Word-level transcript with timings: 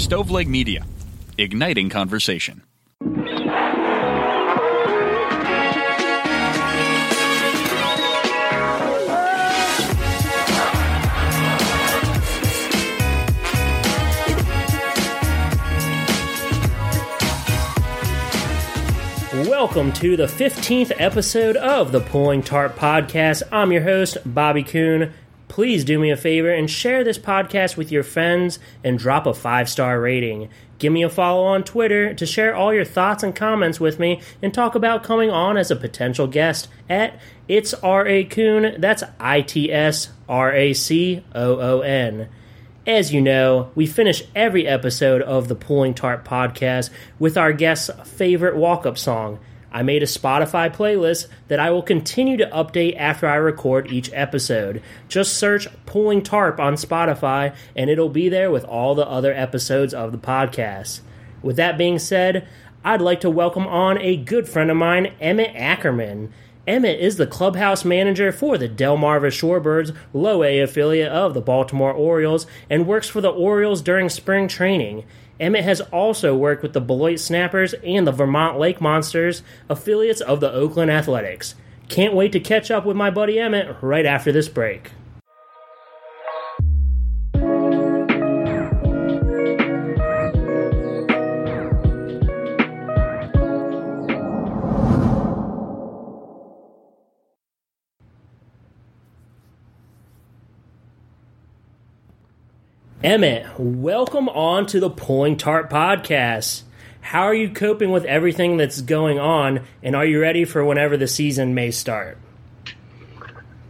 Stoveleg 0.00 0.46
Media, 0.46 0.86
igniting 1.36 1.90
conversation. 1.90 2.62
Welcome 19.46 19.92
to 19.92 20.16
the 20.16 20.24
15th 20.24 20.92
episode 20.96 21.56
of 21.56 21.92
the 21.92 22.00
Pulling 22.00 22.42
Tarp 22.42 22.74
Podcast. 22.76 23.42
I'm 23.52 23.70
your 23.70 23.82
host, 23.82 24.16
Bobby 24.24 24.62
Kuhn. 24.62 25.12
Please 25.50 25.82
do 25.82 25.98
me 25.98 26.12
a 26.12 26.16
favor 26.16 26.48
and 26.48 26.70
share 26.70 27.02
this 27.02 27.18
podcast 27.18 27.76
with 27.76 27.90
your 27.90 28.04
friends 28.04 28.60
and 28.84 28.96
drop 28.96 29.26
a 29.26 29.34
five 29.34 29.68
star 29.68 30.00
rating. 30.00 30.48
Give 30.78 30.92
me 30.92 31.02
a 31.02 31.10
follow 31.10 31.42
on 31.42 31.64
Twitter 31.64 32.14
to 32.14 32.24
share 32.24 32.54
all 32.54 32.72
your 32.72 32.84
thoughts 32.84 33.24
and 33.24 33.34
comments 33.34 33.80
with 33.80 33.98
me 33.98 34.22
and 34.40 34.54
talk 34.54 34.76
about 34.76 35.02
coming 35.02 35.28
on 35.28 35.56
as 35.56 35.72
a 35.72 35.76
potential 35.76 36.28
guest 36.28 36.68
at 36.88 37.18
It's 37.48 37.74
R.A. 37.74 38.24
Kuhn. 38.26 38.76
That's 38.78 39.02
I 39.18 39.40
T 39.40 39.72
S 39.72 40.10
R 40.28 40.52
A 40.52 40.72
C 40.72 41.24
O 41.34 41.58
O 41.58 41.80
N. 41.80 42.28
As 42.86 43.12
you 43.12 43.20
know, 43.20 43.72
we 43.74 43.88
finish 43.88 44.22
every 44.36 44.68
episode 44.68 45.20
of 45.20 45.48
the 45.48 45.56
Pulling 45.56 45.94
Tarp 45.94 46.24
podcast 46.24 46.90
with 47.18 47.36
our 47.36 47.52
guest's 47.52 47.90
favorite 48.08 48.54
walk 48.54 48.86
up 48.86 48.96
song. 48.96 49.40
I 49.72 49.82
made 49.82 50.02
a 50.02 50.06
Spotify 50.06 50.74
playlist 50.74 51.26
that 51.48 51.60
I 51.60 51.70
will 51.70 51.82
continue 51.82 52.36
to 52.38 52.46
update 52.46 52.96
after 52.96 53.26
I 53.26 53.36
record 53.36 53.92
each 53.92 54.10
episode. 54.12 54.82
Just 55.08 55.36
search 55.36 55.68
Pulling 55.86 56.22
Tarp 56.22 56.58
on 56.58 56.74
Spotify 56.74 57.54
and 57.76 57.88
it'll 57.88 58.08
be 58.08 58.28
there 58.28 58.50
with 58.50 58.64
all 58.64 58.94
the 58.94 59.06
other 59.06 59.32
episodes 59.32 59.94
of 59.94 60.12
the 60.12 60.18
podcast. 60.18 61.00
With 61.42 61.56
that 61.56 61.78
being 61.78 61.98
said, 61.98 62.46
I'd 62.84 63.00
like 63.00 63.20
to 63.20 63.30
welcome 63.30 63.66
on 63.66 63.98
a 63.98 64.16
good 64.16 64.48
friend 64.48 64.70
of 64.70 64.76
mine, 64.76 65.12
Emmitt 65.20 65.54
Ackerman. 65.54 66.32
Emmitt 66.66 66.98
is 66.98 67.16
the 67.16 67.26
clubhouse 67.26 67.84
manager 67.84 68.32
for 68.32 68.56
the 68.58 68.68
Delmarva 68.68 69.28
Shorebirds, 69.28 69.96
low 70.12 70.42
A 70.42 70.60
affiliate 70.60 71.10
of 71.10 71.34
the 71.34 71.40
Baltimore 71.40 71.92
Orioles, 71.92 72.46
and 72.68 72.86
works 72.86 73.08
for 73.08 73.20
the 73.20 73.30
Orioles 73.30 73.82
during 73.82 74.08
spring 74.08 74.46
training. 74.48 75.04
Emmitt 75.40 75.62
has 75.62 75.80
also 75.80 76.36
worked 76.36 76.62
with 76.62 76.74
the 76.74 76.80
Beloit 76.80 77.18
Snappers 77.18 77.74
and 77.84 78.06
the 78.06 78.12
Vermont 78.12 78.58
Lake 78.58 78.80
Monsters, 78.80 79.42
affiliates 79.70 80.20
of 80.20 80.40
the 80.40 80.52
Oakland 80.52 80.90
Athletics. 80.90 81.54
Can't 81.88 82.14
wait 82.14 82.32
to 82.32 82.40
catch 82.40 82.70
up 82.70 82.84
with 82.84 82.96
my 82.96 83.10
buddy 83.10 83.36
Emmitt 83.36 83.80
right 83.80 84.04
after 84.04 84.30
this 84.30 84.48
break. 84.48 84.92
Emmitt, 103.02 103.58
welcome 103.58 104.28
on 104.28 104.66
to 104.66 104.78
the 104.80 104.90
Pulling 104.90 105.36
Tarp 105.36 105.70
podcast. 105.70 106.62
How 107.00 107.22
are 107.22 107.34
you 107.34 107.48
coping 107.48 107.90
with 107.90 108.04
everything 108.04 108.58
that's 108.58 108.82
going 108.82 109.18
on, 109.18 109.64
and 109.82 109.96
are 109.96 110.04
you 110.04 110.20
ready 110.20 110.44
for 110.44 110.62
whenever 110.64 110.98
the 110.98 111.06
season 111.08 111.54
may 111.54 111.70
start? 111.70 112.18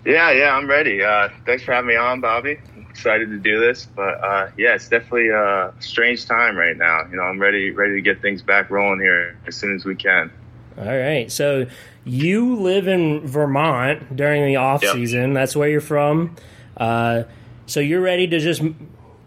Yeah, 0.05 0.33
yeah, 0.33 0.55
I'm 0.57 0.69
ready. 0.69 1.03
Uh, 1.05 1.29
thanks 1.47 1.63
for 1.63 1.73
having 1.73 1.89
me 1.89 1.95
on, 1.97 2.21
Bobby. 2.21 2.59
I'm 2.75 2.87
excited 2.91 3.29
to 3.31 3.39
do 3.39 3.61
this, 3.61 3.87
but 3.87 4.23
uh, 4.25 4.51
yeah, 4.59 4.75
it's 4.75 4.89
definitely 4.89 5.29
a 5.29 5.73
strange 5.79 6.27
time 6.27 6.57
right 6.57 6.77
now. 6.77 7.07
You 7.09 7.17
know, 7.17 7.23
I'm 7.23 7.39
ready, 7.39 7.71
ready 7.71 7.95
to 7.95 8.01
get 8.01 8.21
things 8.21 8.43
back 8.43 8.69
rolling 8.71 8.99
here 8.99 9.39
as 9.47 9.55
soon 9.55 9.77
as 9.77 9.85
we 9.85 9.95
can. 9.95 10.33
All 10.77 10.85
right, 10.87 11.31
so 11.31 11.67
you 12.05 12.57
live 12.57 12.89
in 12.89 13.29
Vermont 13.29 14.17
during 14.17 14.45
the 14.47 14.57
off 14.57 14.83
Yep. 14.83 14.95
season. 14.95 15.35
That's 15.35 15.55
where 15.55 15.69
you're 15.69 15.81
from. 15.81 16.35
Uh, 16.77 17.25
so 17.67 17.79
you're 17.79 18.01
ready 18.01 18.27
to 18.27 18.39
just 18.41 18.63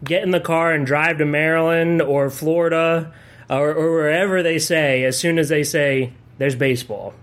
get 0.03 0.23
in 0.23 0.31
the 0.31 0.39
car 0.39 0.71
and 0.71 0.85
drive 0.85 1.17
to 1.19 1.25
Maryland 1.25 2.01
or 2.01 2.29
Florida 2.29 3.13
uh, 3.49 3.57
or, 3.57 3.73
or 3.73 3.91
wherever 3.93 4.43
they 4.43 4.59
say 4.59 5.03
as 5.03 5.17
soon 5.17 5.37
as 5.39 5.49
they 5.49 5.63
say 5.63 6.13
there's 6.37 6.55
baseball. 6.55 7.13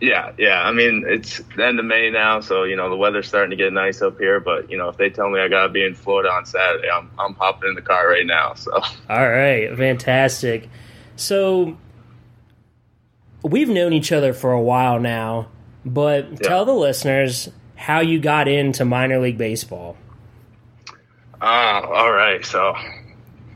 Yeah, 0.00 0.32
yeah. 0.38 0.62
I 0.62 0.72
mean, 0.72 1.04
it's 1.06 1.40
the 1.56 1.64
end 1.64 1.78
of 1.78 1.84
May 1.86 2.10
now, 2.10 2.40
so 2.40 2.64
you 2.64 2.76
know 2.76 2.90
the 2.90 2.96
weather's 2.96 3.26
starting 3.28 3.50
to 3.50 3.56
get 3.56 3.72
nice 3.72 4.02
up 4.02 4.18
here. 4.18 4.38
But 4.40 4.70
you 4.70 4.76
know, 4.76 4.88
if 4.88 4.96
they 4.96 5.08
tell 5.08 5.30
me 5.30 5.40
I 5.40 5.48
gotta 5.48 5.68
be 5.70 5.84
in 5.84 5.94
Florida 5.94 6.30
on 6.30 6.44
Saturday, 6.44 6.88
I'm 6.90 7.10
I'm 7.18 7.34
popping 7.34 7.70
in 7.70 7.74
the 7.74 7.80
car 7.82 8.08
right 8.08 8.26
now. 8.26 8.54
So 8.54 8.72
All 9.08 9.30
right, 9.30 9.74
fantastic. 9.76 10.68
So 11.16 11.78
we've 13.42 13.68
known 13.68 13.92
each 13.92 14.12
other 14.12 14.32
for 14.34 14.52
a 14.52 14.60
while 14.60 14.98
now, 14.98 15.48
but 15.86 16.28
Yeah. 16.32 16.36
tell 16.48 16.64
the 16.64 16.74
listeners 16.74 17.48
how 17.76 18.00
you 18.00 18.18
got 18.18 18.48
into 18.48 18.84
minor 18.84 19.20
league 19.20 19.38
baseball. 19.38 19.96
Ah, 21.46 21.82
all 21.82 22.10
right. 22.10 22.42
So 22.42 22.74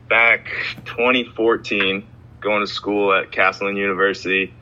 back 0.07 0.45
2014, 0.85 2.05
going 2.39 2.61
to 2.61 2.67
school 2.67 3.11
at 3.11 3.31
Castleton 3.31 3.77
University, 3.77 4.53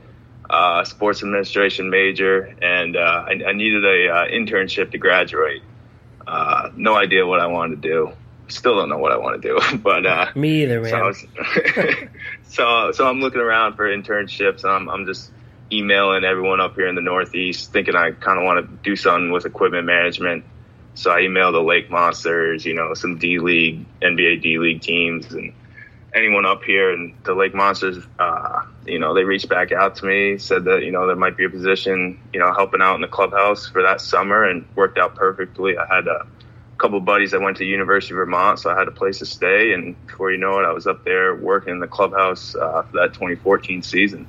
uh, 0.50 0.86
sports 0.86 1.24
administration 1.24 1.90
major, 1.90 2.56
and 2.62 2.96
uh, 2.96 3.26
I, 3.28 3.50
I 3.50 3.52
needed 3.52 3.84
a 3.84 4.08
uh, 4.08 4.28
internship 4.28 4.92
to 4.92 4.98
graduate. 4.98 5.62
Uh, 6.26 6.70
no 6.78 6.96
idea 6.96 7.28
what 7.28 7.42
I 7.42 7.48
wanted 7.48 7.82
to 7.82 7.90
do. 7.90 8.12
Still 8.48 8.78
don't 8.78 8.88
know 8.88 8.98
what 8.98 9.12
I 9.12 9.18
want 9.18 9.42
to 9.42 9.48
do, 9.50 9.78
but 9.84 10.06
uh, 10.06 10.28
Me 10.34 10.64
either, 10.64 10.80
man. 10.80 10.92
so, 10.92 11.06
was, 11.06 11.26
so 12.48 12.92
so 12.94 13.10
I'm 13.10 13.20
looking 13.20 13.42
around 13.42 13.76
for 13.76 13.90
internships. 13.90 14.64
I'm 14.64 14.88
I'm 14.88 15.06
just 15.06 15.30
emailing 15.70 16.24
everyone 16.24 16.62
up 16.62 16.76
here 16.76 16.88
in 16.88 16.96
the 16.96 17.02
Northeast, 17.02 17.74
thinking 17.74 17.94
I 17.94 18.12
kind 18.12 18.40
of 18.40 18.46
want 18.46 18.66
to 18.66 18.90
do 18.90 18.96
something 18.96 19.32
with 19.32 19.46
equipment 19.46 19.86
management. 19.86 20.46
So 20.98 21.12
I 21.12 21.22
emailed 21.22 21.54
the 21.54 21.62
Lake 21.62 21.92
Monsters, 21.92 22.66
you 22.66 22.74
know, 22.74 22.96
some 22.96 23.20
D 23.20 23.38
League, 23.38 23.86
NBA 24.02 24.42
D 24.42 24.58
League 24.58 24.82
teams, 24.82 25.32
and 25.32 25.54
anyone 26.16 26.44
up 26.44 26.64
here. 26.64 26.92
And 26.92 27.14
the 27.24 27.36
Lake 27.36 27.54
Monsters, 27.54 28.04
uh, 28.18 28.66
you 28.88 28.98
know, 28.98 29.14
they 29.14 29.24
reached 29.24 29.48
back 29.48 29.72
out 29.72 29.96
to 29.98 30.08
me, 30.08 30.40
said 30.40 30.66
that 30.66 30.84
you 30.84 30.92
know 30.92 31.06
there 31.06 31.16
might 31.16 31.38
be 31.38 31.46
a 31.46 31.52
position, 31.52 32.20
you 32.34 32.40
know, 32.40 32.52
helping 32.52 32.82
out 32.82 32.96
in 32.96 33.02
the 33.02 33.08
clubhouse 33.08 33.68
for 33.68 33.84
that 33.84 34.02
summer, 34.02 34.44
and 34.46 34.66
worked 34.76 34.98
out 34.98 35.14
perfectly. 35.14 35.78
I 35.78 35.86
had 35.96 36.08
a 36.08 36.26
couple 36.80 37.00
buddies 37.00 37.30
that 37.30 37.42
went 37.42 37.58
to 37.58 37.64
University 37.64 38.14
of 38.14 38.18
Vermont, 38.18 38.58
so 38.58 38.72
I 38.72 38.80
had 38.80 38.88
a 38.88 38.92
place 38.92 39.20
to 39.20 39.28
stay. 39.28 39.74
And 39.74 39.96
before 40.08 40.32
you 40.32 40.40
know 40.40 40.60
it, 40.60 40.64
I 40.64 40.72
was 40.72 40.88
up 40.88 41.04
there 41.06 41.36
working 41.36 41.74
in 41.74 41.80
the 41.80 41.88
clubhouse 41.88 42.56
uh, 42.56 42.82
for 42.82 42.98
that 42.98 43.14
2014 43.14 43.84
season. 43.84 44.28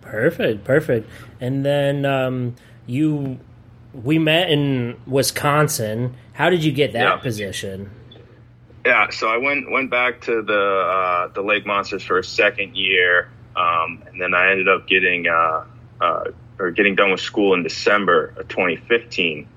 Perfect, 0.00 0.62
perfect. 0.62 1.10
And 1.40 1.64
then 1.64 2.04
um, 2.04 2.54
you, 2.86 3.40
we 4.02 4.18
met 4.18 4.50
in 4.50 4.96
Wisconsin. 5.06 6.14
How 6.32 6.50
did 6.50 6.64
you 6.64 6.72
get 6.72 6.92
that 6.92 7.00
Yeah. 7.02 7.16
position? 7.16 7.90
Yeah, 8.84 9.08
so 9.10 9.28
I 9.28 9.38
went 9.38 9.70
went 9.70 9.90
back 9.90 10.20
to 10.22 10.42
the 10.42 10.60
uh, 10.60 11.28
the 11.28 11.42
Lake 11.42 11.64
Monsters 11.64 12.02
for 12.02 12.18
a 12.18 12.24
second 12.24 12.76
year, 12.76 13.28
um, 13.56 14.02
and 14.06 14.20
then 14.20 14.34
I 14.34 14.50
ended 14.50 14.68
up 14.68 14.86
getting 14.86 15.26
uh, 15.26 15.64
uh, 16.00 16.24
or 16.58 16.70
getting 16.70 16.94
done 16.94 17.10
with 17.10 17.20
school 17.20 17.54
in 17.54 17.62
December 17.62 18.34
of 18.36 18.48
2015, 18.48 19.48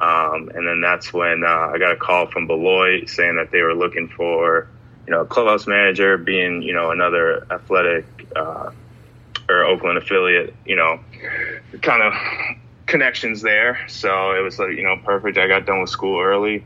um, 0.00 0.50
and 0.54 0.66
then 0.66 0.80
that's 0.80 1.12
when 1.12 1.44
uh, 1.44 1.70
I 1.72 1.78
got 1.78 1.92
a 1.92 1.96
call 1.96 2.26
from 2.26 2.48
Beloit 2.48 3.08
saying 3.08 3.36
that 3.36 3.52
they 3.52 3.60
were 3.60 3.74
looking 3.74 4.08
for 4.08 4.66
you 5.06 5.12
know 5.12 5.20
a 5.20 5.26
clubhouse 5.26 5.68
manager, 5.68 6.18
being 6.18 6.60
you 6.62 6.72
know 6.72 6.90
another 6.90 7.46
athletic 7.52 8.06
uh, 8.34 8.70
or 9.48 9.64
Oakland 9.64 9.98
affiliate, 9.98 10.52
you 10.66 10.74
know, 10.74 10.98
kind 11.80 12.02
of 12.02 12.12
connections 12.86 13.42
there. 13.42 13.78
So 13.88 14.32
it 14.32 14.40
was 14.40 14.58
like 14.58 14.70
you 14.70 14.82
know 14.82 14.96
perfect. 15.04 15.38
I 15.38 15.46
got 15.48 15.66
done 15.66 15.80
with 15.80 15.90
school 15.90 16.20
early 16.20 16.64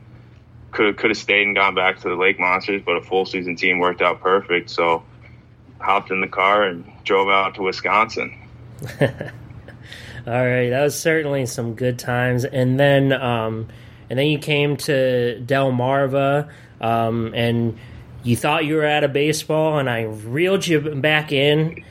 could 0.71 0.97
could 0.97 1.11
have 1.11 1.19
stayed 1.19 1.47
and 1.47 1.57
gone 1.57 1.75
back 1.75 1.99
to 2.01 2.09
the 2.09 2.15
Lake 2.15 2.39
Monsters, 2.39 2.83
but 2.85 2.97
a 2.97 3.03
full 3.03 3.27
season 3.27 3.57
team 3.57 3.79
worked 3.79 4.03
out 4.03 4.21
perfect. 4.21 4.71
So 4.71 5.03
hopped 5.81 6.11
in 6.11 6.21
the 6.21 6.29
car 6.29 6.65
and 6.65 6.85
drove 7.05 7.29
out 7.29 7.55
to 7.55 7.63
Wisconsin. 7.63 8.37
All 9.01 10.45
right, 10.47 10.69
that 10.71 10.83
was 10.83 10.99
certainly 10.99 11.47
some 11.47 11.75
good 11.75 11.99
times. 11.99 12.45
And 12.45 12.79
then, 12.79 13.13
um, 13.13 13.69
and 14.11 14.19
then 14.19 14.27
you 14.27 14.39
came 14.39 14.77
to 14.79 15.43
Delmarva, 15.45 16.51
um, 16.83 17.33
and 17.35 17.79
you 18.25 18.37
thought 18.37 18.67
you 18.67 18.75
were 18.75 18.85
out 18.85 19.05
of 19.05 19.13
baseball, 19.13 19.79
and 19.79 19.89
I 19.89 20.03
reeled 20.03 20.67
you 20.67 20.81
back 20.81 21.33
in. 21.33 21.83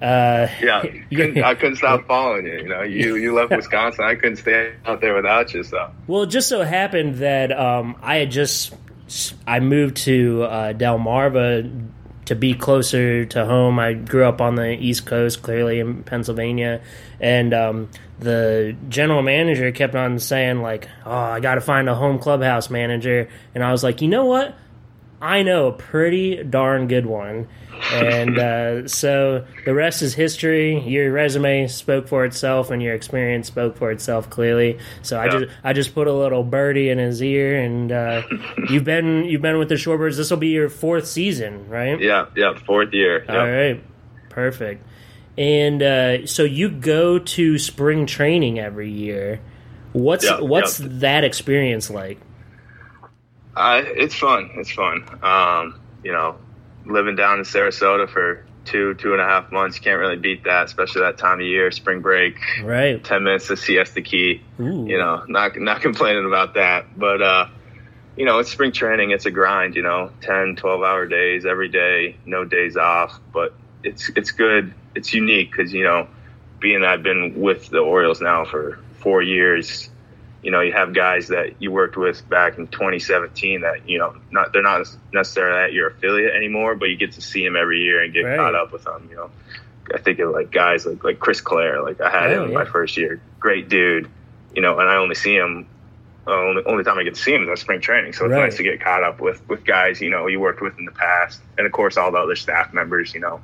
Uh, 0.00 0.48
Yeah, 0.60 0.82
couldn't, 1.10 1.42
I 1.42 1.54
couldn't 1.54 1.76
stop 1.76 2.06
following 2.06 2.46
you. 2.46 2.58
You 2.58 2.68
know, 2.68 2.82
you 2.82 3.16
you 3.16 3.34
left 3.34 3.50
Wisconsin. 3.50 4.04
I 4.04 4.14
couldn't 4.14 4.36
stay 4.36 4.72
out 4.84 5.00
there 5.00 5.14
without 5.14 5.52
you. 5.54 5.62
So 5.62 5.90
Well, 6.06 6.22
it 6.22 6.30
just 6.30 6.48
so 6.48 6.62
happened 6.62 7.16
that 7.16 7.52
um, 7.52 7.96
I 8.02 8.16
had 8.16 8.30
just 8.30 8.74
I 9.46 9.60
moved 9.60 9.96
to 9.98 10.42
uh, 10.44 10.72
Delmarva 10.72 11.88
to 12.26 12.34
be 12.34 12.54
closer 12.54 13.24
to 13.24 13.44
home. 13.46 13.78
I 13.78 13.94
grew 13.94 14.24
up 14.24 14.40
on 14.40 14.56
the 14.56 14.72
East 14.72 15.06
Coast, 15.06 15.42
clearly 15.42 15.80
in 15.80 16.02
Pennsylvania, 16.02 16.80
and 17.20 17.54
um, 17.54 17.88
the 18.18 18.76
general 18.88 19.22
manager 19.22 19.70
kept 19.72 19.94
on 19.94 20.18
saying 20.18 20.60
like, 20.60 20.88
"Oh, 21.04 21.12
I 21.12 21.40
got 21.40 21.54
to 21.54 21.60
find 21.60 21.88
a 21.88 21.94
home 21.94 22.18
clubhouse 22.18 22.68
manager," 22.68 23.28
and 23.54 23.62
I 23.64 23.72
was 23.72 23.82
like, 23.84 24.02
"You 24.02 24.08
know 24.08 24.24
what? 24.24 24.56
I 25.20 25.42
know 25.42 25.68
a 25.68 25.72
pretty 25.72 26.42
darn 26.44 26.88
good 26.88 27.06
one. 27.06 27.48
And 27.92 28.38
uh, 28.38 28.88
so 28.88 29.44
the 29.64 29.74
rest 29.74 30.00
is 30.02 30.14
history. 30.14 30.80
Your 30.80 31.12
resume 31.12 31.66
spoke 31.68 32.08
for 32.08 32.24
itself, 32.24 32.70
and 32.70 32.82
your 32.82 32.94
experience 32.94 33.46
spoke 33.48 33.76
for 33.76 33.90
itself 33.90 34.30
clearly. 34.30 34.78
So 35.02 35.18
I 35.18 35.26
Yeah. 35.26 35.30
just 35.30 35.44
I 35.62 35.72
just 35.74 35.94
put 35.94 36.06
a 36.06 36.12
little 36.12 36.42
birdie 36.42 36.88
in 36.88 36.98
his 36.98 37.22
ear, 37.22 37.60
and 37.62 37.92
uh, 37.92 38.22
you've 38.70 38.84
been 38.84 39.24
you've 39.26 39.42
been 39.42 39.58
with 39.58 39.68
the 39.68 39.74
Shorebirds. 39.74 40.16
This 40.16 40.30
will 40.30 40.38
be 40.38 40.48
your 40.48 40.68
fourth 40.70 41.06
season, 41.06 41.68
right? 41.68 42.00
Yeah, 42.00 42.26
yeah, 42.34 42.54
fourth 42.64 42.92
year. 42.94 43.20
Yep. 43.20 43.28
All 43.30 43.46
right, 43.50 43.82
perfect. 44.30 44.82
And 45.38 45.82
uh, 45.82 46.26
so 46.26 46.44
you 46.44 46.70
go 46.70 47.18
to 47.18 47.58
spring 47.58 48.06
training 48.06 48.58
every 48.58 48.90
year. 48.90 49.40
What's 49.92 50.24
Yeah, 50.24 50.40
what's 50.40 50.80
yeah. 50.80 50.86
that 50.92 51.24
experience 51.24 51.90
like? 51.90 52.18
Uh, 53.56 53.82
it's 53.84 54.14
fun. 54.14 54.50
It's 54.54 54.70
fun. 54.70 55.04
Um, 55.22 55.80
you 56.04 56.12
know, 56.12 56.36
living 56.84 57.16
down 57.16 57.38
in 57.38 57.44
Sarasota 57.44 58.08
for 58.08 58.44
two, 58.66 58.94
two 58.94 59.12
and 59.12 59.20
a 59.20 59.24
half 59.24 59.50
months, 59.50 59.78
can't 59.78 59.98
really 59.98 60.16
beat 60.16 60.44
that, 60.44 60.66
especially 60.66 61.02
that 61.02 61.18
time 61.18 61.40
of 61.40 61.46
year, 61.46 61.70
spring 61.70 62.00
break, 62.00 62.36
Right. 62.62 63.02
10 63.02 63.24
minutes 63.24 63.46
to 63.48 63.56
Siesta 63.56 64.02
Key. 64.02 64.42
Ooh. 64.60 64.86
You 64.86 64.98
know, 64.98 65.24
not, 65.26 65.58
not 65.58 65.80
complaining 65.80 66.26
about 66.26 66.54
that. 66.54 66.98
But, 66.98 67.22
uh, 67.22 67.48
you 68.16 68.24
know, 68.26 68.38
it's 68.38 68.50
spring 68.50 68.72
training. 68.72 69.10
It's 69.10 69.26
a 69.26 69.30
grind, 69.30 69.74
you 69.74 69.82
know, 69.82 70.10
10, 70.20 70.56
12 70.56 70.82
hour 70.82 71.06
days 71.06 71.46
every 71.46 71.68
day, 71.68 72.16
no 72.26 72.44
days 72.44 72.76
off. 72.76 73.18
But 73.32 73.54
it's, 73.82 74.10
it's 74.16 74.32
good. 74.32 74.74
It's 74.94 75.14
unique 75.14 75.50
because, 75.50 75.72
you 75.72 75.84
know, 75.84 76.08
being 76.60 76.80
that 76.80 76.90
I've 76.90 77.02
been 77.02 77.40
with 77.40 77.68
the 77.68 77.78
Orioles 77.78 78.20
now 78.20 78.44
for 78.44 78.78
four 79.00 79.22
years, 79.22 79.90
you 80.46 80.52
know, 80.52 80.60
you 80.60 80.72
have 80.72 80.94
guys 80.94 81.26
that 81.26 81.60
you 81.60 81.72
worked 81.72 81.96
with 81.96 82.28
back 82.28 82.56
in 82.56 82.68
2017 82.68 83.62
that, 83.62 83.88
you 83.88 83.98
know, 83.98 84.14
not 84.30 84.52
they're 84.52 84.62
not 84.62 84.86
necessarily 85.12 85.64
at 85.64 85.72
your 85.72 85.88
affiliate 85.88 86.36
anymore, 86.36 86.76
but 86.76 86.88
you 86.88 86.96
get 86.96 87.10
to 87.14 87.20
see 87.20 87.44
them 87.44 87.56
every 87.56 87.80
year 87.80 88.00
and 88.04 88.14
get 88.14 88.22
Right. 88.22 88.36
caught 88.36 88.54
up 88.54 88.72
with 88.72 88.84
them, 88.84 89.08
you 89.10 89.16
know. 89.16 89.28
I 89.92 89.98
think 89.98 90.20
of 90.20 90.30
like 90.30 90.52
guys 90.52 90.86
like 90.86 91.02
like 91.02 91.18
Chris 91.18 91.40
Clare, 91.40 91.82
like 91.82 92.00
I 92.00 92.10
had 92.10 92.30
Oh, 92.30 92.44
him 92.44 92.50
yeah. 92.52 92.58
my 92.58 92.64
first 92.64 92.96
year, 92.96 93.20
great 93.40 93.68
dude, 93.68 94.08
you 94.54 94.62
know, 94.62 94.78
and 94.78 94.88
I 94.88 94.98
only 94.98 95.16
see 95.16 95.34
him 95.34 95.66
uh, 96.28 96.30
only 96.30 96.62
only 96.64 96.84
time 96.84 96.96
I 96.98 97.02
get 97.02 97.16
to 97.16 97.20
see 97.20 97.34
him 97.34 97.42
is 97.42 97.48
at 97.48 97.58
spring 97.58 97.80
training. 97.80 98.12
So 98.12 98.26
it's 98.26 98.30
Right. 98.32 98.42
nice 98.44 98.56
to 98.58 98.62
get 98.62 98.80
caught 98.80 99.02
up 99.02 99.20
with 99.20 99.42
with 99.48 99.64
guys, 99.64 100.00
you 100.00 100.10
know, 100.10 100.28
you 100.28 100.38
worked 100.38 100.62
with 100.62 100.78
in 100.78 100.84
the 100.84 100.92
past, 100.92 101.40
and 101.58 101.66
of 101.66 101.72
course 101.72 101.96
all 101.96 102.12
the 102.12 102.18
other 102.18 102.36
staff 102.36 102.72
members, 102.72 103.14
you 103.14 103.20
know, 103.20 103.40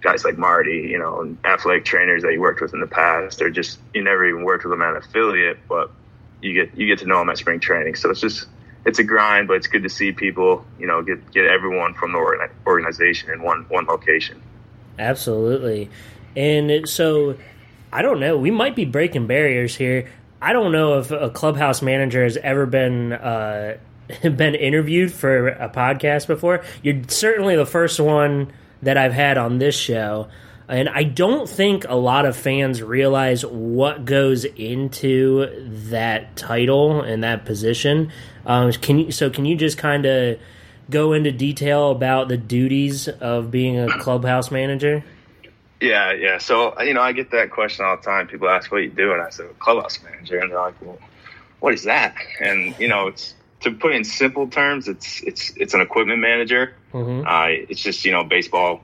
guys 0.00 0.24
like 0.24 0.38
Marty, 0.38 0.88
you 0.90 0.98
know, 0.98 1.20
and 1.20 1.38
athletic 1.44 1.84
trainers 1.84 2.24
that 2.24 2.32
you 2.32 2.40
worked 2.40 2.60
with 2.60 2.74
in 2.74 2.80
the 2.80 2.88
past, 2.88 3.40
or 3.40 3.48
just 3.48 3.78
you 3.94 4.02
never 4.02 4.24
even 4.28 4.42
worked 4.42 4.64
with 4.64 4.72
them 4.72 4.82
at 4.82 4.90
an 4.90 4.96
affiliate, 4.96 5.60
but 5.68 5.94
you 6.42 6.52
get 6.52 6.76
you 6.76 6.86
get 6.86 6.98
to 6.98 7.06
know 7.06 7.18
them 7.18 7.30
at 7.30 7.38
spring 7.38 7.60
training. 7.60 7.94
So 7.94 8.10
it's 8.10 8.20
just 8.20 8.46
it's 8.84 8.98
a 8.98 9.04
grind, 9.04 9.48
but 9.48 9.54
it's 9.54 9.66
good 9.66 9.82
to 9.84 9.88
see 9.88 10.12
people, 10.12 10.64
you 10.78 10.86
know, 10.86 11.02
get 11.02 11.30
get 11.32 11.46
everyone 11.46 11.94
from 11.94 12.12
the 12.12 12.48
organization 12.66 13.30
in 13.30 13.42
one 13.42 13.64
one 13.68 13.86
location. 13.86 14.42
Absolutely. 14.98 15.90
And 16.36 16.88
so, 16.88 17.36
I 17.92 18.02
don't 18.02 18.20
know. 18.20 18.38
We 18.38 18.50
might 18.50 18.74
be 18.74 18.84
breaking 18.84 19.26
barriers 19.26 19.76
here. 19.76 20.10
I 20.40 20.52
don't 20.52 20.72
know 20.72 20.98
if 20.98 21.10
a 21.10 21.30
clubhouse 21.30 21.82
manager 21.82 22.24
has 22.24 22.36
ever 22.38 22.66
been 22.66 23.12
uh, 23.12 23.76
been 24.22 24.54
interviewed 24.54 25.12
for 25.12 25.48
a 25.48 25.68
podcast 25.68 26.26
before. 26.26 26.64
You're 26.82 27.02
certainly 27.08 27.56
the 27.56 27.66
first 27.66 28.00
one 28.00 28.52
that 28.82 28.96
I've 28.96 29.12
had 29.12 29.38
on 29.38 29.58
this 29.58 29.76
show, 29.76 30.28
and 30.68 30.88
I 30.88 31.02
don't 31.02 31.48
think 31.48 31.84
a 31.88 31.94
lot 31.94 32.24
of 32.24 32.36
fans 32.36 32.82
realize 32.82 33.44
what 33.44 34.04
goes 34.04 34.44
into 34.44 35.46
that 35.90 36.36
title 36.36 37.02
and 37.02 37.24
that 37.24 37.44
position. 37.44 38.12
Um, 38.46 38.72
can 38.72 38.98
you? 38.98 39.12
So, 39.12 39.30
can 39.30 39.44
you 39.44 39.56
just 39.56 39.78
kind 39.78 40.06
of 40.06 40.38
go 40.90 41.12
into 41.12 41.32
detail 41.32 41.90
about 41.90 42.28
the 42.28 42.36
duties 42.36 43.08
of 43.08 43.50
being 43.50 43.78
a 43.78 43.88
clubhouse 43.98 44.50
manager? 44.50 45.04
Yeah, 45.80 46.12
yeah. 46.12 46.38
So 46.38 46.80
you 46.80 46.94
know, 46.94 47.00
I 47.00 47.12
get 47.12 47.32
that 47.32 47.50
question 47.50 47.84
all 47.84 47.96
the 47.96 48.02
time. 48.02 48.28
People 48.28 48.48
ask 48.48 48.70
what 48.70 48.82
you 48.82 48.90
do, 48.90 49.12
and 49.12 49.20
I 49.20 49.30
say 49.30 49.44
clubhouse 49.58 49.98
manager, 50.02 50.38
and 50.38 50.50
they're 50.50 50.58
like, 50.58 50.80
"Well, 50.80 50.98
what 51.58 51.74
is 51.74 51.84
that?" 51.84 52.14
And 52.40 52.74
you 52.78 52.86
know, 52.86 53.08
it's 53.08 53.34
to 53.62 53.72
put 53.72 53.92
it 53.92 53.96
in 53.96 54.04
simple 54.04 54.46
terms, 54.46 54.86
it's 54.86 55.22
it's 55.22 55.52
it's 55.56 55.74
an 55.74 55.80
equipment 55.80 56.20
manager. 56.20 56.74
hmm 56.92 57.22
Uh, 57.26 57.46
it's 57.48 57.82
just 57.82 58.04
you 58.04 58.12
know, 58.12 58.22
baseball. 58.24 58.82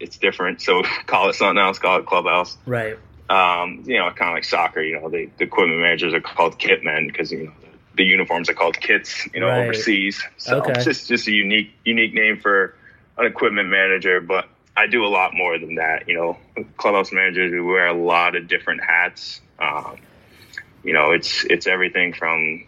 It's 0.00 0.16
different, 0.18 0.60
so 0.62 0.82
call 1.06 1.28
it 1.28 1.34
something 1.34 1.62
else. 1.62 1.78
Call 1.78 2.00
it 2.00 2.06
clubhouse. 2.06 2.56
Right. 2.66 2.98
Um, 3.28 3.84
you 3.86 3.98
know, 3.98 4.10
kind 4.10 4.30
of 4.30 4.34
like 4.34 4.44
soccer. 4.44 4.82
You 4.82 5.00
know, 5.00 5.08
the, 5.08 5.30
the 5.38 5.44
equipment 5.44 5.80
managers 5.80 6.14
are 6.14 6.20
called 6.20 6.58
kit 6.58 6.82
men 6.82 7.06
because 7.06 7.30
you 7.30 7.44
know 7.44 7.52
the, 7.94 8.04
uniforms 8.04 8.48
are 8.48 8.54
called 8.54 8.80
kits. 8.80 9.28
You 9.32 9.40
know, 9.40 9.48
Right. 9.48 9.64
overseas. 9.64 10.22
So 10.38 10.58
Okay. 10.58 10.72
it's 10.72 10.84
just 10.84 11.08
just 11.08 11.28
a 11.28 11.32
unique 11.32 11.72
unique 11.84 12.14
name 12.14 12.40
for 12.40 12.74
an 13.18 13.26
equipment 13.26 13.68
manager, 13.68 14.20
but 14.20 14.48
I 14.76 14.86
do 14.86 15.04
a 15.04 15.08
lot 15.08 15.34
more 15.34 15.58
than 15.58 15.76
that. 15.76 16.08
You 16.08 16.14
know, 16.14 16.64
clubhouse 16.76 17.12
managers 17.12 17.52
we 17.52 17.60
wear 17.60 17.86
a 17.86 17.94
lot 17.94 18.34
of 18.34 18.48
different 18.48 18.82
hats. 18.82 19.40
Um, 19.58 19.98
you 20.82 20.92
know, 20.94 21.12
it's 21.12 21.44
it's 21.44 21.66
everything 21.66 22.14
from 22.14 22.64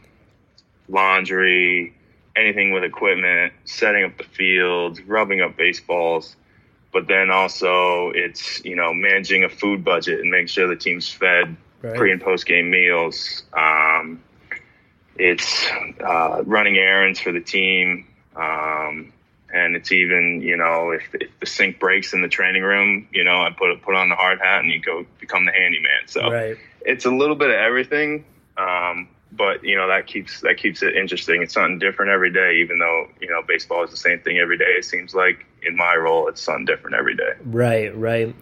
laundry, 0.88 1.94
anything 2.36 2.72
with 2.72 2.84
equipment, 2.84 3.52
setting 3.64 4.04
up 4.04 4.18
the 4.18 4.24
fields, 4.24 5.00
rubbing 5.02 5.40
up 5.40 5.56
baseballs, 5.56 6.36
but 6.92 7.08
then 7.08 7.30
also 7.30 8.10
it's 8.14 8.64
you 8.64 8.76
know 8.76 8.92
managing 8.92 9.44
a 9.44 9.48
food 9.48 9.84
budget 9.84 10.20
and 10.20 10.30
making 10.30 10.46
sure 10.48 10.68
the 10.68 10.76
team's 10.76 11.08
fed 11.08 11.56
Right. 11.82 11.96
pre 11.96 12.12
and 12.12 12.20
post 12.20 12.46
game 12.46 12.70
meals. 12.70 13.42
Um, 13.52 14.22
it's 15.16 15.68
uh, 16.00 16.42
running 16.44 16.78
errands 16.78 17.20
for 17.20 17.32
the 17.32 17.40
team. 17.40 18.06
Um, 18.36 19.12
and 19.52 19.76
it's 19.76 19.92
even, 19.92 20.40
you 20.40 20.56
know, 20.56 20.92
if, 20.92 21.02
if 21.12 21.28
the 21.40 21.46
sink 21.46 21.78
breaks 21.78 22.14
in 22.14 22.22
the 22.22 22.28
training 22.28 22.62
room, 22.62 23.08
you 23.12 23.24
know, 23.24 23.42
I 23.42 23.50
put 23.50 23.82
put 23.82 23.94
on 23.94 24.08
the 24.08 24.14
hard 24.14 24.40
hat 24.40 24.60
and 24.60 24.70
you 24.70 24.80
go 24.80 25.04
become 25.18 25.44
the 25.44 25.52
handyman. 25.52 26.06
So 26.06 26.30
Right. 26.30 26.56
it's 26.82 27.04
a 27.04 27.10
little 27.10 27.36
bit 27.36 27.50
of 27.50 27.56
everything, 27.56 28.24
um, 28.56 29.08
but 29.36 29.64
you 29.64 29.76
know 29.76 29.88
that 29.88 30.06
keeps 30.06 30.40
that 30.40 30.58
keeps 30.58 30.82
it 30.82 30.94
interesting. 30.94 31.42
It's 31.42 31.54
something 31.54 31.78
different 31.78 32.10
every 32.10 32.30
day, 32.30 32.60
even 32.62 32.78
though 32.78 33.08
you 33.20 33.28
know 33.28 33.42
baseball 33.46 33.82
is 33.84 33.90
the 33.90 33.96
same 33.96 34.20
thing 34.20 34.38
every 34.38 34.58
day. 34.58 34.66
It 34.76 34.84
seems 34.84 35.14
like 35.14 35.46
in 35.62 35.76
my 35.76 35.94
role, 35.94 36.28
it's 36.28 36.40
something 36.40 36.66
different 36.66 36.96
every 36.96 37.16
day. 37.16 37.32
Right. 37.44 37.96
Right. 37.96 38.34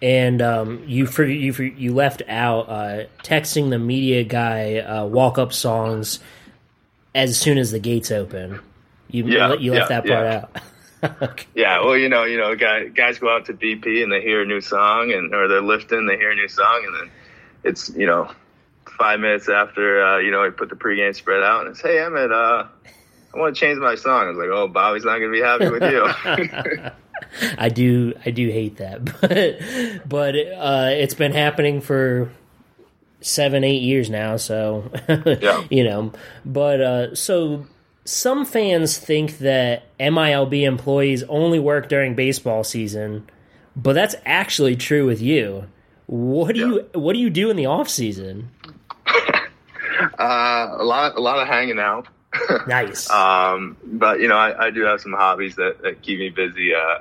And 0.00 0.40
um, 0.40 0.84
you 0.86 1.06
for 1.06 1.24
you 1.24 1.52
for, 1.52 1.64
you 1.64 1.92
left 1.92 2.22
out 2.28 2.68
uh, 2.68 3.04
texting 3.24 3.70
the 3.70 3.78
media 3.78 4.24
guy 4.24 4.78
uh, 4.78 5.04
walk 5.04 5.38
up 5.38 5.52
songs 5.52 6.20
as 7.14 7.38
soon 7.38 7.58
as 7.58 7.72
the 7.72 7.80
gates 7.80 8.10
open. 8.10 8.60
You 9.10 9.24
Yeah, 9.24 9.54
you 9.54 9.72
left 9.72 9.90
yeah, 9.90 10.00
that 10.00 10.06
part 10.06 10.26
yeah. 10.26 11.10
out. 11.10 11.22
okay. 11.22 11.46
Yeah, 11.54 11.80
well, 11.80 11.96
you 11.96 12.08
know, 12.08 12.24
you 12.24 12.36
know, 12.36 12.54
guys, 12.54 12.90
guys 12.94 13.18
go 13.18 13.34
out 13.34 13.46
to 13.46 13.54
BP 13.54 14.02
and 14.02 14.12
they 14.12 14.20
hear 14.20 14.42
a 14.42 14.46
new 14.46 14.60
song, 14.60 15.12
and 15.12 15.34
or 15.34 15.48
they're 15.48 15.62
lifting, 15.62 16.06
they 16.06 16.16
hear 16.16 16.30
a 16.30 16.34
new 16.34 16.48
song, 16.48 16.84
and 16.86 16.94
then 16.94 17.10
it's 17.64 17.88
you 17.90 18.06
know 18.06 18.30
five 18.90 19.20
minutes 19.20 19.48
after 19.48 20.02
uh, 20.02 20.18
you 20.18 20.30
know 20.30 20.44
he 20.44 20.50
put 20.50 20.68
the 20.68 20.76
pregame 20.76 21.14
spread 21.14 21.42
out, 21.42 21.62
and 21.62 21.70
it's 21.70 21.80
hey 21.80 21.96
Emmitt, 21.96 22.32
uh, 22.32 22.66
I 23.34 23.38
want 23.38 23.54
to 23.54 23.60
change 23.60 23.78
my 23.78 23.94
song. 23.94 24.26
I 24.26 24.28
was 24.30 24.38
like, 24.38 24.48
oh, 24.50 24.68
Bobby's 24.68 25.04
not 25.04 25.18
going 25.18 25.30
to 25.30 25.36
be 25.36 25.42
happy 25.42 25.68
with 25.68 25.82
you. 25.82 26.90
I 27.58 27.68
do 27.68 28.14
I 28.24 28.30
do 28.30 28.48
hate 28.48 28.76
that, 28.78 29.04
but 29.20 30.08
but 30.08 30.34
uh, 30.36 30.88
it's 30.92 31.14
been 31.14 31.32
happening 31.32 31.80
for 31.80 32.30
seven 33.20 33.64
eight 33.64 33.82
years 33.82 34.08
now. 34.08 34.36
So 34.36 34.90
Yeah. 35.08 35.64
you 35.70 35.84
know, 35.84 36.12
but 36.44 36.80
uh, 36.80 37.14
so 37.14 37.66
some 38.04 38.46
fans 38.46 38.96
think 38.96 39.38
that 39.38 39.82
MILB 39.98 40.62
employees 40.62 41.22
only 41.24 41.58
work 41.58 41.88
during 41.88 42.14
baseball 42.14 42.64
season, 42.64 43.28
but 43.76 43.92
that's 43.92 44.14
actually 44.24 44.76
true 44.76 45.04
with 45.04 45.20
you. 45.20 45.66
What 46.06 46.54
do 46.54 46.60
you 46.60 46.86
what 46.98 47.12
do 47.12 47.18
you 47.18 47.28
do 47.28 47.50
in 47.50 47.56
the 47.56 47.66
off 47.66 47.88
season? 47.88 48.48
uh, 50.18 50.76
a 50.78 50.84
lot, 50.84 51.16
a 51.16 51.20
lot 51.20 51.38
of 51.40 51.48
hanging 51.48 51.78
out. 51.78 52.08
Nice. 52.66 53.10
Um, 53.10 53.76
but 53.84 54.20
you 54.20 54.28
know, 54.28 54.36
I, 54.36 54.66
I 54.66 54.70
do 54.70 54.82
have 54.82 55.00
some 55.00 55.12
hobbies 55.12 55.56
that, 55.56 55.82
that 55.82 56.02
keep 56.02 56.18
me 56.18 56.28
busy. 56.28 56.74
Uh, 56.74 57.00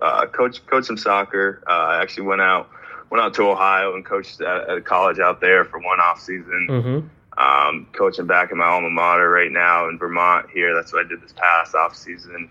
uh, 0.00 0.26
coach, 0.26 0.64
coach 0.66 0.84
some 0.84 0.96
soccer. 0.96 1.62
Uh, 1.66 1.72
I 1.72 2.02
actually 2.02 2.26
went 2.26 2.40
out, 2.40 2.70
went 3.10 3.22
out 3.22 3.34
to 3.34 3.42
Ohio 3.42 3.94
and 3.94 4.04
coached 4.04 4.40
at, 4.40 4.68
at 4.68 4.78
a 4.78 4.80
college 4.80 5.18
out 5.18 5.40
there 5.40 5.64
for 5.64 5.78
one 5.78 6.00
off 6.00 6.20
season. 6.20 6.66
hmm 6.68 7.40
Um, 7.42 7.86
coaching 7.92 8.26
back 8.26 8.52
in 8.52 8.58
my 8.58 8.66
alma 8.66 8.90
mater 8.90 9.28
right 9.28 9.50
now 9.50 9.88
in 9.88 9.98
Vermont 9.98 10.48
here. 10.50 10.74
That's 10.74 10.92
what 10.92 11.04
I 11.04 11.08
did 11.08 11.20
this 11.22 11.32
past 11.32 11.74
off 11.74 11.96
season. 11.96 12.50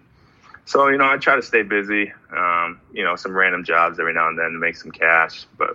So, 0.66 0.88
you 0.90 0.98
know, 1.00 1.10
I 1.10 1.18
try 1.18 1.36
to 1.36 1.42
stay 1.42 1.64
busy, 1.64 2.14
um, 2.32 2.80
you 2.94 3.04
know, 3.04 3.16
some 3.16 3.36
random 3.36 3.64
jobs 3.64 4.00
every 4.00 4.14
now 4.14 4.28
and 4.28 4.38
then 4.38 4.52
to 4.52 4.60
make 4.60 4.76
some 4.78 4.92
cash, 4.92 5.48
but 5.58 5.72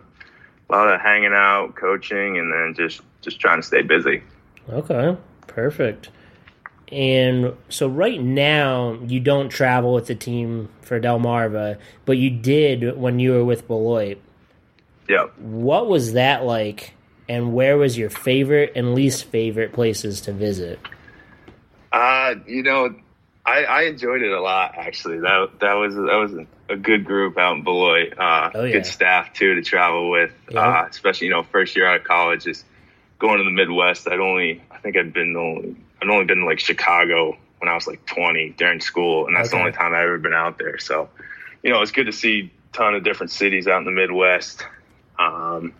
a 0.68 0.72
lot 0.72 0.88
of 0.88 1.00
hanging 1.00 1.32
out, 1.32 1.74
coaching, 1.74 2.38
and 2.38 2.52
then 2.52 2.74
just, 2.76 3.00
just 3.24 3.40
trying 3.40 3.60
to 3.60 3.66
stay 3.66 3.82
busy. 3.82 4.22
Okay, 4.68 5.16
perfect. 5.46 6.10
And 6.92 7.54
so 7.68 7.88
right 7.88 8.20
now 8.20 8.98
you 9.06 9.18
don't 9.20 9.48
travel 9.48 9.94
with 9.94 10.06
the 10.06 10.14
team 10.14 10.68
for 10.82 11.00
Delmarva, 11.00 11.78
but 12.04 12.18
you 12.18 12.30
did 12.30 12.96
when 12.96 13.18
you 13.18 13.32
were 13.32 13.44
with 13.44 13.66
Beloit. 13.66 14.20
Yeah. 15.08 15.26
What 15.38 15.88
was 15.88 16.12
that 16.12 16.44
like? 16.44 16.94
And 17.28 17.54
where 17.54 17.78
was 17.78 17.96
your 17.98 18.10
favorite 18.10 18.72
and 18.76 18.94
least 18.94 19.24
favorite 19.24 19.72
places 19.72 20.20
to 20.22 20.32
visit? 20.32 20.78
Uh, 21.92 22.34
you 22.46 22.62
know, 22.62 22.94
I, 23.46 23.64
I 23.64 23.82
enjoyed 23.82 24.22
it 24.22 24.32
a 24.32 24.40
lot. 24.40 24.74
Actually, 24.76 25.20
that 25.20 25.50
that 25.60 25.74
was 25.74 25.94
that 25.94 26.02
was 26.02 26.46
a 26.68 26.76
good 26.76 27.04
group 27.04 27.38
out 27.38 27.56
in 27.56 27.62
Beloit. 27.64 28.14
Uh, 28.18 28.50
Oh, 28.54 28.64
yeah. 28.64 28.72
Good 28.72 28.86
staff 28.86 29.32
too 29.32 29.54
to 29.54 29.62
travel 29.62 30.10
with, 30.10 30.32
Yeah. 30.50 30.60
uh, 30.82 30.86
especially 30.88 31.26
you 31.28 31.32
know 31.32 31.42
first 31.42 31.76
year 31.76 31.86
out 31.86 31.96
of 32.00 32.04
college, 32.04 32.44
just 32.44 32.64
going 33.24 33.38
to 33.38 33.44
the 33.44 33.50
Midwest. 33.50 34.06
I'd 34.06 34.20
only 34.20 34.62
I 34.70 34.78
think 34.78 34.96
I'd 34.96 35.12
been 35.12 35.34
only 35.36 35.76
I'd 36.02 36.08
only 36.08 36.26
been 36.26 36.40
to 36.40 36.44
like 36.44 36.60
Chicago 36.60 37.36
when 37.58 37.68
I 37.68 37.74
was 37.74 37.86
like 37.86 38.04
20 38.04 38.50
during 38.58 38.80
school, 38.80 39.26
and 39.26 39.34
that's 39.34 39.50
the 39.50 39.56
only 39.56 39.72
time 39.72 39.94
I've 39.94 40.04
ever 40.04 40.18
been 40.18 40.34
out 40.34 40.58
there. 40.58 40.78
So, 40.78 41.08
you 41.62 41.70
know, 41.70 41.80
it's 41.80 41.92
good 41.92 42.04
to 42.04 42.12
see 42.12 42.52
a 42.72 42.76
ton 42.76 42.94
of 42.94 43.04
different 43.04 43.30
cities 43.32 43.66
out 43.66 43.78
in 43.78 43.84
the 43.84 43.90
Midwest. 43.90 44.66
Um, 45.18 45.72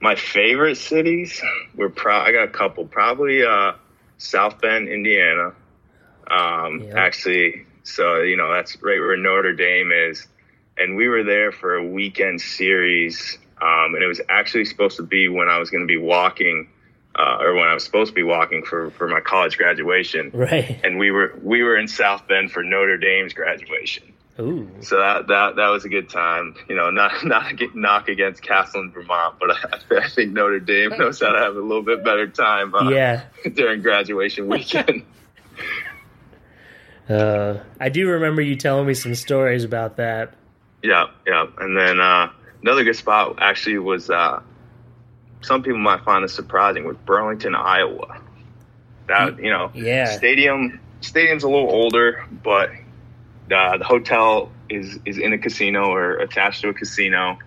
my 0.00 0.14
favorite 0.14 0.76
cities 0.76 1.42
were 1.74 1.90
pro. 1.90 2.16
I 2.16 2.32
got 2.32 2.44
a 2.44 2.48
couple. 2.48 2.86
Probably 2.86 3.44
uh, 3.44 3.72
South 4.16 4.58
Bend, 4.62 4.88
Indiana. 4.88 5.52
Um, 6.30 6.80
Yeah. 6.80 6.94
Actually, 6.96 7.66
so 7.82 8.22
you 8.22 8.38
know 8.38 8.50
that's 8.50 8.80
right 8.82 8.98
where 8.98 9.18
Notre 9.18 9.52
Dame 9.52 9.92
is, 9.92 10.26
and 10.78 10.96
we 10.96 11.08
were 11.08 11.24
there 11.24 11.52
for 11.52 11.74
a 11.74 11.84
weekend 11.86 12.40
series. 12.40 13.36
Um, 13.62 13.94
and 13.94 14.02
it 14.02 14.08
was 14.08 14.20
actually 14.28 14.64
supposed 14.64 14.96
to 14.96 15.04
be 15.04 15.28
when 15.28 15.48
I 15.48 15.58
was 15.58 15.70
going 15.70 15.82
to 15.82 15.86
be 15.86 15.96
walking, 15.96 16.68
uh, 17.14 17.36
or 17.40 17.54
when 17.54 17.68
I 17.68 17.74
was 17.74 17.84
supposed 17.84 18.08
to 18.10 18.14
be 18.14 18.24
walking 18.24 18.64
for 18.64 18.90
for 18.92 19.06
my 19.06 19.20
college 19.20 19.56
graduation. 19.56 20.30
Right. 20.34 20.80
And 20.82 20.98
we 20.98 21.10
were 21.12 21.38
we 21.40 21.62
were 21.62 21.76
in 21.78 21.86
South 21.86 22.26
Bend 22.26 22.50
for 22.50 22.62
Notre 22.64 22.98
Dame's 22.98 23.32
graduation. 23.34 24.12
Ooh. 24.40 24.68
So 24.80 24.96
that 24.98 25.28
that 25.28 25.56
that 25.56 25.68
was 25.68 25.84
a 25.84 25.88
good 25.88 26.08
time. 26.08 26.56
You 26.68 26.74
know, 26.74 26.90
not 26.90 27.12
not 27.24 27.54
get 27.56 27.76
knock 27.76 28.08
against 28.08 28.42
Castleton, 28.42 28.90
Vermont, 28.90 29.36
but 29.38 29.50
I, 29.52 29.56
I 30.04 30.08
think 30.08 30.32
Notre 30.32 30.58
Dame 30.58 30.90
knows 30.98 31.20
how 31.20 31.30
to 31.30 31.38
have 31.38 31.54
a 31.54 31.60
little 31.60 31.82
bit 31.84 32.02
better 32.02 32.26
time 32.26 32.74
uh, 32.74 32.90
Yeah. 32.90 33.24
during 33.54 33.82
graduation 33.82 34.48
weekend. 34.48 35.04
Uh, 37.08 37.58
I 37.80 37.88
do 37.90 38.08
remember 38.08 38.40
you 38.42 38.56
telling 38.56 38.86
me 38.86 38.94
some 38.94 39.14
stories 39.14 39.64
about 39.64 39.96
that. 39.96 40.32
yeah, 40.82 41.06
yeah. 41.26 41.46
And 41.58 41.76
then 41.76 42.00
uh, 42.00 42.30
another 42.62 42.84
good 42.84 42.96
spot 42.96 43.38
actually 43.40 43.78
was 43.78 44.10
uh, 44.10 44.40
some 45.42 45.62
people 45.62 45.78
might 45.78 46.04
find 46.04 46.24
this 46.24 46.34
surprising 46.34 46.84
was 46.84 46.96
Burlington, 47.04 47.54
Iowa. 47.54 48.18
That 49.08 49.38
you 49.38 49.50
know, 49.50 49.70
Yeah. 49.74 50.06
stadium 50.06 50.80
stadium's 51.00 51.42
a 51.42 51.48
little 51.48 51.70
older, 51.70 52.18
but 52.42 52.70
uh, 53.50 53.78
the 53.78 53.84
hotel 53.84 54.50
is 54.68 54.98
is 55.04 55.18
in 55.18 55.32
a 55.32 55.38
casino 55.38 55.86
or 55.92 56.18
attached 56.18 56.62
to 56.62 56.68
a 56.68 56.74
casino. 56.74 57.38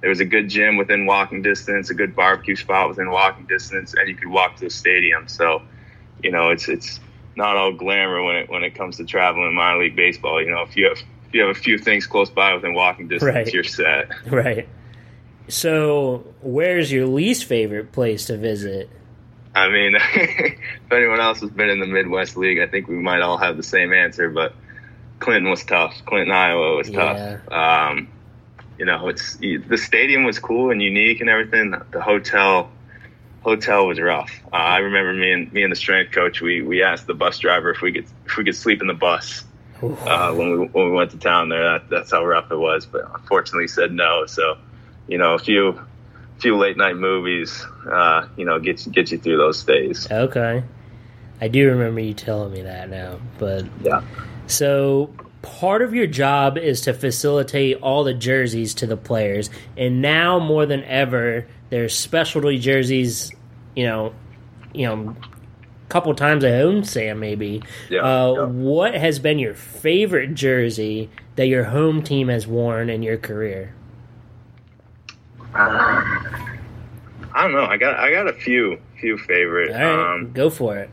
There 0.00 0.10
was 0.10 0.20
a 0.20 0.24
good 0.24 0.50
gym 0.50 0.76
within 0.76 1.06
walking 1.06 1.42
distance, 1.42 1.90
a 1.90 1.94
good 1.94 2.14
barbecue 2.14 2.56
spot 2.56 2.88
within 2.90 3.10
walking 3.10 3.46
distance, 3.46 3.94
and 3.94 4.08
you 4.08 4.14
could 4.14 4.28
walk 4.28 4.56
to 4.56 4.66
the 4.66 4.70
stadium. 4.70 5.28
So, 5.28 5.62
you 6.22 6.30
know, 6.30 6.50
it's 6.50 6.68
it's 6.68 7.00
not 7.36 7.56
all 7.56 7.72
glamour 7.72 8.22
when 8.22 8.36
it 8.36 8.50
when 8.50 8.62
it 8.64 8.74
comes 8.74 8.98
to 8.98 9.04
traveling 9.04 9.54
minor 9.54 9.80
league 9.80 9.96
baseball. 9.96 10.42
You 10.42 10.50
know, 10.50 10.62
if 10.62 10.76
you 10.76 10.88
have 10.88 10.98
you 11.34 11.42
have 11.42 11.50
a 11.56 11.58
few 11.58 11.78
things 11.78 12.06
close 12.06 12.30
by 12.30 12.54
within 12.54 12.74
walking 12.74 13.08
distance, 13.08 13.34
Right. 13.34 13.52
you're 13.52 13.64
set. 13.64 14.10
Right. 14.30 14.68
So, 15.48 16.24
where's 16.40 16.90
your 16.90 17.06
least 17.06 17.44
favorite 17.44 17.92
place 17.92 18.26
to 18.26 18.36
visit? 18.38 18.88
I 19.54 19.68
mean, 19.68 19.94
if 20.14 20.92
anyone 20.92 21.20
else 21.20 21.40
has 21.40 21.50
been 21.50 21.68
in 21.68 21.80
the 21.80 21.86
Midwest 21.86 22.36
League, 22.36 22.58
I 22.60 22.66
think 22.66 22.88
we 22.88 22.96
might 22.96 23.20
all 23.20 23.36
have 23.36 23.56
the 23.56 23.62
same 23.62 23.92
answer. 23.92 24.30
But 24.30 24.54
Clinton 25.20 25.50
was 25.50 25.62
tough. 25.64 25.94
Clinton, 26.06 26.32
Iowa 26.32 26.76
was 26.76 26.90
tough. 26.90 27.52
Um, 27.52 28.08
you 28.78 28.86
know, 28.86 29.08
it's 29.08 29.36
the 29.36 29.76
stadium 29.76 30.24
was 30.24 30.38
cool 30.38 30.70
and 30.70 30.82
unique 30.82 31.20
and 31.20 31.28
everything. 31.30 31.74
The 31.92 32.00
hotel, 32.00 32.70
hotel 33.42 33.86
was 33.86 34.00
rough. 34.00 34.32
Uh, 34.52 34.56
I 34.56 34.78
remember 34.78 35.12
me 35.12 35.30
and 35.30 35.52
me 35.52 35.62
and 35.62 35.70
the 35.70 35.76
strength 35.76 36.12
coach. 36.12 36.40
We 36.40 36.62
we 36.62 36.82
asked 36.82 37.06
the 37.06 37.14
bus 37.14 37.38
driver 37.38 37.70
if 37.70 37.82
we 37.82 37.92
could 37.92 38.06
if 38.26 38.36
we 38.36 38.44
could 38.44 38.56
sleep 38.56 38.80
in 38.80 38.88
the 38.88 38.94
bus. 38.94 39.44
Uh, 39.92 40.32
when 40.34 40.50
we 40.50 40.66
when 40.66 40.84
we 40.86 40.90
went 40.92 41.10
to 41.12 41.18
town 41.18 41.48
there. 41.48 41.78
That, 41.78 41.90
that's 41.90 42.10
how 42.10 42.24
rough 42.24 42.50
it 42.50 42.56
was. 42.56 42.86
But 42.86 43.02
unfortunately, 43.14 43.68
said 43.68 43.92
no. 43.92 44.26
So, 44.26 44.56
you 45.06 45.18
know, 45.18 45.34
a 45.34 45.38
few 45.38 45.80
few 46.38 46.56
late 46.56 46.76
night 46.76 46.96
movies, 46.96 47.64
uh, 47.90 48.26
you 48.36 48.44
know, 48.44 48.58
get 48.58 48.84
you, 48.84 48.92
get 48.92 49.10
you 49.10 49.18
through 49.18 49.36
those 49.36 49.62
days. 49.64 50.08
Okay. 50.10 50.62
I 51.40 51.48
do 51.48 51.68
remember 51.70 52.00
you 52.00 52.14
telling 52.14 52.52
me 52.52 52.62
that 52.62 52.88
now, 52.90 53.18
but 53.38 53.64
Yeah. 53.82 54.02
so 54.46 55.10
part 55.42 55.82
of 55.82 55.94
your 55.94 56.06
job 56.06 56.56
is 56.56 56.82
to 56.82 56.94
facilitate 56.94 57.78
all 57.82 58.04
the 58.04 58.14
jerseys 58.14 58.74
to 58.74 58.86
the 58.86 58.96
players, 58.96 59.50
and 59.76 60.00
now 60.00 60.38
more 60.38 60.64
than 60.66 60.82
ever, 60.84 61.46
there's 61.70 61.96
specialty 61.96 62.58
jerseys. 62.58 63.30
You 63.76 63.86
know, 63.86 64.14
you 64.72 64.86
know, 64.86 65.16
couple 65.88 66.14
times 66.14 66.44
I 66.44 66.52
owned 66.52 66.86
Sam. 66.86 67.20
Maybe. 67.20 67.62
Yeah, 67.90 68.00
Uh, 68.02 68.32
yeah. 68.34 68.44
What 68.46 68.94
has 68.94 69.18
been 69.18 69.38
your 69.38 69.54
favorite 69.54 70.34
jersey 70.34 71.10
that 71.36 71.46
your 71.46 71.64
home 71.64 72.02
team 72.02 72.28
has 72.28 72.46
worn 72.46 72.88
in 72.90 73.02
your 73.02 73.16
career? 73.16 73.74
I 75.54 77.42
don't 77.42 77.52
know. 77.52 77.64
I 77.64 77.76
got 77.76 77.98
I 77.98 78.10
got 78.10 78.28
a 78.28 78.32
few 78.32 78.78
few 79.00 79.18
favorite. 79.18 79.70
All 79.70 79.76
right, 79.96 80.14
Um, 80.14 80.32
go 80.32 80.50
for 80.50 80.76
it. 80.78 80.90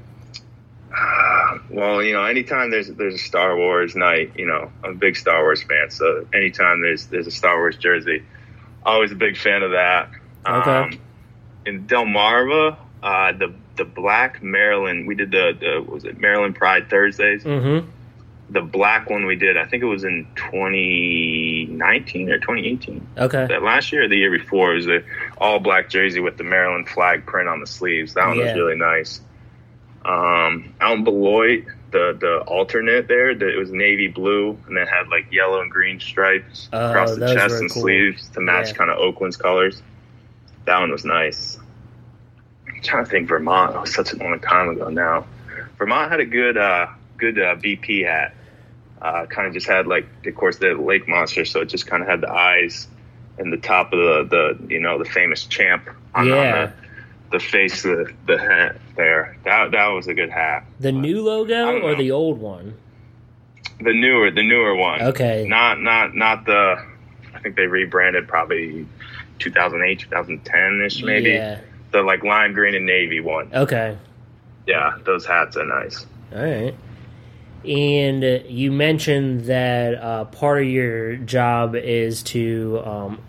well, 1.70 2.04
you 2.04 2.14
know, 2.14 2.24
anytime 2.24 2.70
there's 2.72 2.88
there's 2.90 3.16
a 3.16 3.20
Star 3.20 3.56
Wars 3.58 3.96
night, 3.96 4.32
you 4.36 4.46
know, 4.46 4.72
I'm 4.84 4.92
a 4.92 4.96
big 4.96 5.16
Star 5.16 5.42
Wars 5.42 5.64
fan. 5.64 5.90
So 5.90 6.28
anytime 6.34 6.82
there's 6.82 7.08
there's 7.08 7.28
a 7.28 7.32
Star 7.32 7.58
Wars 7.58 7.78
jersey, 7.78 8.24
always 8.86 9.12
a 9.12 9.16
big 9.16 9.38
fan 9.38 9.64
of 9.64 9.72
that. 9.72 10.10
Okay. 10.46 10.72
Um, 10.72 11.00
in 11.66 11.86
Delmarva, 11.88 12.78
uh, 13.04 13.32
the 13.34 13.54
the 13.78 13.86
black 13.86 14.44
Maryland, 14.44 15.08
we 15.08 15.16
did 15.16 15.32
the, 15.32 15.54
the 15.60 15.82
was 15.92 16.04
it 16.06 16.20
Maryland 16.20 16.56
Pride 16.56 16.90
Thursdays. 16.90 17.44
Mm-hmm. 17.44 17.90
The 18.50 18.62
black 18.62 19.10
one 19.10 19.26
we 19.26 19.38
did, 19.38 19.56
I 19.56 19.66
think 19.66 19.82
it 19.82 19.86
was 19.86 20.04
in 20.04 20.28
2019 20.36 22.30
or 22.30 22.38
2018. 22.40 23.08
Okay. 23.18 23.46
that 23.48 23.64
last 23.64 23.92
year 23.92 24.04
or 24.04 24.08
the 24.08 24.18
year 24.18 24.32
before 24.32 24.74
it 24.74 24.76
was 24.76 24.88
a 24.88 25.04
all 25.38 25.60
black 25.60 25.90
jersey 25.90 26.20
with 26.20 26.38
the 26.38 26.44
Maryland 26.44 26.90
flag 26.90 27.26
print 27.26 27.48
on 27.48 27.60
the 27.60 27.68
sleeves. 27.68 28.14
That 28.16 28.28
one 28.28 28.38
Yeah. 28.38 28.46
was 28.46 28.54
really 28.56 28.76
nice. 28.78 29.22
Um, 30.04 30.74
out 30.82 30.98
in 30.98 31.04
Beloit, 31.04 31.66
the 31.92 32.18
the 32.20 32.40
alternate 32.48 33.08
there, 33.08 33.36
the, 33.36 33.48
it 33.54 33.58
was 33.58 33.72
navy 33.72 34.08
blue 34.08 34.58
and 34.68 34.76
then 34.76 34.88
had 34.88 35.08
like 35.10 35.32
yellow 35.32 35.62
and 35.62 35.70
green 35.72 36.00
stripes 36.00 36.70
Oh, 36.74 36.90
across 36.90 37.16
the 37.16 37.34
chest 37.34 37.56
and 37.62 37.72
cool. 37.72 37.84
sleeves 37.84 38.28
to 38.30 38.42
match 38.42 38.70
Yeah. 38.70 38.74
kind 38.74 38.90
of 38.92 38.98
Oakland's 38.98 39.38
colors. 39.38 39.82
That 40.66 40.80
one 40.80 40.92
was 40.92 41.06
nice. 41.06 41.58
I'm 42.82 42.88
trying 42.88 43.06
to 43.06 43.12
think 43.12 43.30
Vermont. 43.30 43.80
Was 43.80 43.94
such 43.94 44.12
a 44.14 44.18
long 44.18 44.40
time 44.40 44.70
ago 44.70 44.90
now. 44.90 45.28
Vermont 45.78 46.10
had 46.10 46.20
a 46.20 46.26
good 46.26 46.58
uh, 46.58 46.88
good 47.18 47.38
uh, 47.38 47.56
BP 47.56 48.06
hat. 48.06 48.34
Uh, 49.00 49.28
kind 49.28 49.48
of 49.48 49.54
just 49.54 49.68
had 49.68 49.86
like, 49.86 50.08
of 50.26 50.36
course, 50.36 50.58
the 50.58 50.74
lake 50.74 51.08
monster, 51.08 51.46
so 51.46 51.62
it 51.62 51.70
just 51.70 51.86
kind 51.88 52.02
of 52.02 52.10
had 52.10 52.22
the 52.22 52.32
eyes 52.32 52.88
and 53.38 53.54
the 53.54 53.58
top 53.58 53.94
of 53.94 54.00
the, 54.00 54.58
the 54.60 54.74
you 54.74 54.80
know 54.80 54.98
the 54.98 55.06
famous 55.06 55.46
champ 55.46 55.90
on, 56.16 56.32
on 56.32 56.38
the, 56.38 56.74
the 57.32 57.40
face 57.40 57.86
of 57.86 57.98
the, 57.98 58.14
the 58.26 58.38
hat 58.40 58.78
there. 58.96 59.38
That 59.44 59.72
that 59.72 59.88
was 59.90 60.08
a 60.08 60.16
good 60.16 60.32
hat. 60.32 60.66
The 60.80 60.92
new 60.92 61.22
logo 61.22 61.82
or 61.82 61.96
the 61.96 62.12
old 62.12 62.40
one? 62.40 62.78
The 63.80 63.94
newer 63.94 64.32
the 64.32 64.44
newer 64.44 64.76
one. 64.76 65.02
Okay. 65.04 65.46
Not 65.48 65.80
not 65.80 66.16
not 66.16 66.46
the. 66.46 66.84
I 67.34 67.40
think 67.40 67.56
they 67.56 67.68
rebranded 67.68 68.28
probably 68.28 68.88
2008 69.38 70.00
2010 70.00 70.82
ish 70.86 71.04
maybe. 71.04 71.30
Yeah. 71.30 71.62
The 71.92 72.02
like 72.02 72.24
lime 72.24 72.54
green 72.54 72.76
and 72.76 72.86
navy 72.86 73.20
one. 73.20 73.54
Okay. 73.54 73.98
Yeah, 74.68 74.98
those 75.06 75.26
hats 75.26 75.58
are 75.58 75.66
nice. 75.66 76.06
All 76.34 76.42
right. 76.42 76.76
And 77.66 78.24
you 78.48 78.72
mentioned 78.72 79.46
that 79.46 79.96
uh, 79.96 80.26
part 80.26 80.64
of 80.64 80.68
your 80.68 81.16
job 81.16 81.76
is 81.76 82.24
to 82.24 82.82
um, 82.84 83.22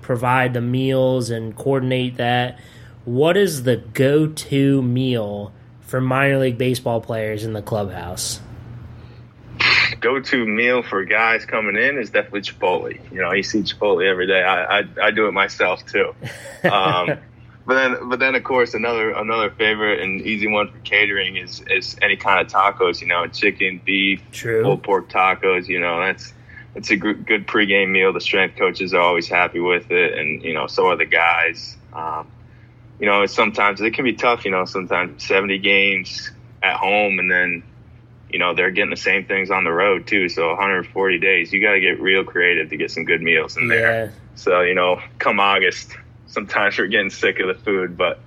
provide 0.00 0.54
the 0.54 0.60
meals 0.60 1.30
and 1.30 1.54
coordinate 1.54 2.16
that. 2.16 2.58
What 3.04 3.36
is 3.36 3.62
the 3.62 3.76
go-to 3.76 4.82
meal 4.82 5.52
for 5.80 6.00
minor 6.00 6.38
league 6.38 6.58
baseball 6.58 7.00
players 7.00 7.44
in 7.44 7.52
the 7.52 7.62
clubhouse? 7.62 8.40
go 10.00 10.18
to 10.18 10.46
meal 10.46 10.82
for 10.82 11.04
guys 11.04 11.44
coming 11.44 11.76
in 11.76 11.98
is 11.98 12.10
definitely 12.10 12.40
Chipotle. 12.40 12.98
You 13.12 13.20
know, 13.20 13.32
you 13.32 13.42
see 13.42 13.60
Chipotle 13.60 14.08
every 14.08 14.26
day. 14.26 14.42
I 14.42 14.80
I, 14.80 14.84
I 15.02 15.10
do 15.10 15.26
it 15.26 15.32
myself 15.32 15.84
too. 15.86 16.14
Um, 16.62 17.18
but 17.70 17.76
then 17.76 18.08
but 18.08 18.18
then 18.18 18.34
of 18.34 18.42
course 18.42 18.74
another 18.74 19.12
another 19.12 19.48
favorite 19.48 20.00
and 20.00 20.20
easy 20.22 20.48
one 20.48 20.72
for 20.72 20.78
catering 20.80 21.36
is 21.36 21.62
is 21.70 21.96
any 22.02 22.16
kind 22.16 22.44
of 22.44 22.52
tacos. 22.52 23.00
You 23.00 23.06
know, 23.06 23.28
chicken, 23.28 23.80
beef, 23.84 24.20
True. 24.32 24.64
pulled 24.64 24.82
pork 24.82 25.08
tacos. 25.08 25.68
You 25.68 25.78
know, 25.78 26.00
that's 26.00 26.34
it's 26.74 26.90
a 26.90 26.96
good, 26.96 27.24
good 27.24 27.46
pregame 27.46 27.92
meal. 27.92 28.12
The 28.12 28.20
strength 28.20 28.56
coaches 28.56 28.92
are 28.92 29.00
always 29.00 29.28
happy 29.28 29.60
with 29.60 29.88
it, 29.92 30.18
and 30.18 30.42
you 30.42 30.52
know, 30.52 30.66
so 30.66 30.88
are 30.88 30.96
the 30.96 31.06
guys. 31.06 31.76
Um, 31.92 32.26
you 32.98 33.06
know, 33.06 33.24
sometimes 33.26 33.80
it 33.80 33.94
can 33.94 34.04
be 34.04 34.14
tough. 34.14 34.44
You 34.44 34.50
know, 34.50 34.64
sometimes 34.64 35.24
seventy 35.24 35.60
games 35.60 36.28
at 36.64 36.74
home, 36.74 37.20
and 37.20 37.30
then 37.30 37.62
you 38.30 38.40
know 38.40 38.52
they're 38.52 38.72
getting 38.72 38.90
the 38.90 38.96
same 38.96 39.26
things 39.26 39.48
on 39.48 39.62
the 39.62 39.70
road 39.70 40.08
too. 40.08 40.28
So 40.28 40.48
140 40.48 41.20
days, 41.20 41.52
you 41.52 41.60
got 41.60 41.74
to 41.74 41.80
get 41.80 42.00
real 42.00 42.24
creative 42.24 42.68
to 42.70 42.76
get 42.76 42.90
some 42.90 43.04
good 43.04 43.22
meals 43.22 43.56
in 43.56 43.68
there. 43.68 44.12
So 44.34 44.62
you 44.62 44.74
know, 44.74 45.00
come 45.20 45.38
August, 45.38 45.96
sometimes 46.30 46.78
you're 46.78 46.86
getting 46.88 47.10
sick 47.10 47.38
of 47.40 47.48
the 47.48 47.62
food, 47.62 47.96
but 47.98 48.18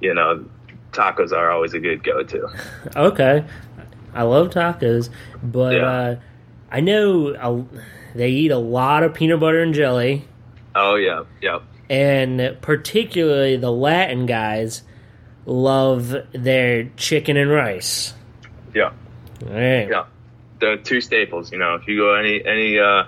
you 0.00 0.12
know, 0.14 0.44
tacos 0.90 1.30
are 1.32 1.50
always 1.50 1.72
a 1.74 1.78
good 1.78 2.02
go-to. 2.02 2.48
Okay. 2.96 3.44
I 4.14 4.22
love 4.24 4.50
tacos, 4.50 5.08
but 5.42 5.74
Yeah. 5.76 5.86
uh, 5.86 6.16
I 6.70 6.80
know 6.80 7.28
a, 7.28 7.64
they 8.18 8.28
eat 8.30 8.50
a 8.50 8.58
lot 8.58 9.02
of 9.04 9.14
peanut 9.14 9.40
butter 9.40 9.62
and 9.62 9.72
jelly, 9.72 10.26
Oh 10.74 10.96
yeah, 10.96 11.24
yeah, 11.40 11.60
and 11.88 12.56
particularly 12.62 13.56
the 13.58 13.70
Latin 13.70 14.24
guys 14.26 14.82
love 15.46 16.14
their 16.32 16.84
chicken 16.96 17.36
and 17.36 17.50
rice. 17.50 18.14
yeah, 18.74 18.90
All 19.46 19.52
right. 19.52 19.88
yeah. 19.88 20.04
The 20.60 20.78
two 20.82 21.00
staples. 21.00 21.50
You 21.52 21.58
know, 21.58 21.74
if 21.74 21.86
you 21.88 21.96
go 21.98 22.14
any 22.14 22.42
any 22.44 22.78
uh, 22.78 23.04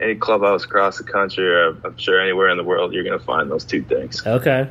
any 0.00 0.14
clubhouse 0.14 0.64
across 0.64 0.98
the 0.98 1.04
country, 1.04 1.48
or 1.48 1.76
I'm 1.84 1.96
sure 1.96 2.20
anywhere 2.20 2.48
in 2.48 2.56
the 2.56 2.64
world, 2.64 2.92
you're 2.92 3.04
gonna 3.04 3.18
find 3.18 3.50
those 3.50 3.64
two 3.64 3.82
things. 3.82 4.26
Okay. 4.26 4.68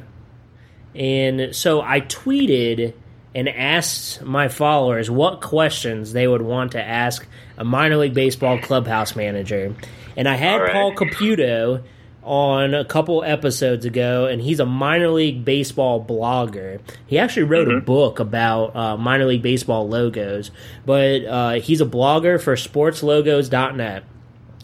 And 0.96 1.56
so 1.56 1.82
I 1.82 2.02
tweeted 2.02 2.94
and 3.36 3.48
asked 3.50 4.22
my 4.24 4.48
followers 4.48 5.12
what 5.12 5.42
questions 5.42 6.14
they 6.14 6.28
would 6.28 6.42
want 6.42 6.72
to 6.72 6.84
ask 6.84 7.28
a 7.58 7.64
minor 7.64 7.98
league 7.98 8.14
baseball 8.14 8.58
clubhouse 8.58 9.16
manager. 9.16 9.76
And 10.16 10.28
I 10.28 10.36
had 10.36 10.58
right. 10.58 10.72
Paul 10.72 10.96
Caputo 10.96 11.84
on 12.24 12.74
a 12.74 12.84
couple 12.84 13.24
episodes 13.24 13.86
ago, 13.86 14.26
and 14.26 14.42
he's 14.42 14.60
a 14.60 14.66
minor 14.66 15.10
league 15.10 15.46
baseball 15.46 16.04
blogger. 16.04 16.82
He 17.06 17.20
actually 17.20 17.44
wrote 17.44 17.72
a 17.72 17.80
book 17.80 18.20
about 18.20 18.76
uh, 18.76 18.98
minor 18.98 19.26
league 19.26 19.42
baseball 19.42 19.88
logos, 19.88 20.52
but 20.86 21.24
uh, 21.24 21.54
he's 21.54 21.80
a 21.80 21.86
blogger 21.86 22.42
for 22.42 22.56
sportslogos.net. 22.56 24.04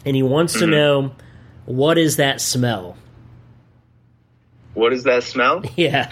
And 0.05 0.15
he 0.15 0.23
wants 0.23 0.53
to 0.59 0.67
know 0.67 1.13
what 1.65 1.97
is 1.97 2.17
that 2.17 2.41
smell? 2.41 2.97
What 4.73 4.91
is 4.93 5.03
that 5.03 5.23
smell? 5.23 5.63
Yeah. 5.75 6.11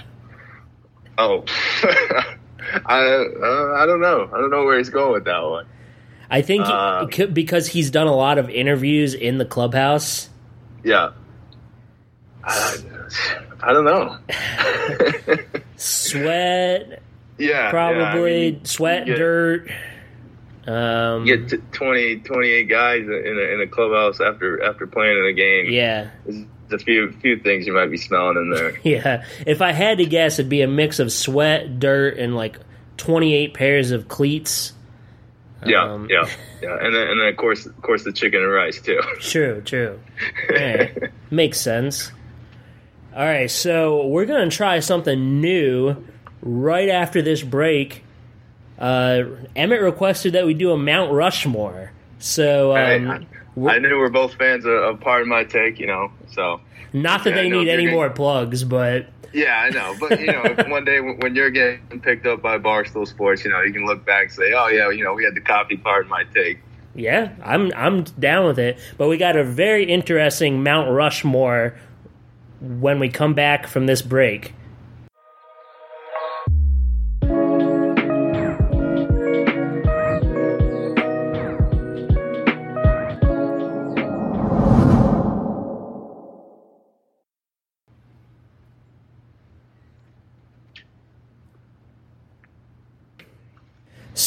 Oh, 1.18 1.44
I 1.84 3.04
uh, 3.06 3.74
I 3.76 3.86
don't 3.86 4.00
know. 4.02 4.30
I 4.34 4.38
don't 4.38 4.50
know 4.50 4.64
where 4.64 4.78
he's 4.78 4.90
going 4.90 5.12
with 5.12 5.26
that 5.26 5.40
one. 5.44 5.66
I 6.30 6.42
think 6.42 6.66
Uh, 6.66 7.06
c- 7.12 7.26
because 7.26 7.68
he's 7.68 7.92
done 7.92 8.08
a 8.08 8.16
lot 8.16 8.38
of 8.38 8.50
interviews 8.50 9.14
in 9.14 9.38
the 9.38 9.46
clubhouse. 9.46 10.30
Yeah. 10.84 11.10
I, 12.44 12.78
I 13.62 13.74
don't 13.74 13.84
know. 13.86 14.18
Sweat, 15.76 17.02
yeah, 17.38 17.70
probably 17.70 18.02
yeah, 18.02 18.48
I 18.48 18.52
mean, 18.52 18.66
sweat, 18.66 19.06
get- 19.06 19.18
dirt. 19.18 19.70
Um, 20.68 21.26
You 21.26 21.38
get 21.38 21.50
t- 21.50 21.58
20, 21.72 22.18
28 22.18 22.64
guys 22.70 23.02
in 23.02 23.10
a, 23.10 23.54
in 23.54 23.62
a 23.62 23.68
clubhouse 23.68 24.20
after 24.22 24.62
after 24.64 24.86
playing 24.88 25.18
in 25.18 25.26
a 25.26 25.34
game. 25.34 25.72
yeah, 25.72 26.10
There's 26.26 26.46
a 26.82 26.86
few 26.86 27.12
few 27.14 27.40
things 27.40 27.66
you 27.66 27.74
might 27.74 27.88
be 27.90 27.98
smelling 27.98 28.38
in 28.38 28.52
there. 28.52 28.80
yeah. 28.84 29.26
If 29.48 29.62
I 29.62 29.72
had 29.72 29.98
to 29.98 30.06
guess, 30.06 30.38
it'd 30.40 30.50
be 30.50 30.62
a 30.62 30.68
mix 30.68 31.00
of 31.00 31.12
sweat, 31.12 31.80
dirt, 31.80 32.18
and 32.18 32.36
like 32.36 32.58
twenty-eight 32.98 33.54
pairs 33.56 33.92
of 33.92 34.08
cleats. 34.08 34.74
Yeah, 35.66 35.84
Um, 35.94 36.08
yeah, 36.10 36.28
yeah, 36.64 36.78
and 36.82 36.94
then 36.96 37.08
and 37.08 37.20
then 37.22 37.28
of 37.28 37.38
course 37.38 37.66
of 37.68 37.80
course 37.82 38.04
the 38.04 38.12
chicken 38.12 38.42
and 38.42 38.52
rice 38.52 38.82
too. 38.82 39.00
True, 39.20 39.62
true. 39.66 40.00
Yeah, 40.52 40.90
makes 41.32 41.60
sense. 41.60 42.12
All 43.16 43.24
right, 43.26 43.50
so 43.52 44.08
we're 44.08 44.26
gonna 44.26 44.50
try 44.50 44.80
something 44.80 45.40
new 45.42 46.04
right 46.42 46.90
after 46.90 47.22
this 47.22 47.44
break. 47.44 48.04
Uh, 48.82 49.24
Emmitt 49.56 49.82
requested 49.84 50.34
that 50.34 50.46
we 50.46 50.56
do 50.56 50.72
a 50.72 50.78
Mount 50.78 51.12
Rushmore. 51.12 51.92
So, 52.18 52.76
um, 52.76 53.28
I, 53.56 53.76
I 53.76 53.80
knew 53.80 53.98
we're 53.98 54.10
both 54.10 54.34
fans 54.34 54.66
of, 54.66 54.74
of 54.74 55.00
Pardon 55.00 55.30
My 55.30 55.44
Take, 55.44 55.80
you 55.80 55.86
know. 55.88 56.12
So 56.34 56.60
not 56.92 57.24
that 57.24 57.30
yeah, 57.32 57.36
they 57.36 57.50
need 57.50 57.68
any 57.70 57.86
gonna- 57.86 57.96
more 57.96 58.10
plugs, 58.10 58.64
but 58.64 59.08
yeah, 59.34 59.60
I 59.60 59.70
know, 59.70 59.96
but 60.00 60.20
you 60.20 60.26
know, 60.28 60.42
if 60.46 60.68
one 60.68 60.84
day 60.84 61.00
when 61.00 61.20
when 61.20 61.36
you're 61.36 61.52
getting 61.52 62.02
picked 62.02 62.26
up 62.26 62.42
by 62.42 62.58
Barstool 62.58 63.08
Sports, 63.08 63.46
you 63.46 63.52
know, 63.52 63.62
you 63.62 63.72
can 63.72 63.86
look 63.86 64.04
back 64.04 64.24
and 64.24 64.32
say, 64.34 64.54
oh 64.54 64.68
yeah, 64.68 64.90
you 64.90 65.04
know, 65.04 65.14
we 65.14 65.24
had 65.24 65.36
the 65.36 65.42
copy 65.42 65.78
part 65.78 66.06
of 66.06 66.10
my 66.10 66.24
take. 66.34 66.60
yeah, 66.96 67.34
I'm 67.44 67.72
I'm 67.76 68.04
down 68.04 68.48
with 68.48 68.58
it. 68.60 68.80
But 68.98 69.10
we 69.10 69.18
got 69.18 69.36
a 69.36 69.44
very 69.44 69.86
interesting 69.86 70.64
Mount 70.64 70.90
Rushmore 70.90 71.76
when 72.60 73.00
we 73.00 73.10
come 73.10 73.34
back 73.36 73.68
from 73.68 73.86
this 73.86 74.02
break. 74.02 74.54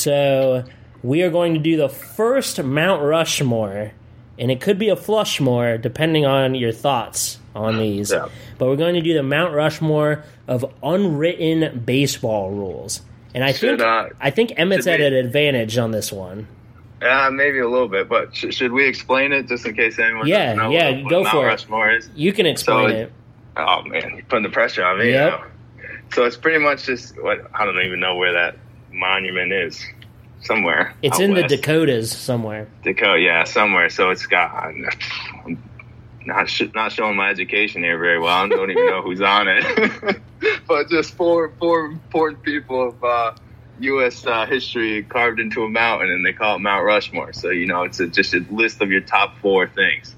So 0.05 0.65
we 1.03 1.23
are 1.23 1.31
going 1.31 1.55
to 1.55 1.61
do 1.61 1.79
the 1.79 1.89
first 1.89 2.63
Mount 2.63 3.03
Rushmore, 3.03 3.93
and 4.39 4.51
it 4.51 4.61
could 4.61 4.79
be 4.79 4.91
a 4.91 4.97
Flushmore 4.97 5.81
depending 5.81 6.27
on 6.27 6.55
your 6.55 6.73
thoughts 6.73 7.39
on 7.55 7.79
these. 7.79 8.13
Yeah. 8.13 8.29
But 8.59 8.67
we're 8.67 8.77
going 8.77 8.97
to 8.97 9.01
do 9.01 9.15
the 9.15 9.23
Mount 9.23 9.55
Rushmore 9.55 10.23
of 10.47 10.63
unwritten 10.83 11.81
baseball 11.87 12.51
rules. 12.51 13.01
And 13.35 13.43
I 13.43 13.53
Should, 13.53 13.79
think 13.79 13.81
uh, 13.81 14.09
I 14.21 14.31
think 14.31 14.53
Emmitt's 14.59 14.87
at 14.87 15.01
we- 15.01 15.07
an 15.07 15.15
advantage 15.15 15.79
on 15.79 15.91
this 15.91 16.13
one. 16.13 16.49
Uh, 17.01 17.31
maybe 17.31 17.59
a 17.61 17.69
little 17.69 17.89
bit, 17.89 18.09
but 18.09 18.35
sh- 18.37 18.47
should 18.55 18.73
we 18.73 18.87
explain 18.87 19.33
it 19.33 19.47
just 19.49 19.67
in 19.67 19.75
case 19.75 19.99
anyone 19.99 20.27
Yeah, 20.27 20.55
know 20.55 20.71
yeah, 20.71 20.91
what, 20.91 21.03
what 21.05 21.11
go 21.11 21.23
Mount 21.23 21.33
for 21.33 21.45
it. 21.45 21.49
Rushmore 21.49 21.91
is? 21.93 22.09
You 22.15 22.33
can 22.35 22.45
explain 22.47 22.89
So- 22.91 22.95
it. 22.97 23.13
Oh 23.57 23.83
man, 23.85 24.11
you're 24.17 24.25
putting 24.25 24.43
the 24.43 24.49
pressure 24.51 24.85
on 24.85 24.99
me 24.99 25.11
Yep. 25.13 25.41
now. 25.41 25.47
So 26.13 26.25
it's 26.25 26.37
pretty 26.37 26.59
much 26.63 26.85
just 26.85 27.21
what 27.23 27.41
I 27.55 27.65
don't 27.65 27.81
even 27.81 28.01
know 28.01 28.17
where 28.17 28.33
that 28.35 28.57
monument 28.95 29.53
is. 29.53 29.85
Somewhere. 30.41 30.95
It's 31.01 31.21
in 31.21 31.33
the. 31.33 31.43
Dakotas 31.45 32.15
somewhere. 32.15 32.69
Dakota, 32.83 33.19
yeah, 33.19 33.45
somewhere. 33.45 33.89
So 33.89 34.11
it's 34.11 34.27
got. 34.27 34.53
I'm 34.53 35.59
not 36.27 36.49
sh- 36.49 36.73
not 36.75 36.93
showing 36.93 37.17
my 37.17 37.31
education 37.31 37.83
here 37.83 37.99
very 37.99 38.19
well. 38.19 38.29
I 38.45 38.49
don't 38.49 38.71
even 38.71 38.87
know 38.87 39.01
who's 39.01 39.23
on 39.23 39.49
it. 39.49 40.21
but 40.69 40.89
just 40.91 41.15
four 41.15 41.53
four 41.59 41.87
important 41.87 42.43
people 42.43 42.89
of 42.89 43.05
uh, 43.05 43.35
U.S. 43.81 44.27
Uh, 44.27 44.47
history 44.47 45.03
carved 45.03 45.41
into 45.41 45.65
a 45.65 45.69
mountain, 45.71 46.11
and 46.11 46.25
they 46.25 46.33
call 46.33 46.57
it 46.57 46.61
Mount 46.61 46.85
Rushmore. 46.85 47.33
So 47.33 47.51
you 47.51 47.67
know, 47.67 47.83
it's 47.83 48.01
a, 48.01 48.07
just 48.07 48.35
a 48.35 48.45
list 48.51 48.81
of 48.81 48.91
your 48.91 49.01
top 49.01 49.39
four 49.39 49.67
things. 49.69 50.15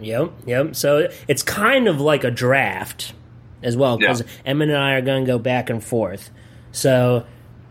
Yep, 0.00 0.32
yep. 0.46 0.76
So 0.76 1.08
it's 1.28 1.42
kind 1.42 1.88
of 1.88 2.00
like 2.00 2.24
a 2.24 2.30
draft 2.30 3.12
as 3.62 3.76
well 3.76 3.98
because 3.98 4.22
Yeah. 4.22 4.26
And 4.46 4.76
I 4.76 4.92
are 4.94 5.02
going 5.02 5.24
to 5.24 5.30
go 5.30 5.38
back 5.38 5.68
and 5.68 5.84
forth. 5.84 6.30
So 6.72 7.26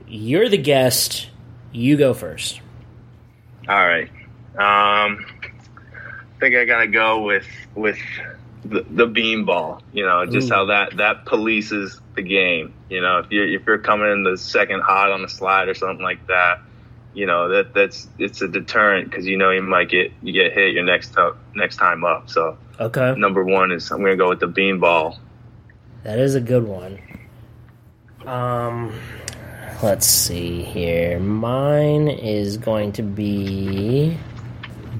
you're 0.10 0.50
the 0.50 0.58
guest. 0.58 1.30
You 1.72 1.95
go 1.98 2.13
first. 2.13 2.62
All 3.67 3.76
right. 3.88 4.10
Um, 4.58 5.26
I 5.45 6.39
think 6.39 6.56
I 6.56 6.65
gotta 6.65 6.88
go 6.88 7.22
with 7.22 7.45
with 7.76 7.98
the, 8.65 8.86
the 8.89 9.08
beanball. 9.08 9.82
You 9.93 10.06
know, 10.06 10.26
just 10.26 10.50
Ooh. 10.52 10.56
how 10.56 10.65
that 10.65 10.98
that 10.98 11.26
polices 11.26 12.00
the 12.15 12.24
game. 12.24 12.74
You 12.89 13.02
know, 13.02 13.19
if 13.19 13.32
you're 13.32 13.48
if 13.48 13.65
you're 13.67 13.78
coming 13.78 14.12
in 14.12 14.24
the 14.24 14.38
second 14.38 14.82
hot 14.82 15.12
on 15.12 15.22
the 15.22 15.30
slide 15.30 15.67
or 15.69 15.76
something 15.76 16.04
like 16.04 16.26
that, 16.28 16.60
you 17.13 17.26
know 17.26 17.50
that 17.50 17.74
that's 17.74 18.08
it's 18.17 18.41
a 18.41 18.48
deterrent 18.48 19.10
because 19.10 19.26
you 19.28 19.38
know 19.38 19.52
you 19.52 19.62
might 19.62 19.89
get 19.89 20.12
you 20.24 20.34
get 20.34 20.54
hit 20.54 20.74
your 20.74 20.84
next 20.84 21.15
up 21.17 21.38
next 21.56 21.78
time 21.78 22.04
up. 22.04 22.30
So 22.30 22.58
Okay, 22.80 23.13
number 23.17 23.43
one 23.43 23.72
is 23.72 23.91
I'm 23.91 24.00
gonna 24.02 24.15
go 24.17 24.30
with 24.30 24.39
the 24.39 24.48
beanball. 24.48 25.17
that 26.04 26.17
is 26.17 26.34
a 26.36 26.41
good 26.41 26.63
one. 26.63 27.00
Um, 28.26 28.93
let's 29.82 30.06
see 30.08 30.63
here. 30.63 31.20
Mine 31.20 32.08
is 32.08 32.58
going 32.58 32.94
to 32.94 33.04
be 33.04 34.18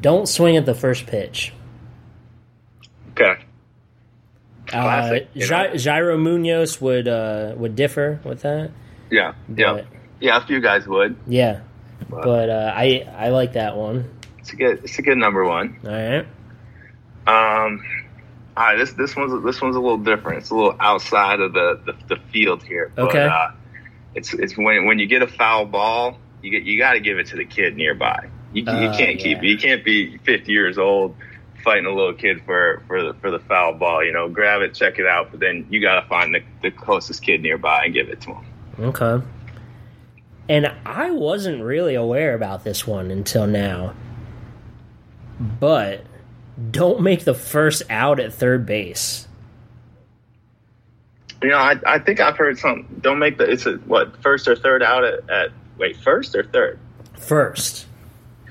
don't 0.02 0.28
swing 0.28 0.58
at 0.58 0.66
the 0.66 0.74
first 0.76 1.08
pitch. 1.08 1.54
Okay. 3.12 3.42
Uh, 4.68 4.82
Classic, 4.82 5.36
know? 5.36 5.46
Gy- 5.46 5.74
Jairo 5.78 6.20
Munoz 6.20 6.80
would 6.80 7.08
uh, 7.08 7.54
would 7.58 7.76
differ 7.76 8.20
with 8.24 8.42
that. 8.44 8.72
Yeah. 9.10 9.34
Yeah. 9.56 9.82
Yeah. 10.20 10.38
A 10.38 10.46
few 10.46 10.60
guys 10.62 10.88
would. 10.88 11.18
yeah, 11.28 11.62
But 12.10 12.24
but 12.24 12.50
uh, 12.50 12.74
I 12.76 13.08
I 13.18 13.30
like 13.30 13.54
that 13.54 13.76
one. 13.76 14.10
it's 14.40 14.54
a 14.54 14.56
good 14.56 14.84
it's 14.84 15.00
a 15.00 15.02
good 15.02 15.18
number 15.18 15.44
one. 15.44 15.80
All 15.84 15.92
right. 15.92 16.26
Um, 17.28 17.84
all 18.58 18.66
right, 18.66 18.78
this 18.78 18.94
this 18.94 19.16
one's 19.16 19.44
this 19.44 19.62
one's 19.62 19.76
a 19.76 19.80
little 19.80 19.98
different. 19.98 20.40
It's 20.40 20.50
a 20.52 20.56
little 20.56 20.76
outside 20.80 21.40
of 21.40 21.54
the 21.54 21.80
the, 21.86 22.16
the 22.16 22.22
field 22.32 22.64
here. 22.64 22.92
But, 22.96 23.10
Okay. 23.10 23.28
It's 24.16 24.34
it's 24.34 24.58
when 24.58 24.86
when 24.86 25.00
you 25.00 25.06
get 25.08 25.22
a 25.22 25.28
foul 25.28 25.66
ball, 25.66 26.18
you 26.42 26.52
get 26.52 26.64
you 26.64 26.78
got 26.78 26.94
to 26.94 27.00
give 27.00 27.18
it 27.20 27.28
to 27.28 27.36
the 27.36 27.46
kid 27.46 27.76
nearby. 27.76 28.28
You, 28.54 28.64
you 28.64 28.70
Uh, 28.72 28.98
can't 28.98 29.20
keep 29.20 29.38
yeah. 29.38 29.44
it. 29.44 29.52
You 29.52 29.58
can't 29.58 29.86
be 29.86 30.18
50 30.20 30.52
years 30.52 30.78
old 30.78 31.16
fighting 31.64 31.86
a 31.86 31.94
little 31.94 32.14
kid 32.14 32.42
for 32.46 32.82
for 32.88 33.04
the 33.04 33.14
for 33.16 33.30
the 33.32 33.40
foul 33.40 33.74
ball. 33.76 34.04
You 34.04 34.12
know, 34.12 34.28
grab 34.30 34.62
it, 34.62 34.74
check 34.74 34.98
it 34.98 35.06
out, 35.06 35.30
but 35.32 35.40
then 35.40 35.68
you 35.70 35.80
got 35.82 36.02
to 36.02 36.08
find 36.08 36.34
the, 36.34 36.42
the 36.64 36.72
closest 36.72 37.22
kid 37.22 37.42
nearby 37.42 37.84
and 37.86 37.94
give 37.94 38.10
it 38.10 38.22
to 38.22 38.34
him. 38.34 38.46
Okay. 38.80 39.26
And 40.50 40.74
I 40.84 41.12
wasn't 41.12 41.62
really 41.62 41.94
aware 41.94 42.34
about 42.34 42.64
this 42.64 42.88
one 42.88 43.12
until 43.12 43.46
now. 43.46 43.94
But 45.40 46.02
don't 46.72 47.02
make 47.02 47.24
the 47.24 47.36
first 47.36 47.84
out 47.90 48.20
at 48.20 48.34
third 48.34 48.66
base. 48.66 49.28
You 51.42 51.50
know, 51.50 51.58
I, 51.58 51.76
I 51.86 52.00
think 52.00 52.20
I've 52.20 52.38
heard 52.38 52.58
some. 52.58 52.86
Don't 53.02 53.20
make 53.20 53.38
the 53.38 53.50
it's 53.50 53.66
a 53.66 53.74
what 53.74 54.22
first 54.22 54.48
or 54.48 54.56
third 54.56 54.84
out 54.84 55.04
at, 55.04 55.30
at 55.30 55.52
wait, 55.78 55.96
first 55.98 56.36
or 56.36 56.44
third? 56.44 56.80
First. 57.18 57.86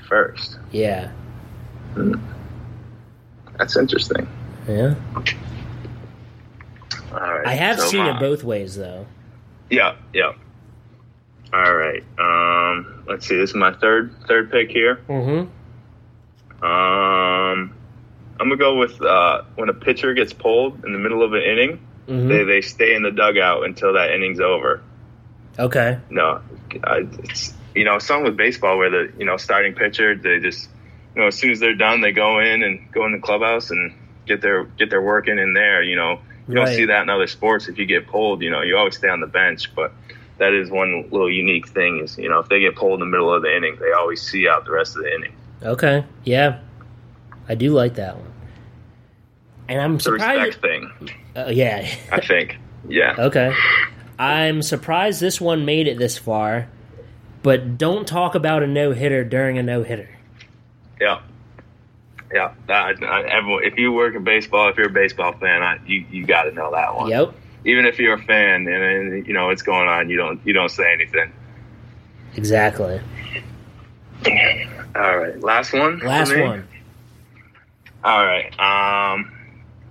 First. 0.09 0.59
Yeah. 0.71 1.11
That's 3.59 3.77
interesting. 3.77 4.27
Yeah. 4.67 4.95
All 7.13 7.19
right. 7.21 7.47
I 7.47 7.55
have 7.55 7.79
so 7.81 7.89
seen 7.89 8.05
my- 8.05 8.17
it 8.17 8.21
both 8.21 8.43
ways 8.45 8.77
though. 8.77 9.07
Yeah, 9.71 9.97
yeah. 10.15 10.33
All 11.53 11.75
right. 11.75 12.03
Um, 12.19 13.05
let's 13.07 13.27
see. 13.27 13.37
This 13.37 13.51
is 13.51 13.57
my 13.57 13.73
third 13.73 14.15
third 14.27 14.51
pick 14.51 14.71
here. 14.71 14.97
Mm-hmm. 15.09 16.65
Um, 16.65 17.75
I'm 18.41 18.49
gonna 18.49 18.57
go 18.57 18.79
with 18.79 19.01
uh, 19.03 19.43
when 19.57 19.69
a 19.69 19.75
pitcher 19.75 20.15
gets 20.15 20.33
pulled 20.33 20.85
in 20.85 20.93
the 20.93 20.99
middle 20.99 21.23
of 21.23 21.33
an 21.33 21.43
inning, 21.43 21.87
Mhm. 22.09 22.29
they 22.29 22.45
they 22.45 22.61
stay 22.63 22.95
in 22.95 23.03
the 23.03 23.11
dugout 23.11 23.65
until 23.65 23.93
that 23.95 24.11
inning's 24.13 24.41
over. 24.41 24.81
Okay. 25.59 25.99
No, 26.09 26.41
I, 26.85 27.07
it's 27.25 27.53
you 27.75 27.85
know 27.85 27.99
something 27.99 28.25
with 28.25 28.37
baseball 28.37 28.79
where 28.79 28.91
the 28.91 29.13
you 29.19 29.27
know 29.27 29.37
starting 29.37 29.75
pitcher 29.75 30.15
they 30.15 30.41
just 30.41 30.69
you 31.15 31.21
know 31.21 31.27
as 31.29 31.35
soon 31.35 31.51
as 31.51 31.61
they're 31.61 31.75
done 31.75 32.01
they 32.01 32.13
go 32.13 32.39
in 32.41 32.63
and 32.63 32.91
go 32.93 33.05
in 33.07 33.13
the 33.13 33.19
clubhouse 33.19 33.71
and 33.71 33.93
get 34.27 34.41
their 34.41 34.65
get 34.65 34.89
their 34.91 35.03
work 35.03 35.29
in 35.29 35.39
in 35.39 35.53
there. 35.53 35.83
You 35.83 35.97
know 35.97 36.21
you 36.49 36.55
don't 36.55 36.67
see 36.69 36.87
that 36.87 37.03
in 37.03 37.11
other 37.11 37.27
sports. 37.27 37.69
If 37.69 37.79
you 37.79 37.85
get 37.85 38.07
pulled, 38.07 38.41
you 38.43 38.51
know 38.51 38.63
you 38.63 38.77
always 38.79 38.97
stay 38.97 39.09
on 39.09 39.21
the 39.21 39.27
bench, 39.27 39.75
but 39.75 39.93
that 40.39 40.55
is 40.55 40.71
one 40.71 41.03
little 41.11 41.31
unique 41.31 41.69
thing 41.69 41.99
is 41.99 42.17
you 42.17 42.31
know 42.31 42.39
if 42.39 42.49
they 42.49 42.61
get 42.61 42.75
pulled 42.75 42.95
in 42.95 43.01
the 43.01 43.11
middle 43.11 43.35
of 43.35 43.43
the 43.43 43.55
inning, 43.55 43.77
they 43.81 43.93
always 43.93 44.23
see 44.23 44.49
out 44.49 44.65
the 44.65 44.71
rest 44.73 44.97
of 44.97 45.03
the 45.03 45.15
inning. 45.15 45.33
Okay. 45.63 46.05
Yeah. 46.25 46.61
I 47.51 47.55
do 47.55 47.73
like 47.73 47.95
that 47.95 48.17
one. 48.17 48.33
And 49.69 49.81
I'm 49.81 49.97
It's 49.97 50.07
a 50.07 50.13
respect 50.13 50.55
surprised. 50.55 50.61
thing, 50.61 51.11
Uh, 51.37 51.51
yeah. 51.51 51.89
I 52.11 52.21
think. 52.21 52.59
Yeah. 52.89 53.15
Okay. 53.19 53.53
I'm 54.19 54.63
surprised 54.63 55.21
this 55.21 55.41
one 55.41 55.65
made 55.65 55.87
it 55.87 55.99
this 55.99 56.17
far, 56.19 56.69
but 57.43 57.77
don't 57.79 58.07
talk 58.09 58.35
about 58.35 58.63
a 58.63 58.67
no 58.67 58.93
hitter 58.93 59.25
during 59.25 59.59
a 59.59 59.63
no 59.63 59.83
hitter. 59.83 60.09
Yeah. 61.01 61.21
Yeah, 62.33 62.53
that, 62.67 63.03
I, 63.03 63.23
everyone, 63.29 63.65
if 63.65 63.79
you 63.79 63.91
work 63.93 64.15
in 64.15 64.23
baseball, 64.25 64.69
if 64.69 64.77
you're 64.77 64.89
a 64.89 64.93
baseball 64.93 65.33
fan, 65.33 65.63
I, 65.63 65.79
you 65.87 66.05
you 66.11 66.27
got 66.27 66.43
to 66.43 66.53
know 66.53 66.71
that 66.73 66.95
one. 66.95 67.09
Yep. 67.09 67.33
Even 67.65 67.87
if 67.87 67.99
you're 67.99 68.15
a 68.15 68.23
fan 68.23 68.67
and, 68.69 68.69
and 68.69 69.27
you 69.27 69.33
know 69.33 69.47
what's 69.47 69.63
going 69.63 69.89
on, 69.89 70.11
you 70.11 70.19
don't 70.19 70.39
you 70.47 70.53
don't 70.53 70.69
say 70.71 70.93
anything. 70.93 71.33
Exactly. 72.37 73.01
All 74.95 75.17
right, 75.19 75.41
last 75.41 75.73
one. 75.73 76.01
Last 76.01 76.37
one. 76.37 76.67
All 78.05 78.25
right. 78.27 78.53
Um, 78.61 79.33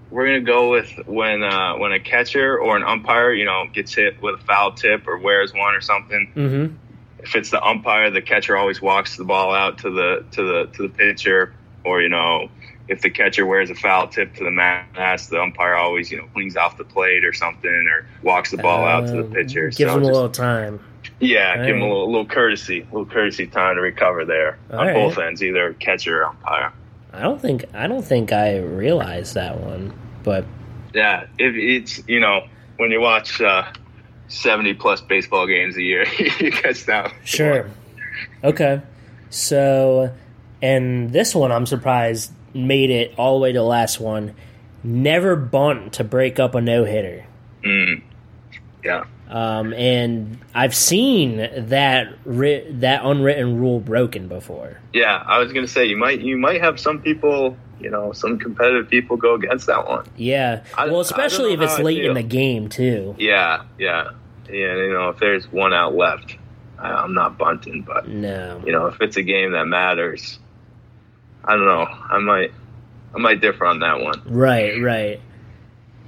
we're 0.10 0.26
gonna 0.28 0.42
go 0.42 0.72
with 0.72 0.90
when 1.06 1.44
uh, 1.44 1.76
when 1.78 1.92
a 1.92 2.00
catcher 2.00 2.58
or 2.60 2.78
an 2.78 2.84
umpire, 2.84 3.32
you 3.34 3.46
know, 3.46 3.66
gets 3.74 3.94
hit 3.96 4.22
with 4.22 4.36
a 4.42 4.44
foul 4.44 4.72
tip 4.74 5.08
or 5.08 5.18
wears 5.18 5.54
one 5.54 5.76
or 5.76 5.82
something. 5.82 6.32
Mm-hmm. 6.36 6.76
If 7.24 7.36
it's 7.36 7.50
the 7.50 7.62
umpire, 7.64 8.10
the 8.12 8.22
catcher 8.22 8.56
always 8.56 8.82
walks 8.82 9.18
the 9.18 9.26
ball 9.26 9.54
out 9.54 9.80
to 9.80 9.90
the 9.90 10.26
to 10.32 10.44
the 10.44 10.66
to 10.78 10.84
the 10.84 10.90
pitcher, 10.90 11.54
or 11.84 12.02
you 12.02 12.10
know, 12.10 12.50
if 12.88 13.02
the 13.02 13.10
catcher 13.10 13.46
wears 13.46 13.70
a 13.70 13.76
foul 13.76 14.08
tip 14.08 14.34
to 14.36 14.44
the 14.44 14.52
mask, 14.52 15.30
the 15.30 15.42
umpire 15.42 15.76
always 15.76 16.10
you 16.12 16.20
know 16.20 16.28
cleans 16.34 16.56
off 16.56 16.78
the 16.78 16.86
plate 16.86 17.26
or 17.26 17.34
something, 17.34 17.70
or 17.70 18.08
walks 18.24 18.52
the 18.52 18.58
ball 18.58 18.86
out 18.86 19.08
to 19.08 19.24
the 19.24 19.24
pitcher. 19.24 19.68
Uh, 19.68 19.72
Gives 19.72 19.78
So 19.92 19.98
him 19.98 20.04
a 20.04 20.06
little 20.06 20.30
time. 20.30 20.80
yeah, 21.20 21.58
give 21.66 21.76
him 21.76 21.82
a 21.82 21.88
little, 21.88 22.08
little 22.08 22.26
courtesy, 22.28 22.82
a 22.82 22.86
little 22.86 23.06
courtesy 23.06 23.48
time 23.48 23.76
to 23.76 23.82
recover 23.82 24.24
there 24.24 24.58
on 24.72 24.80
Alright. 24.80 24.96
both 24.96 25.18
ends, 25.18 25.44
either 25.44 25.74
catcher 25.74 26.22
or 26.22 26.26
umpire. 26.28 26.72
I 27.18 27.22
don't 27.24 27.42
think 27.42 27.66
I 27.74 27.88
don't 27.88 28.04
think 28.04 28.32
I 28.32 28.58
realized 28.60 29.34
that 29.34 29.60
one, 29.60 29.94
but 30.24 30.46
Yeah, 30.94 31.26
if 31.40 31.56
it's 31.56 32.08
you 32.08 32.20
know 32.20 32.48
when 32.78 32.92
you 32.92 33.02
watch 33.02 33.42
uh, 33.42 33.64
seventy 34.28 34.74
plus 34.74 35.02
baseball 35.02 35.48
games 35.48 35.76
a 35.78 35.82
year, 35.82 36.06
you 36.40 36.52
catch 36.52 36.86
that. 36.86 37.12
sure. 37.24 37.70
Okay. 38.44 38.82
So, 39.30 40.14
and 40.62 41.12
this 41.12 41.34
one 41.36 41.52
I'm 41.52 41.66
surprised 41.66 42.32
made 42.54 42.90
it 42.92 43.14
all 43.18 43.38
the 43.40 43.44
way 43.44 43.52
to 43.52 43.60
the 43.60 43.64
last 43.66 44.00
one. 44.00 44.36
Never 44.84 45.36
bunt 45.36 45.94
to 45.94 46.04
break 46.04 46.40
up 46.40 46.56
a 46.56 46.62
no 46.62 46.86
hitter. 46.86 47.26
Mm. 47.64 48.04
Yeah, 48.84 49.06
Um, 49.30 49.74
and 49.74 50.38
I've 50.56 50.74
seen 50.76 51.38
that 51.70 52.14
ri- 52.24 52.66
that 52.80 53.02
unwritten 53.04 53.60
rule 53.60 53.80
broken 53.82 54.28
before. 54.28 54.80
yeah. 54.94 55.22
I 55.26 55.40
was 55.40 55.52
gonna 55.52 55.68
say 55.68 55.86
you 55.86 55.98
might 55.98 56.22
you 56.22 56.38
might 56.38 56.62
have 56.62 56.80
some 56.80 57.02
people, 57.02 57.58
you 57.82 57.90
know, 57.90 58.14
some 58.14 58.40
competitive 58.40 58.90
people 58.90 59.18
go 59.18 59.36
against 59.36 59.68
that 59.68 59.86
one. 59.88 60.06
Yeah, 60.16 60.64
I- 60.78 60.86
well, 60.88 61.02
especially 61.02 61.54
if 61.54 61.60
it's 61.62 61.78
late 61.80 62.06
in 62.06 62.14
the 62.14 62.24
game 62.24 62.70
too. 62.70 63.16
Yeah, 63.20 63.64
yeah, 63.78 64.12
yeah. 64.50 64.76
You 64.76 64.94
know, 64.94 65.10
if 65.10 65.18
there's 65.20 65.52
one 65.52 65.74
out 65.74 65.94
left, 65.94 66.38
I, 66.80 66.90
I'm 66.92 67.14
not 67.14 67.38
bunting, 67.38 67.82
but 67.82 68.08
No, 68.08 68.62
you 68.66 68.72
know, 68.72 68.88
if 68.88 69.02
it's 69.02 69.18
a 69.18 69.24
game 69.24 69.52
that 69.52 69.66
matters, 69.66 70.40
I 71.44 71.56
don't 71.58 71.66
know. 71.66 71.86
I 71.86 72.18
might 72.20 72.52
I 73.14 73.20
might 73.20 73.42
differ 73.42 73.66
on 73.66 73.80
that 73.82 74.00
one, 74.00 74.22
right, 74.26 74.82
right. 74.82 75.20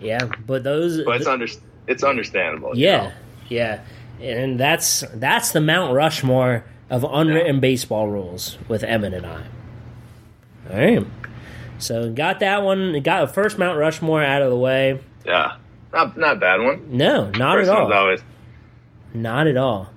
Yeah, 0.01 0.29
but 0.47 0.63
those. 0.63 1.01
but 1.03 1.17
it's 1.17 1.27
under 1.27 1.47
it's 1.89 2.03
understandable. 2.03 2.71
yeah, 2.77 2.97
know? 2.97 3.11
yeah, 3.49 3.81
and 4.21 4.57
that's 4.59 5.03
that's 5.15 5.51
the 5.51 5.59
Mount 5.61 5.93
Rushmore 5.93 6.63
of 6.89 7.03
unwritten 7.03 7.59
baseball 7.59 8.07
rules 8.07 8.57
with 8.67 8.83
Evan 8.83 9.13
and 9.13 9.25
I. 9.25 9.43
All 10.69 10.77
right, 10.77 11.05
so 11.79 12.09
got 12.11 12.39
that 12.39 12.63
one. 12.63 13.01
Got 13.01 13.27
the 13.27 13.33
first 13.33 13.57
Mount 13.57 13.77
Rushmore 13.77 14.23
out 14.23 14.41
of 14.41 14.49
the 14.49 14.57
way. 14.57 14.99
yeah. 15.25 15.57
Not 15.91 16.15
not 16.17 16.37
a 16.37 16.39
bad 16.39 16.61
one. 16.61 16.95
No, 16.95 17.31
not 17.31 17.57
First 17.57 17.71
at 17.71 17.75
all. 17.75 17.91
always 17.91 18.21
Not 19.11 19.47
at 19.47 19.57
all. 19.57 19.89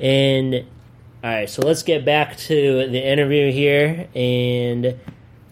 And 0.00 0.54
all 0.54 1.30
right, 1.30 1.50
so 1.50 1.60
let's 1.60 1.82
get 1.82 2.06
back 2.06 2.38
to 2.38 2.88
the 2.88 3.06
interview 3.06 3.52
here. 3.52 4.08
And 4.14 4.98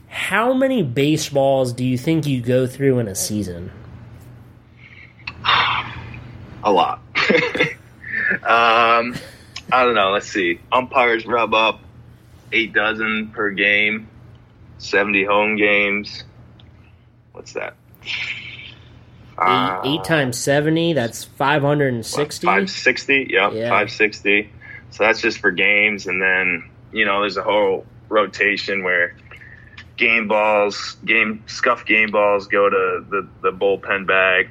how 0.09 0.55
many 0.55 0.83
baseballs 0.83 1.74
do 1.74 1.85
you 1.85 1.98
think 1.98 2.26
you 2.26 2.40
go 2.40 2.66
through 2.66 3.00
in 3.00 3.09
a 3.09 3.14
season? 3.14 3.70
A 6.62 6.72
lot. 6.72 7.01
um, 8.42 9.14
I 9.72 9.85
don't 9.85 9.94
know. 9.94 10.11
Let's 10.12 10.29
see. 10.31 10.61
Umpires 10.70 11.27
rub 11.27 11.55
up 11.55 11.81
eight 12.53 12.72
dozen 12.72 13.29
per 13.29 13.51
game, 13.51 14.09
seventy 14.79 15.25
home 15.25 15.57
games. 15.57 16.25
What's 17.33 17.55
that? 17.55 17.75
Eight, 19.40 19.81
eight 19.85 20.05
times 20.05 20.38
seventy. 20.38 20.92
That's 20.92 21.25
five 21.25 21.62
hundred 21.62 21.94
and 21.94 22.05
sixty. 22.07 22.46
Five 22.46 22.70
sixty. 22.70 23.27
Yep, 23.31 23.53
Yeah. 23.55 23.68
five 23.70 23.90
sixty. 23.90 24.51
So 24.90 25.05
that's 25.05 25.20
just 25.20 25.38
for 25.38 25.51
games, 25.51 26.07
and 26.07 26.20
then 26.20 26.68
you 26.92 27.05
know 27.07 27.20
there's 27.20 27.38
a 27.38 27.42
whole 27.42 27.87
rotation 28.09 28.83
where 28.85 29.16
game 29.96 30.29
balls, 30.29 30.96
game 31.05 31.42
scuff 31.46 31.87
game 31.87 32.11
balls 32.11 32.46
go 32.46 32.68
to 32.68 33.05
the 33.09 33.29
the 33.40 33.53
bullpen 33.53 34.07
bag. 34.07 34.51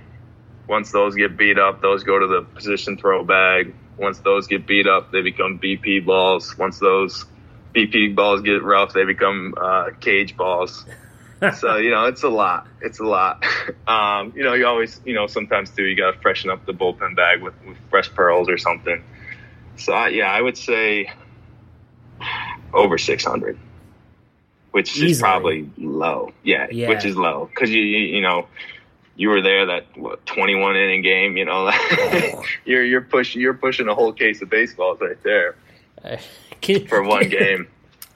Once 0.67 0.91
those 0.91 1.15
get 1.15 1.37
beat 1.37 1.59
up, 1.59 1.81
those 1.81 2.03
go 2.03 2.19
to 2.19 2.27
the 2.27 2.41
position 2.41 2.97
throw 2.97 3.23
bag. 3.23 3.73
Once 3.97 4.19
those 4.19 4.47
get 4.47 4.65
beat 4.65 4.87
up, 4.87 5.11
they 5.11 5.21
become 5.21 5.59
BP 5.59 6.05
balls. 6.05 6.57
Once 6.57 6.79
those 6.79 7.25
BP 7.75 8.15
balls 8.15 8.41
get 8.41 8.63
rough, 8.63 8.93
they 8.93 9.05
become 9.05 9.53
uh, 9.59 9.89
cage 9.99 10.35
balls. 10.37 10.85
so 11.57 11.77
you 11.77 11.89
know 11.91 12.05
it's 12.05 12.23
a 12.23 12.29
lot. 12.29 12.67
It's 12.81 12.99
a 12.99 13.05
lot. 13.05 13.43
Um, 13.87 14.31
you 14.37 14.43
know 14.43 14.53
you 14.53 14.65
always 14.67 15.01
you 15.05 15.13
know 15.13 15.27
sometimes 15.27 15.69
too 15.71 15.83
you 15.83 15.97
got 15.97 16.11
to 16.11 16.19
freshen 16.19 16.49
up 16.49 16.65
the 16.65 16.71
bullpen 16.71 17.15
bag 17.15 17.41
with, 17.41 17.53
with 17.67 17.75
fresh 17.89 18.09
pearls 18.13 18.47
or 18.47 18.57
something. 18.57 19.03
So 19.75 19.91
I, 19.91 20.09
yeah, 20.09 20.31
I 20.31 20.41
would 20.41 20.57
say 20.57 21.11
over 22.73 22.97
six 22.97 23.25
hundred, 23.25 23.57
which 24.71 24.97
is 25.01 25.19
probably 25.19 25.69
low. 25.77 26.31
Yeah, 26.43 26.67
Yeah. 26.71 26.87
which 26.89 27.03
is 27.03 27.17
low 27.17 27.49
because 27.53 27.69
you, 27.69 27.81
you 27.81 28.15
you 28.15 28.21
know 28.21 28.47
you 29.21 29.29
were 29.29 29.41
there 29.41 29.67
that 29.67 29.85
what, 29.95 30.25
21 30.25 30.75
inning 30.75 31.01
game. 31.03 31.37
You 31.37 31.45
know 31.45 31.71
you're 32.65 32.83
you're 32.83 33.01
pushing 33.01 33.39
you're 33.41 33.53
pushing 33.53 33.87
a 33.87 33.93
whole 33.93 34.11
case 34.13 34.41
of 34.41 34.49
baseballs 34.49 34.99
right 34.99 35.21
there 35.23 35.55
Can- 36.61 36.87
for 36.87 37.03
one 37.03 37.29
game. 37.39 37.67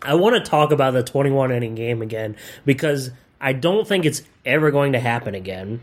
I 0.01 0.15
want 0.15 0.35
to 0.43 0.49
talk 0.49 0.71
about 0.71 0.91
the 0.93 1.03
twenty-one 1.03 1.51
inning 1.51 1.73
game 1.75 2.01
again 2.01 2.35
because 2.65 3.11
I 3.41 3.53
don't 3.53 3.87
think 3.87 4.05
it's 4.05 4.21
ever 4.45 4.69
going 4.71 4.93
to 4.93 4.99
happen 4.99 5.33
again. 5.35 5.81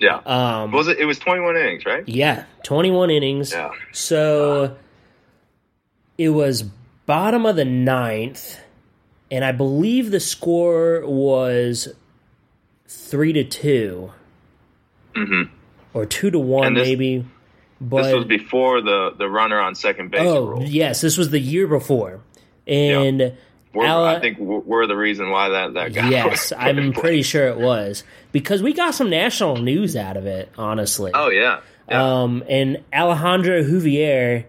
Yeah, 0.00 0.16
Um, 0.26 0.72
was 0.72 0.88
it? 0.88 0.98
It 0.98 1.04
was 1.04 1.18
21 1.20 1.56
innings, 1.56 1.84
right? 1.86 2.08
yeah, 2.08 2.44
twenty-one 2.64 3.10
innings. 3.10 3.52
Yeah. 3.52 3.70
So 3.92 4.76
it 6.18 6.30
was 6.30 6.62
bottom 7.06 7.46
of 7.46 7.56
the 7.56 7.64
ninth, 7.64 8.58
and 9.30 9.44
I 9.44 9.52
believe 9.52 10.10
the 10.10 10.20
score 10.20 11.02
was 11.06 11.88
three 12.86 13.32
to 13.32 13.44
two 13.44 14.12
hmm 15.14 15.42
or 15.94 16.06
two 16.06 16.30
to 16.30 16.38
one, 16.38 16.74
this- 16.74 16.86
maybe. 16.88 17.24
But 17.80 18.04
This 18.04 18.14
was 18.14 18.24
before 18.26 18.80
the 18.80 19.10
the 19.18 19.28
runner 19.28 19.58
on 19.60 19.74
second 19.74 20.12
base 20.12 20.20
oh 20.22 20.46
rule. 20.46 20.62
yes, 20.62 21.00
this 21.00 21.18
was 21.18 21.30
the 21.30 21.40
year 21.40 21.66
before, 21.66 22.20
and 22.66 23.36
We're, 23.74 23.86
Ala- 23.86 24.16
I 24.16 24.20
think 24.20 24.38
we're, 24.38 24.60
we're 24.60 24.86
the 24.86 24.96
reason 24.96 25.30
why 25.30 25.48
that 25.48 25.74
that 25.74 25.92
got. 25.92 26.08
yes, 26.10 26.52
I'm 26.56 26.92
pretty 26.92 27.22
sure 27.22 27.48
it 27.48 27.56
was 27.58 28.04
because 28.30 28.62
we 28.62 28.72
got 28.72 28.94
some 28.94 29.10
national 29.10 29.56
news 29.56 29.96
out 29.96 30.16
of 30.16 30.26
it. 30.26 30.48
Honestly, 30.56 31.10
Oh 31.12 31.28
yeah, 31.28 31.58
yeah. 31.88 32.20
Um, 32.22 32.44
and 32.48 32.84
Alejandro 32.94 33.64
Juvier 33.64 34.44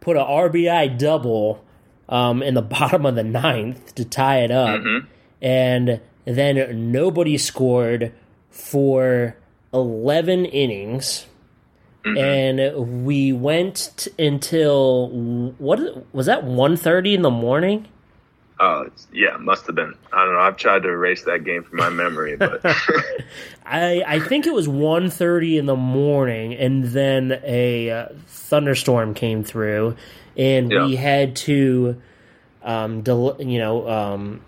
put 0.00 0.16
a 0.16 0.20
RBI 0.20 0.96
double 0.96 1.62
um, 2.08 2.42
in 2.42 2.54
the 2.54 2.62
bottom 2.78 3.04
of 3.04 3.16
the 3.16 3.22
ninth 3.24 3.94
to 3.96 4.04
tie 4.06 4.38
it 4.44 4.50
up, 4.50 4.80
and 5.42 6.00
then 6.24 6.90
nobody 6.90 7.36
scored 7.36 8.12
for 8.50 9.36
eleven 9.72 10.44
innings. 10.44 11.26
And 12.04 13.04
we 13.04 13.34
went 13.34 13.92
t- 13.96 14.26
until 14.26 15.08
what 15.58 16.06
was 16.14 16.24
that? 16.24 16.42
1.30 16.44 17.14
in 17.16 17.22
the 17.22 17.30
morning. 17.30 17.86
Oh, 18.60 18.82
it's, 18.86 19.06
yeah, 19.12 19.36
must 19.36 19.66
have 19.66 19.76
been. 19.76 19.94
I 20.12 20.24
don't 20.24 20.34
know. 20.34 20.40
I've 20.40 20.56
tried 20.56 20.82
to 20.84 20.88
erase 20.88 21.24
that 21.24 21.44
game 21.44 21.62
from 21.62 21.76
my 21.76 21.90
memory, 21.90 22.36
but 22.36 22.60
I 23.66 24.02
I 24.06 24.20
think 24.20 24.46
it 24.46 24.54
was 24.54 24.66
1.30 24.66 25.58
in 25.58 25.66
the 25.66 25.76
morning, 25.76 26.54
and 26.54 26.84
then 26.84 27.40
a 27.44 27.90
uh, 27.90 28.08
thunderstorm 28.26 29.12
came 29.14 29.44
through, 29.44 29.96
and 30.36 30.72
we 30.86 30.96
had 30.96 31.36
to, 31.36 32.00
um, 32.62 33.02
del- 33.02 33.36
you 33.38 33.58
know, 33.58 33.88
um, 33.88 34.40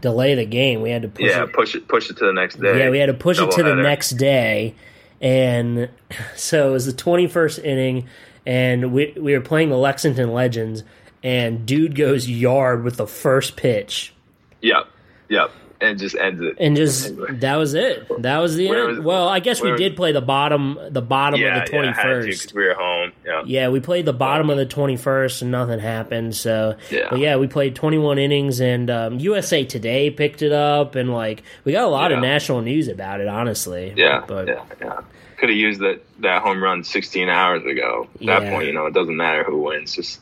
delay 0.00 0.34
the 0.34 0.44
game. 0.44 0.80
We 0.80 0.90
had 0.90 1.02
to 1.02 1.08
push 1.08 1.26
yeah, 1.26 1.44
it. 1.44 1.52
push 1.52 1.74
it, 1.74 1.88
push 1.88 2.10
it 2.10 2.16
to 2.18 2.26
the 2.26 2.32
next 2.32 2.60
day. 2.60 2.78
Yeah, 2.78 2.90
we 2.90 2.98
had 2.98 3.06
to 3.06 3.14
push 3.14 3.40
it 3.40 3.50
to 3.52 3.62
the 3.62 3.74
next 3.74 4.10
day, 4.10 4.74
and 5.20 5.88
so 6.36 6.70
it 6.70 6.72
was 6.72 6.86
the 6.86 6.92
21st 6.92 7.64
inning, 7.64 8.08
and 8.46 8.92
we 8.92 9.14
we 9.16 9.32
were 9.32 9.40
playing 9.40 9.70
the 9.70 9.78
Lexington 9.78 10.32
Legends, 10.32 10.84
and 11.22 11.66
dude 11.66 11.94
goes 11.94 12.28
yard 12.28 12.84
with 12.84 12.96
the 12.96 13.06
first 13.06 13.56
pitch. 13.56 14.14
Yep, 14.60 14.88
yep, 15.28 15.50
and 15.80 15.98
just 15.98 16.16
ends 16.16 16.40
it. 16.40 16.56
and 16.58 16.76
just 16.76 17.14
that 17.40 17.56
was 17.56 17.74
it. 17.74 18.06
That 18.22 18.38
was 18.38 18.56
the 18.56 18.68
Where 18.68 18.88
end. 18.88 18.98
was- 18.98 19.04
well, 19.06 19.28
I 19.28 19.40
guess 19.40 19.60
we 19.60 19.74
did 19.76 19.94
play 19.96 20.12
the 20.12 20.20
bottom, 20.20 20.78
the 20.90 21.00
bottom 21.02 21.40
yeah, 21.40 21.58
of 21.58 21.64
the 21.66 21.70
twenty 21.70 21.92
first. 21.92 21.98
yeah, 21.98 22.02
had 22.14 22.20
to 22.22 22.26
first. 22.26 22.46
'cause 22.48 22.54
we 22.54 22.64
were 22.64 22.74
home. 22.74 23.12
Yeah, 23.24 23.42
Yeah, 23.46 23.68
we 23.68 23.80
played 23.80 24.04
the 24.04 24.12
bottom 24.12 24.50
of 24.50 24.56
the 24.56 24.66
twenty 24.66 24.96
first, 24.96 25.42
and 25.42 25.50
nothing 25.50 25.78
happened. 25.78 26.34
So, 26.34 26.74
Yeah. 26.90 27.06
but 27.10 27.18
yeah, 27.20 27.36
we 27.36 27.46
played 27.46 27.74
twenty 27.74 27.98
one 27.98 28.18
innings, 28.18 28.60
and 28.60 28.90
um, 28.90 29.18
USA 29.20 29.64
Today 29.64 30.10
picked 30.10 30.42
it 30.42 30.52
up, 30.52 30.94
and 30.96 31.12
like 31.12 31.42
we 31.64 31.72
got 31.72 31.84
a 31.84 31.88
lot 31.88 32.10
of 32.12 32.18
national 32.20 32.60
news 32.62 32.88
about 32.88 33.20
it. 33.20 33.28
Honestly, 33.28 33.92
yeah, 33.96 34.24
but 34.26 34.48
yeah, 34.48 34.60
yeah. 34.80 35.00
Could 35.36 35.50
have 35.50 35.58
used 35.58 35.80
that 35.80 36.00
that 36.20 36.42
home 36.42 36.60
run 36.60 36.82
16 36.82 37.28
hours 37.28 37.64
ago. 37.64 38.08
At 38.16 38.22
Yeah. 38.22 38.40
that 38.40 38.50
point, 38.52 38.66
you 38.66 38.72
know, 38.72 38.86
it 38.86 38.94
doesn't 38.94 39.16
matter 39.16 39.44
who 39.44 39.58
wins. 39.58 39.94
Just 39.94 40.20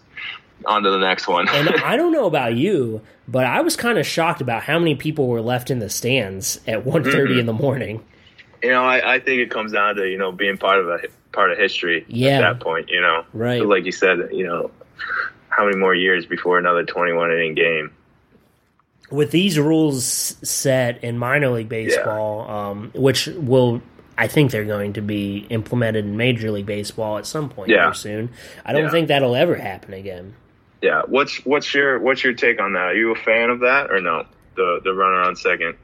on 0.66 0.82
to 0.82 0.90
the 0.90 0.98
next 0.98 1.26
one. 1.28 1.48
and 1.48 1.68
I 1.84 1.96
don't 1.96 2.12
know 2.12 2.26
about 2.26 2.54
you, 2.54 3.00
but 3.28 3.44
I 3.44 3.60
was 3.60 3.76
kind 3.76 3.98
of 3.98 4.06
shocked 4.06 4.40
about 4.40 4.62
how 4.62 4.78
many 4.78 4.94
people 4.94 5.26
were 5.28 5.40
left 5.40 5.70
in 5.70 5.78
the 5.78 5.88
stands 5.90 6.60
at 6.66 6.84
one 6.86 7.04
Mm-hmm. 7.04 7.38
in 7.38 7.46
the 7.46 7.52
morning. 7.52 8.04
you 8.62 8.70
know, 8.70 8.84
I, 8.84 9.14
I 9.16 9.18
think 9.20 9.40
it 9.40 9.50
comes 9.50 9.72
down 9.72 9.96
to 9.96 10.08
you 10.08 10.18
know 10.18 10.32
being 10.32 10.56
part 10.58 10.78
of 10.80 10.88
a 10.88 11.00
part 11.32 11.50
of 11.52 11.58
history 11.58 12.04
Yeah. 12.08 12.38
at 12.38 12.40
that 12.54 12.60
point. 12.60 12.88
You 12.88 13.00
know, 13.00 13.24
Right. 13.32 13.60
So 13.60 13.66
like 13.66 13.84
you 13.84 13.92
said, 13.92 14.18
you 14.32 14.46
know, 14.46 14.70
how 15.50 15.64
many 15.66 15.76
more 15.76 15.94
years 15.94 16.24
before 16.26 16.58
another 16.58 16.84
21 16.84 17.30
inning 17.32 17.54
game? 17.54 17.92
with 19.08 19.30
these 19.30 19.56
rules 19.56 20.04
set 20.42 21.04
in 21.04 21.16
minor 21.16 21.48
league 21.50 21.68
baseball, 21.68 22.50
um, 22.50 22.90
which 22.92 23.26
will 23.28 23.80
I 24.18 24.26
think 24.26 24.50
they're 24.50 24.64
going 24.64 24.94
to 24.94 25.00
be 25.00 25.46
implemented 25.50 26.04
in 26.06 26.16
Major 26.16 26.50
League 26.50 26.66
Baseball 26.66 27.18
at 27.18 27.24
some 27.26 27.48
point 27.48 27.70
Yeah. 27.70 27.92
soon. 27.92 28.30
I 28.64 28.72
don't 28.72 28.84
Yeah. 28.84 28.90
think 28.90 29.06
that'll 29.08 29.36
ever 29.36 29.54
happen 29.54 29.94
again. 29.94 30.34
Yeah. 30.82 31.02
What's 31.06 31.44
what's 31.44 31.72
your 31.74 31.98
what's 31.98 32.22
your 32.22 32.34
take 32.34 32.60
on 32.60 32.72
that? 32.74 32.82
Are 32.88 32.94
you 32.94 33.12
a 33.12 33.16
fan 33.16 33.50
of 33.50 33.60
that 33.60 33.90
or 33.90 34.00
no? 34.00 34.26
The 34.56 34.80
the 34.84 34.92
runner 34.92 35.20
on 35.22 35.36
second. 35.36 35.76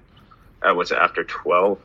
Uh, 0.62 0.74
what's 0.74 0.92
after 0.92 1.24
12? 1.24 1.76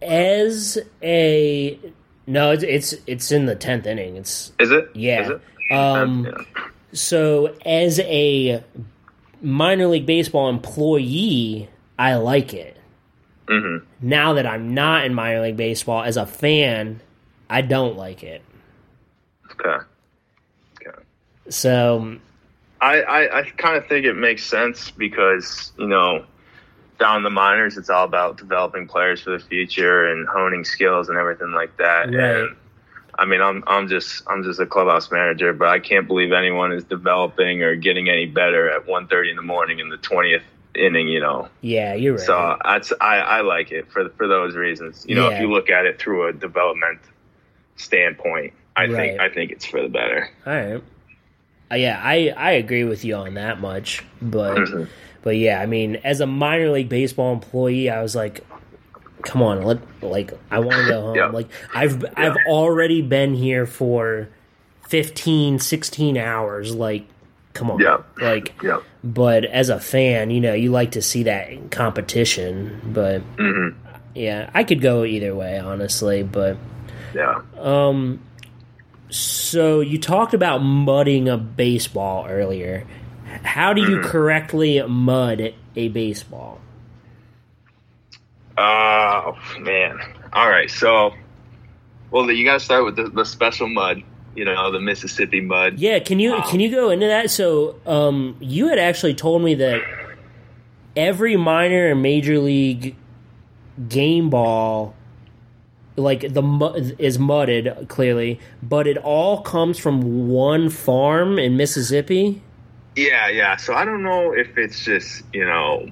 As 0.00 0.78
a 1.02 1.78
no, 2.26 2.52
it's 2.52 2.62
it's, 2.62 2.94
it's 3.06 3.32
in 3.32 3.46
the 3.46 3.54
tenth 3.54 3.86
inning. 3.86 4.16
It's 4.16 4.52
Is 4.58 4.70
it? 4.70 4.90
Yeah. 4.94 5.22
Is 5.22 5.30
it? 5.30 5.40
um, 5.72 6.24
yeah. 6.26 6.64
so 6.92 7.54
as 7.66 8.00
a 8.00 8.62
minor 9.42 9.86
league 9.86 10.06
baseball 10.06 10.48
employee, 10.48 11.68
I 11.98 12.14
like 12.16 12.54
it. 12.54 12.76
hmm 13.48 13.78
Now 14.00 14.34
that 14.34 14.46
I'm 14.46 14.74
not 14.74 15.04
in 15.04 15.14
minor 15.14 15.42
league 15.42 15.56
baseball, 15.56 16.02
as 16.02 16.16
a 16.16 16.26
fan, 16.26 17.00
I 17.50 17.60
don't 17.60 17.96
like 17.96 18.22
it. 18.22 18.42
Okay. 19.52 19.84
Okay. 20.80 20.98
So 21.50 22.18
I, 22.80 23.02
I, 23.02 23.38
I 23.40 23.42
kind 23.56 23.76
of 23.76 23.86
think 23.86 24.04
it 24.06 24.14
makes 24.14 24.44
sense 24.44 24.90
because, 24.90 25.72
you 25.78 25.86
know, 25.86 26.24
down 26.98 27.18
in 27.18 27.22
the 27.22 27.30
minors, 27.30 27.76
it's 27.76 27.90
all 27.90 28.04
about 28.04 28.36
developing 28.38 28.86
players 28.86 29.20
for 29.22 29.30
the 29.30 29.38
future 29.38 30.06
and 30.12 30.28
honing 30.28 30.64
skills 30.64 31.08
and 31.08 31.18
everything 31.18 31.52
like 31.52 31.76
that. 31.78 32.06
Right. 32.06 32.14
And 32.14 32.56
I 33.18 33.24
mean, 33.24 33.40
I'm, 33.40 33.64
I'm 33.66 33.88
just, 33.88 34.22
I'm 34.28 34.42
just 34.42 34.60
a 34.60 34.66
clubhouse 34.66 35.10
manager, 35.10 35.52
but 35.52 35.68
I 35.68 35.78
can't 35.78 36.06
believe 36.06 36.32
anyone 36.32 36.72
is 36.72 36.84
developing 36.84 37.62
or 37.62 37.74
getting 37.76 38.08
any 38.08 38.26
better 38.26 38.68
at 38.70 38.86
1.30 38.86 39.30
in 39.30 39.36
the 39.36 39.42
morning 39.42 39.78
in 39.78 39.88
the 39.88 39.98
20th 39.98 40.42
inning, 40.74 41.06
you 41.08 41.20
know. 41.20 41.48
yeah, 41.60 41.94
you're 41.94 42.14
right. 42.16 42.26
So 42.26 42.56
that's, 42.64 42.92
I, 43.00 43.18
I 43.18 43.40
like 43.42 43.70
it 43.70 43.90
for, 43.90 44.08
for 44.10 44.26
those 44.26 44.56
reasons. 44.56 45.04
You 45.08 45.14
know, 45.14 45.28
Yeah. 45.28 45.36
if 45.36 45.40
you 45.40 45.50
look 45.50 45.70
at 45.70 45.86
it 45.86 46.00
through 46.00 46.26
a 46.28 46.32
development 46.32 46.98
standpoint, 47.76 48.52
I 48.76 48.86
Right. 48.86 48.96
think, 48.96 49.20
I 49.20 49.28
think 49.28 49.52
it's 49.52 49.64
for 49.64 49.80
the 49.80 49.88
better. 49.88 50.28
All 50.46 50.52
right. 50.52 50.82
Uh, 51.70 51.76
yeah, 51.76 52.00
I, 52.02 52.32
I 52.36 52.52
agree 52.52 52.84
with 52.84 53.04
you 53.04 53.14
on 53.16 53.34
that 53.34 53.60
much, 53.60 54.04
but 54.20 54.68
but 55.22 55.36
yeah, 55.36 55.60
I 55.60 55.66
mean, 55.66 55.96
as 56.04 56.20
a 56.20 56.26
minor 56.26 56.70
league 56.70 56.88
baseball 56.88 57.32
employee, 57.32 57.88
I 57.90 58.02
was 58.02 58.14
like, 58.14 58.44
come 59.22 59.42
on, 59.42 59.62
let 59.62 59.78
like 60.02 60.32
I 60.50 60.60
want 60.60 60.80
to 60.80 60.84
go 60.84 61.00
home. 61.06 61.16
Yeah. 61.16 61.26
Like 61.28 61.48
I've 61.72 62.04
I've 62.16 62.36
already 62.36 63.00
been 63.02 63.34
here 63.34 63.66
for 63.66 64.28
15, 64.82 65.58
16 65.58 66.16
hours. 66.18 66.74
Like, 66.74 67.06
come 67.54 67.70
on, 67.70 67.80
Yeah. 67.80 67.98
like. 68.20 68.54
Yeah. 68.62 68.80
But 69.02 69.44
as 69.44 69.68
a 69.68 69.80
fan, 69.80 70.30
you 70.30 70.40
know, 70.40 70.54
you 70.54 70.70
like 70.70 70.92
to 70.92 71.02
see 71.02 71.24
that 71.24 71.70
competition. 71.70 72.80
But 72.92 73.20
hmm 73.38 73.68
yeah, 74.14 74.48
I 74.54 74.62
could 74.64 74.80
go 74.80 75.04
either 75.04 75.34
way, 75.34 75.58
honestly. 75.58 76.22
But 76.22 76.56
Yeah. 77.14 77.40
um, 77.58 78.20
so 79.14 79.80
you 79.80 79.98
talked 79.98 80.34
about 80.34 80.58
mudding 80.58 81.28
a 81.28 81.36
baseball 81.36 82.26
earlier. 82.26 82.86
How 83.44 83.72
do 83.72 83.80
you 83.80 84.00
correctly 84.00 84.82
mud 84.82 85.54
a 85.76 85.88
baseball? 85.88 86.60
Oh 88.58 89.38
man! 89.60 90.00
All 90.32 90.48
right, 90.48 90.70
so 90.70 91.14
well, 92.10 92.30
you 92.30 92.44
got 92.44 92.54
to 92.54 92.60
start 92.60 92.84
with 92.84 92.96
the, 92.96 93.08
the 93.08 93.24
special 93.24 93.68
mud. 93.68 94.02
You 94.34 94.44
know, 94.44 94.72
the 94.72 94.80
Mississippi 94.80 95.40
mud. 95.40 95.78
Yeah, 95.78 96.00
can 96.00 96.18
you 96.18 96.40
can 96.48 96.58
you 96.58 96.70
go 96.70 96.90
into 96.90 97.06
that? 97.06 97.30
So, 97.30 97.78
um, 97.86 98.36
you 98.40 98.66
had 98.66 98.80
actually 98.80 99.14
told 99.14 99.42
me 99.42 99.54
that 99.54 99.80
every 100.96 101.36
minor 101.36 101.92
and 101.92 102.02
major 102.02 102.40
league 102.40 102.96
game 103.88 104.30
ball, 104.30 104.94
like 105.96 106.32
the 106.32 106.42
mud 106.42 106.96
is 106.98 107.18
mudded 107.18 107.86
clearly, 107.88 108.40
but 108.62 108.86
it 108.86 108.98
all 108.98 109.42
comes 109.42 109.78
from 109.78 110.28
one 110.28 110.70
farm 110.70 111.38
in 111.38 111.56
Mississippi. 111.56 112.42
Yeah, 112.96 113.28
yeah. 113.28 113.56
So 113.56 113.74
I 113.74 113.84
don't 113.84 114.02
know 114.02 114.32
if 114.32 114.56
it's 114.58 114.84
just 114.84 115.22
you 115.32 115.44
know 115.44 115.90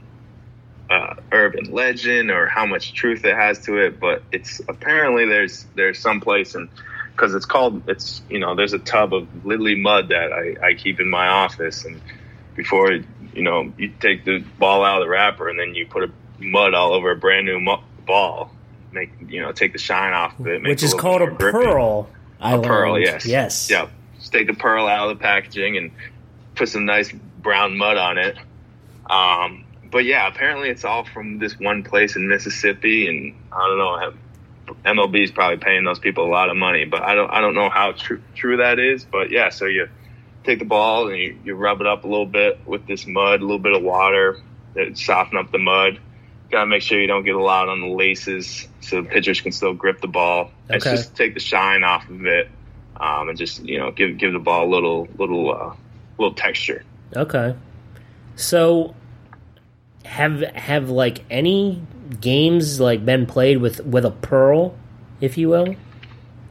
uh, 0.90 1.14
urban 1.30 1.72
legend 1.72 2.30
or 2.30 2.46
how 2.46 2.66
much 2.66 2.94
truth 2.94 3.24
it 3.24 3.34
has 3.34 3.60
to 3.66 3.78
it, 3.78 4.00
but 4.00 4.22
it's 4.32 4.60
apparently 4.68 5.26
there's 5.26 5.66
there's 5.74 5.98
some 5.98 6.20
place 6.20 6.54
and 6.54 6.68
because 7.14 7.34
it's 7.34 7.46
called 7.46 7.88
it's 7.88 8.22
you 8.28 8.38
know 8.38 8.54
there's 8.54 8.72
a 8.72 8.78
tub 8.78 9.14
of 9.14 9.44
lily 9.44 9.74
mud 9.74 10.08
that 10.08 10.32
I, 10.32 10.68
I 10.68 10.74
keep 10.74 10.98
in 10.98 11.08
my 11.08 11.28
office 11.28 11.84
and 11.84 12.00
before 12.56 12.92
you 12.92 13.42
know 13.42 13.72
you 13.78 13.92
take 14.00 14.24
the 14.24 14.40
ball 14.58 14.84
out 14.84 15.00
of 15.00 15.06
the 15.06 15.08
wrapper 15.08 15.48
and 15.48 15.58
then 15.58 15.74
you 15.74 15.86
put 15.86 16.04
a 16.04 16.10
mud 16.38 16.74
all 16.74 16.92
over 16.92 17.10
a 17.10 17.16
brand 17.16 17.46
new 17.46 17.60
mu- 17.60 17.76
ball 18.06 18.50
make 18.92 19.10
you 19.28 19.40
know 19.40 19.52
take 19.52 19.72
the 19.72 19.78
shine 19.78 20.12
off 20.12 20.38
of 20.38 20.46
it 20.46 20.62
which 20.62 20.82
is 20.82 20.94
called 20.94 21.22
a 21.22 21.34
pearl. 21.34 22.08
I 22.40 22.54
A 22.54 22.60
pearl, 22.62 22.98
yes. 22.98 23.24
Yes. 23.24 23.70
Yep. 23.70 23.90
Just 24.18 24.32
take 24.32 24.46
the 24.48 24.54
pearl 24.54 24.86
out 24.88 25.10
of 25.10 25.18
the 25.18 25.22
packaging 25.22 25.76
and 25.76 25.90
put 26.56 26.68
some 26.68 26.84
nice 26.84 27.12
brown 27.12 27.76
mud 27.76 27.96
on 27.96 28.18
it. 28.18 28.36
Um, 29.08 29.64
but 29.90 30.04
yeah, 30.04 30.26
apparently 30.26 30.68
it's 30.68 30.84
all 30.84 31.04
from 31.04 31.38
this 31.38 31.58
one 31.58 31.82
place 31.84 32.16
in 32.16 32.28
Mississippi, 32.28 33.08
and 33.08 33.34
I 33.52 33.66
don't 33.68 33.78
know. 33.78 33.98
have- 33.98 34.16
MLB 34.84 35.22
is 35.24 35.30
probably 35.30 35.58
paying 35.58 35.84
those 35.84 35.98
people 35.98 36.24
a 36.24 36.30
lot 36.30 36.48
of 36.48 36.56
money, 36.56 36.84
but 36.84 37.02
I 37.02 37.14
don't. 37.14 37.30
I 37.30 37.40
don't 37.40 37.54
know 37.54 37.68
how 37.68 37.92
true 37.92 38.22
true 38.34 38.56
that 38.58 38.78
is. 38.78 39.04
But 39.04 39.30
yeah, 39.30 39.50
so 39.50 39.66
you 39.66 39.88
take 40.44 40.60
the 40.60 40.64
ball 40.64 41.08
and 41.08 41.18
you, 41.18 41.36
you 41.44 41.54
rub 41.54 41.80
it 41.80 41.86
up 41.86 42.04
a 42.04 42.06
little 42.08 42.26
bit 42.26 42.60
with 42.66 42.86
this 42.86 43.06
mud, 43.06 43.40
a 43.40 43.44
little 43.44 43.58
bit 43.58 43.74
of 43.74 43.82
water 43.82 44.38
that 44.74 44.96
soften 44.96 45.36
up 45.36 45.50
the 45.52 45.58
mud. 45.58 45.98
Got 46.52 46.60
to 46.60 46.66
make 46.66 46.82
sure 46.82 47.00
you 47.00 47.06
don't 47.06 47.24
get 47.24 47.34
a 47.34 47.42
lot 47.42 47.68
on 47.68 47.80
the 47.80 47.86
laces, 47.88 48.68
so 48.82 49.00
the 49.02 49.08
pitchers 49.08 49.40
can 49.40 49.52
still 49.52 49.72
grip 49.72 50.00
the 50.02 50.06
ball. 50.06 50.50
It's 50.68 50.86
Okay. 50.86 50.96
just 50.96 51.16
take 51.16 51.34
the 51.34 51.40
shine 51.40 51.82
off 51.82 52.08
of 52.10 52.26
it, 52.26 52.48
um, 53.00 53.30
and 53.30 53.38
just 53.38 53.64
you 53.64 53.78
know 53.78 53.90
give 53.90 54.18
give 54.18 54.32
the 54.34 54.38
ball 54.38 54.66
a 54.66 54.70
little 54.70 55.08
little 55.18 55.50
uh, 55.54 55.74
little 56.18 56.34
texture. 56.34 56.84
Okay. 57.16 57.54
So 58.36 58.94
have 60.04 60.40
have 60.54 60.90
like 60.90 61.24
any 61.30 61.80
games 62.20 62.78
like 62.80 63.04
been 63.04 63.24
played 63.24 63.58
with 63.58 63.80
with 63.86 64.04
a 64.04 64.10
pearl, 64.10 64.74
if 65.22 65.38
you 65.38 65.48
will? 65.48 65.74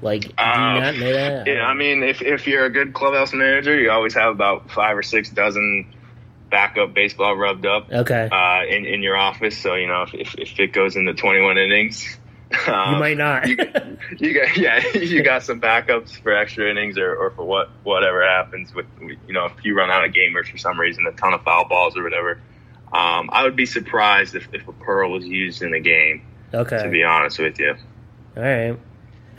Like, 0.02 0.22
do 0.24 0.30
you 0.30 0.34
Uh, 0.40 0.80
not 0.80 0.98
know 0.98 1.14
that? 1.14 1.46
Yeah, 1.46 1.64
I 1.64 1.76
mean, 1.76 2.02
if 2.02 2.24
if 2.24 2.48
you're 2.48 2.66
a 2.66 2.72
good 2.72 2.94
clubhouse 2.94 3.34
manager, 3.34 3.80
you 3.80 3.92
always 3.92 4.16
have 4.16 4.32
about 4.32 4.72
five 4.72 4.98
or 4.98 5.04
six 5.04 5.30
dozen 5.30 5.86
backup 6.52 6.94
baseball 6.94 7.36
rubbed 7.36 7.66
up 7.66 7.92
okay. 7.92 8.30
uh, 8.32 8.64
in 8.66 8.86
in 8.86 9.02
your 9.02 9.18
office. 9.18 9.58
So 9.58 9.74
you 9.76 9.88
know, 9.88 10.04
if 10.04 10.14
if, 10.14 10.36
if 10.36 10.60
it 10.60 10.74
goes 10.74 10.96
into 10.96 11.14
21 11.14 11.58
innings, 11.58 12.18
um, 12.68 12.94
you 12.94 13.00
might 13.00 13.18
not. 13.18 13.48
you, 13.48 13.58
you 14.20 14.34
got 14.34 14.58
yeah, 14.58 14.88
you 14.94 15.24
got 15.24 15.44
some 15.44 15.60
backups 15.60 16.22
for 16.22 16.36
extra 16.36 16.70
innings 16.70 16.98
or, 16.98 17.16
or 17.16 17.32
for 17.32 17.46
what 17.46 17.70
whatever 17.84 18.24
happens 18.24 18.74
with 18.76 18.86
you 19.00 19.34
know 19.34 19.46
if 19.46 19.54
you 19.64 19.76
run 19.76 19.90
out 19.90 20.06
of 20.06 20.14
gamers 20.14 20.52
for 20.52 20.58
some 20.58 20.80
reason, 20.80 21.08
a 21.08 21.14
ton 21.14 21.34
of 21.34 21.42
foul 21.44 21.68
balls 21.68 21.98
or 21.98 22.04
whatever. 22.04 22.40
Um, 22.94 23.30
I 23.32 23.44
would 23.44 23.56
be 23.56 23.66
surprised 23.66 24.36
if, 24.36 24.50
if 24.54 24.68
a 24.68 24.74
pearl 24.74 25.12
was 25.12 25.26
used 25.26 25.62
in 25.62 25.74
a 25.74 25.80
game. 25.80 26.24
okay. 26.54 26.84
To 26.84 26.90
be 26.90 27.06
honest 27.06 27.40
with 27.40 27.58
you, 27.58 27.74
All 28.36 28.44
right. 28.44 28.78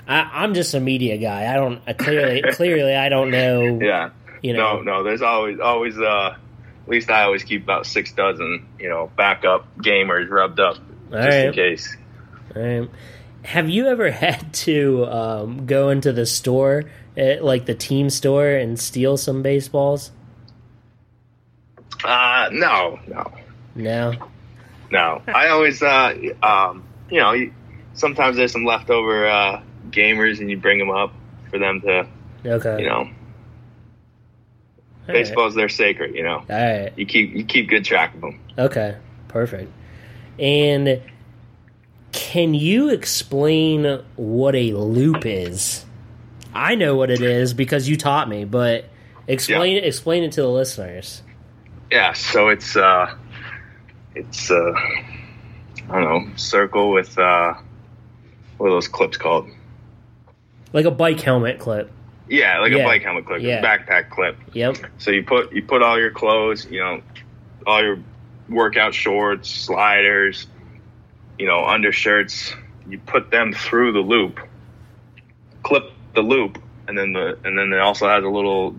I, 0.09 0.21
I'm 0.33 0.55
just 0.55 0.73
a 0.73 0.81
media 0.81 1.19
guy. 1.19 1.53
I 1.53 1.57
don't 1.57 1.83
I 1.87 1.93
clearly 1.93 2.43
clearly 2.53 2.95
I 2.95 3.11
don't 3.11 3.31
know. 3.31 3.79
yeah. 3.81 4.11
You 4.41 4.55
know. 4.55 4.81
No, 4.81 4.83
no. 4.83 5.03
There's 5.05 5.21
always, 5.23 5.61
always. 5.61 5.99
Uh, 5.99 6.37
at 6.85 6.89
least 6.89 7.11
I 7.11 7.23
always 7.25 7.43
keep 7.45 7.63
about 7.63 7.87
six 7.87 8.13
dozen, 8.13 8.67
you 8.79 8.89
know, 8.89 9.11
backup 9.17 9.67
gamers 9.79 10.29
rubbed 10.31 10.61
up 10.61 10.77
All 11.13 11.23
just 11.23 11.37
in 11.39 11.53
case. 11.53 11.97
All 12.57 12.63
right. 12.63 12.91
Have 13.45 13.69
you 13.69 13.87
ever 13.89 14.11
had 14.11 14.53
to 14.55 15.07
um, 15.07 15.67
go 15.67 15.89
into 15.91 16.13
the 16.13 16.27
store, 16.27 16.85
at, 17.17 17.43
like 17.45 17.67
the 17.67 17.75
team 17.75 18.11
store, 18.11 18.49
and 18.49 18.79
steal 18.79 19.17
some 19.17 19.43
baseballs? 19.43 20.11
Uh, 22.05 22.49
no, 22.53 22.99
no, 23.07 23.33
No. 23.77 24.13
no. 24.91 25.23
I 25.29 25.49
always, 25.49 25.81
uh, 25.83 26.15
um, 26.43 26.85
you 27.11 27.21
know, 27.21 27.35
sometimes 27.95 28.37
there's 28.37 28.51
some 28.53 28.65
leftover 28.65 29.29
uh, 29.29 29.63
gamers, 29.91 30.41
and 30.41 30.51
you 30.51 30.57
bring 30.57 30.79
them 30.79 30.91
up 30.91 31.13
for 31.51 31.59
them 31.59 31.81
to, 31.83 32.07
Okay. 32.45 32.83
you 32.83 32.89
know, 32.89 33.09
All 35.09 35.15
right. 35.15 35.25
baseball's 35.25 35.55
they're 35.55 35.69
sacred. 35.69 36.15
You 36.15 36.23
know, 36.23 36.37
All 36.39 36.45
right. 36.49 36.93
you 36.97 37.07
keep 37.07 37.35
you 37.35 37.45
keep 37.45 37.69
good 37.69 37.85
track 37.85 38.15
of 38.15 38.21
them. 38.21 38.41
Okay, 38.59 38.97
perfect. 39.29 39.73
And 40.39 41.03
can 42.13 42.55
you 42.55 42.91
explain 42.91 44.03
what 44.17 44.55
a 44.55 44.73
loop 44.73 45.27
is? 45.27 45.85
I 46.55 46.75
know 46.75 46.95
what 46.97 47.11
it 47.11 47.23
is 47.23 47.55
because 47.55 47.89
you 47.89 47.97
taught 47.97 48.29
me, 48.29 48.45
but 48.45 48.85
explain 49.27 49.77
it 49.77 49.85
explain 49.85 50.23
it 50.23 50.33
to 50.33 50.43
the 50.43 50.51
listeners. 50.51 51.23
Yeah, 51.91 52.13
so 52.13 52.49
it's 52.49 52.77
uh, 52.77 53.15
it's 54.15 54.51
uh, 54.51 54.73
I 55.91 56.01
don't 56.01 56.05
know, 56.05 56.37
circle 56.37 56.93
with 56.93 57.19
uh, 57.19 57.55
what 58.59 58.69
are 58.69 58.71
those 58.71 58.89
clips 58.89 59.17
called? 59.17 59.49
Like 60.73 60.85
a 60.85 60.91
bike 60.91 61.21
helmet 61.21 61.59
clip. 61.59 61.91
Yeah, 62.29 62.61
like 62.61 62.73
Yeah. 62.73 62.79
a 62.79 62.85
bike 62.85 63.03
helmet 63.03 63.27
clip, 63.27 63.43
Yeah. 63.43 63.63
backpack 63.63 64.11
clip. 64.11 64.37
Yep. 64.53 64.77
So 64.99 65.11
you 65.11 65.23
put 65.23 65.53
you 65.53 65.63
put 65.63 65.83
all 65.83 65.99
your 65.99 66.11
clothes, 66.11 66.67
you 66.71 66.81
know, 66.81 67.03
all 67.67 67.83
your 67.83 67.99
workout 68.49 68.95
shorts, 68.95 69.51
sliders, 69.51 70.47
you 71.39 71.47
know, 71.47 71.65
undershirts. 71.65 72.55
You 72.89 72.99
put 72.99 73.31
them 73.31 73.53
through 73.53 73.93
the 73.93 74.01
loop, 74.01 74.41
clip 75.63 75.91
the 76.15 76.23
loop, 76.23 76.63
and 76.89 76.97
then 76.99 77.13
the 77.13 77.39
and 77.45 77.59
then 77.59 77.73
it 77.73 77.79
also 77.79 78.09
has 78.09 78.25
a 78.25 78.29
little 78.29 78.75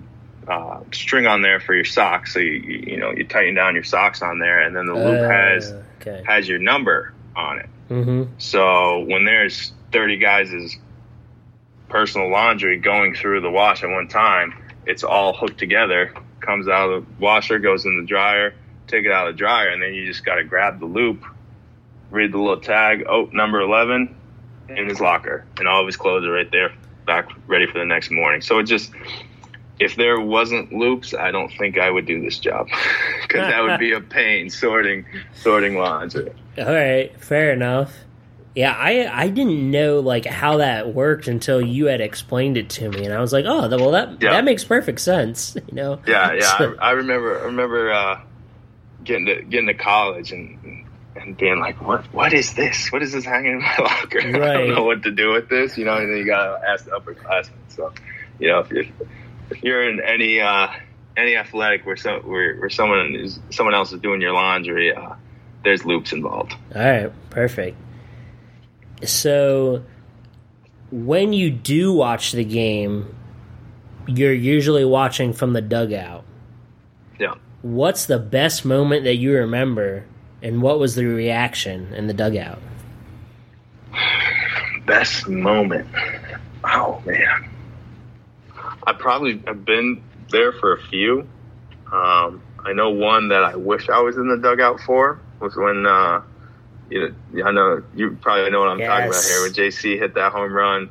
uh, 0.48 0.82
string 0.92 1.26
on 1.26 1.42
there 1.42 1.60
for 1.60 1.74
your 1.74 1.86
socks. 1.86 2.34
So 2.34 2.40
you 2.40 2.52
you 2.52 2.84
you 2.94 2.98
know 2.98 3.12
you 3.12 3.24
tighten 3.26 3.56
down 3.56 3.76
your 3.76 3.84
socks 3.84 4.22
on 4.22 4.40
there, 4.40 4.60
and 4.60 4.76
then 4.76 4.86
the 4.86 4.94
loop 4.96 5.22
Uh, 5.22 5.30
has 5.30 5.74
okay. 6.02 6.24
has 6.26 6.48
your 6.48 6.60
number 6.60 7.14
on 7.36 7.60
it. 7.60 7.70
Mm-hmm. 7.90 8.24
So 8.38 9.00
when 9.08 9.26
there's 9.26 9.74
30 9.92 10.18
guys' 10.18 10.78
personal 11.94 12.28
laundry 12.28 12.80
going 12.80 13.14
through 13.14 13.40
the 13.40 13.52
wash 13.52 13.84
at 13.84 13.90
one 13.90 14.08
time, 14.08 14.52
it's 14.88 15.04
all 15.04 15.32
hooked 15.32 15.60
together, 15.60 16.12
comes 16.40 16.68
out 16.68 16.90
of 16.90 17.06
the 17.06 17.24
washer, 17.24 17.60
goes 17.60 17.86
in 17.86 18.02
the 18.02 18.08
dryer, 18.08 18.56
take 18.88 19.06
it 19.06 19.12
out 19.12 19.28
of 19.28 19.36
the 19.36 19.38
dryer, 19.38 19.70
and 19.70 19.80
then 19.80 19.94
you 19.94 20.08
just 20.08 20.26
got 20.26 20.36
to 20.36 20.44
grab 20.44 20.80
the 20.80 20.88
loop, 20.88 21.24
read 22.10 22.32
the 22.32 22.40
little 22.40 22.60
tag, 22.60 23.06
oh, 23.08 23.30
number 23.32 23.62
11 23.62 24.16
in 24.70 24.90
his 24.90 25.00
locker. 25.00 25.46
And 25.60 25.68
all 25.68 25.82
of 25.82 25.86
his 25.86 25.96
clothes 25.96 26.26
are 26.26 26.32
right 26.32 26.50
there, 26.50 26.74
back 27.06 27.30
ready 27.46 27.68
for 27.68 27.78
the 27.78 27.86
next 27.86 28.10
morning. 28.10 28.42
So 28.42 28.58
it 28.58 28.64
just, 28.64 28.92
if 29.80 29.96
there 29.96 30.20
wasn't 30.20 30.74
loops, 30.74 31.14
I 31.14 31.30
don't 31.30 31.50
think 31.60 31.78
I 31.78 31.92
would 31.92 32.08
do 32.08 32.24
this 32.24 32.40
job 32.40 32.70
because 33.22 33.52
that 33.52 33.62
would 33.62 33.78
be 33.78 33.92
a 33.92 34.02
pain 34.02 34.50
sorting, 34.50 35.06
sorting 35.36 35.78
laundry. 35.78 36.34
All 36.58 36.66
right, 36.66 37.16
fair 37.24 37.54
enough. 37.54 37.94
Yeah, 38.56 38.72
I 38.78 39.10
I 39.12 39.30
didn't 39.30 39.72
know 39.72 40.00
like 40.00 40.26
how 40.26 40.58
that 40.58 40.94
worked 40.94 41.28
until 41.28 41.60
you 41.60 41.88
had 41.88 42.02
explained 42.02 42.56
it 42.58 42.70
to 42.72 42.90
me, 42.90 43.04
and 43.06 43.14
I 43.14 43.20
was 43.20 43.34
like, 43.34 43.46
oh, 43.48 43.68
well 43.68 43.92
that 43.92 44.22
Yeah. 44.22 44.32
that 44.34 44.44
makes 44.46 44.64
perfect 44.64 45.00
sense. 45.02 45.56
You 45.68 45.74
know. 45.76 46.00
Yeah, 46.06 46.34
yeah. 46.34 46.58
So- 46.58 46.76
I, 46.80 46.90
I 46.90 46.92
remember. 46.92 47.40
I 47.40 47.46
remember 47.46 47.92
uh, 47.92 48.20
getting 49.04 49.26
to 49.26 49.42
getting 49.44 49.68
to 49.68 49.74
college 49.74 50.32
and 50.32 50.86
and 51.16 51.36
being 51.38 51.60
like, 51.60 51.82
"What? 51.82 52.06
What 52.14 52.34
is 52.34 52.54
this? 52.54 52.92
What 52.92 53.02
is 53.02 53.12
this 53.14 53.26
hanging 53.26 53.54
in 53.54 53.60
my 53.62 53.76
locker? 53.80 54.20
I 54.20 54.32
don't 54.32 54.70
know 54.70 54.84
what 54.84 55.04
to 55.04 55.12
do 55.12 55.32
with 55.32 55.50
this." 55.50 55.78
You 55.78 55.86
know, 55.86 55.98
and 55.98 56.12
then 56.12 56.18
you 56.18 56.26
gotta 56.26 56.62
ask 56.68 56.86
the 56.86 56.92
upperclassmen. 56.92 57.50
So, 57.70 57.92
you 58.40 58.50
know, 58.50 58.60
if 58.60 58.70
you're 58.70 58.86
if 59.50 59.64
you're 59.64 59.90
in 59.90 60.00
any 60.00 60.42
uh, 60.42 60.68
any 61.18 61.36
athletic 61.38 61.86
where 61.88 61.96
so 61.98 62.20
where, 62.20 62.56
where 62.58 62.70
someone 62.70 63.16
is 63.16 63.40
someone 63.50 63.74
else 63.74 63.92
is 63.94 64.00
doing 64.00 64.22
your 64.22 64.34
laundry, 64.34 64.94
uh, 64.94 65.14
there's 65.64 65.86
loops 65.86 66.14
involved. 66.14 66.54
All 66.76 66.82
right, 66.84 67.12
perfect. 67.32 67.78
So, 69.08 69.84
when 70.92 71.34
you 71.34 71.50
do 71.50 71.94
watch 71.94 72.32
the 72.32 72.44
game, 72.44 73.16
you're 74.08 74.34
usually 74.34 74.86
watching 74.86 75.34
from 75.34 75.54
the 75.54 75.62
dugout. 75.62 76.24
Yeah. 77.20 77.36
What's 77.62 78.06
the 78.06 78.20
best 78.20 78.66
moment 78.66 79.06
that 79.06 79.16
you 79.16 79.34
remember, 79.34 80.06
and 80.42 80.62
what 80.62 80.80
was 80.80 80.96
the 80.96 81.06
reaction 81.06 81.94
in 81.94 82.08
the 82.08 82.14
dugout? 82.14 82.60
Best 84.86 85.30
moment. 85.30 85.88
Oh 86.66 87.02
man, 87.06 87.50
I 88.86 88.92
probably 88.92 89.42
have 89.48 89.64
been 89.64 90.04
there 90.30 90.52
for 90.52 90.74
a 90.74 90.82
few. 90.88 91.28
Um, 91.92 92.42
I 92.60 92.74
know 92.74 92.90
one 92.90 93.30
that 93.30 93.44
I 93.44 93.56
wish 93.56 93.88
I 93.88 94.02
was 94.02 94.18
in 94.18 94.28
the 94.28 94.38
dugout 94.38 94.82
for 94.82 95.20
was 95.40 95.56
when 95.56 95.86
uh, 95.86 96.22
you 96.90 97.16
know, 97.34 97.46
I 97.46 97.52
know 97.52 97.84
you 97.96 98.18
probably 98.22 98.50
know 98.52 98.60
what 98.60 98.70
I'm 98.70 98.80
talking 98.80 99.10
about 99.10 99.24
here. 99.24 99.42
When 99.44 99.54
JC 99.54 99.98
hit 99.98 100.14
that 100.16 100.32
home 100.32 100.52
run, 100.54 100.90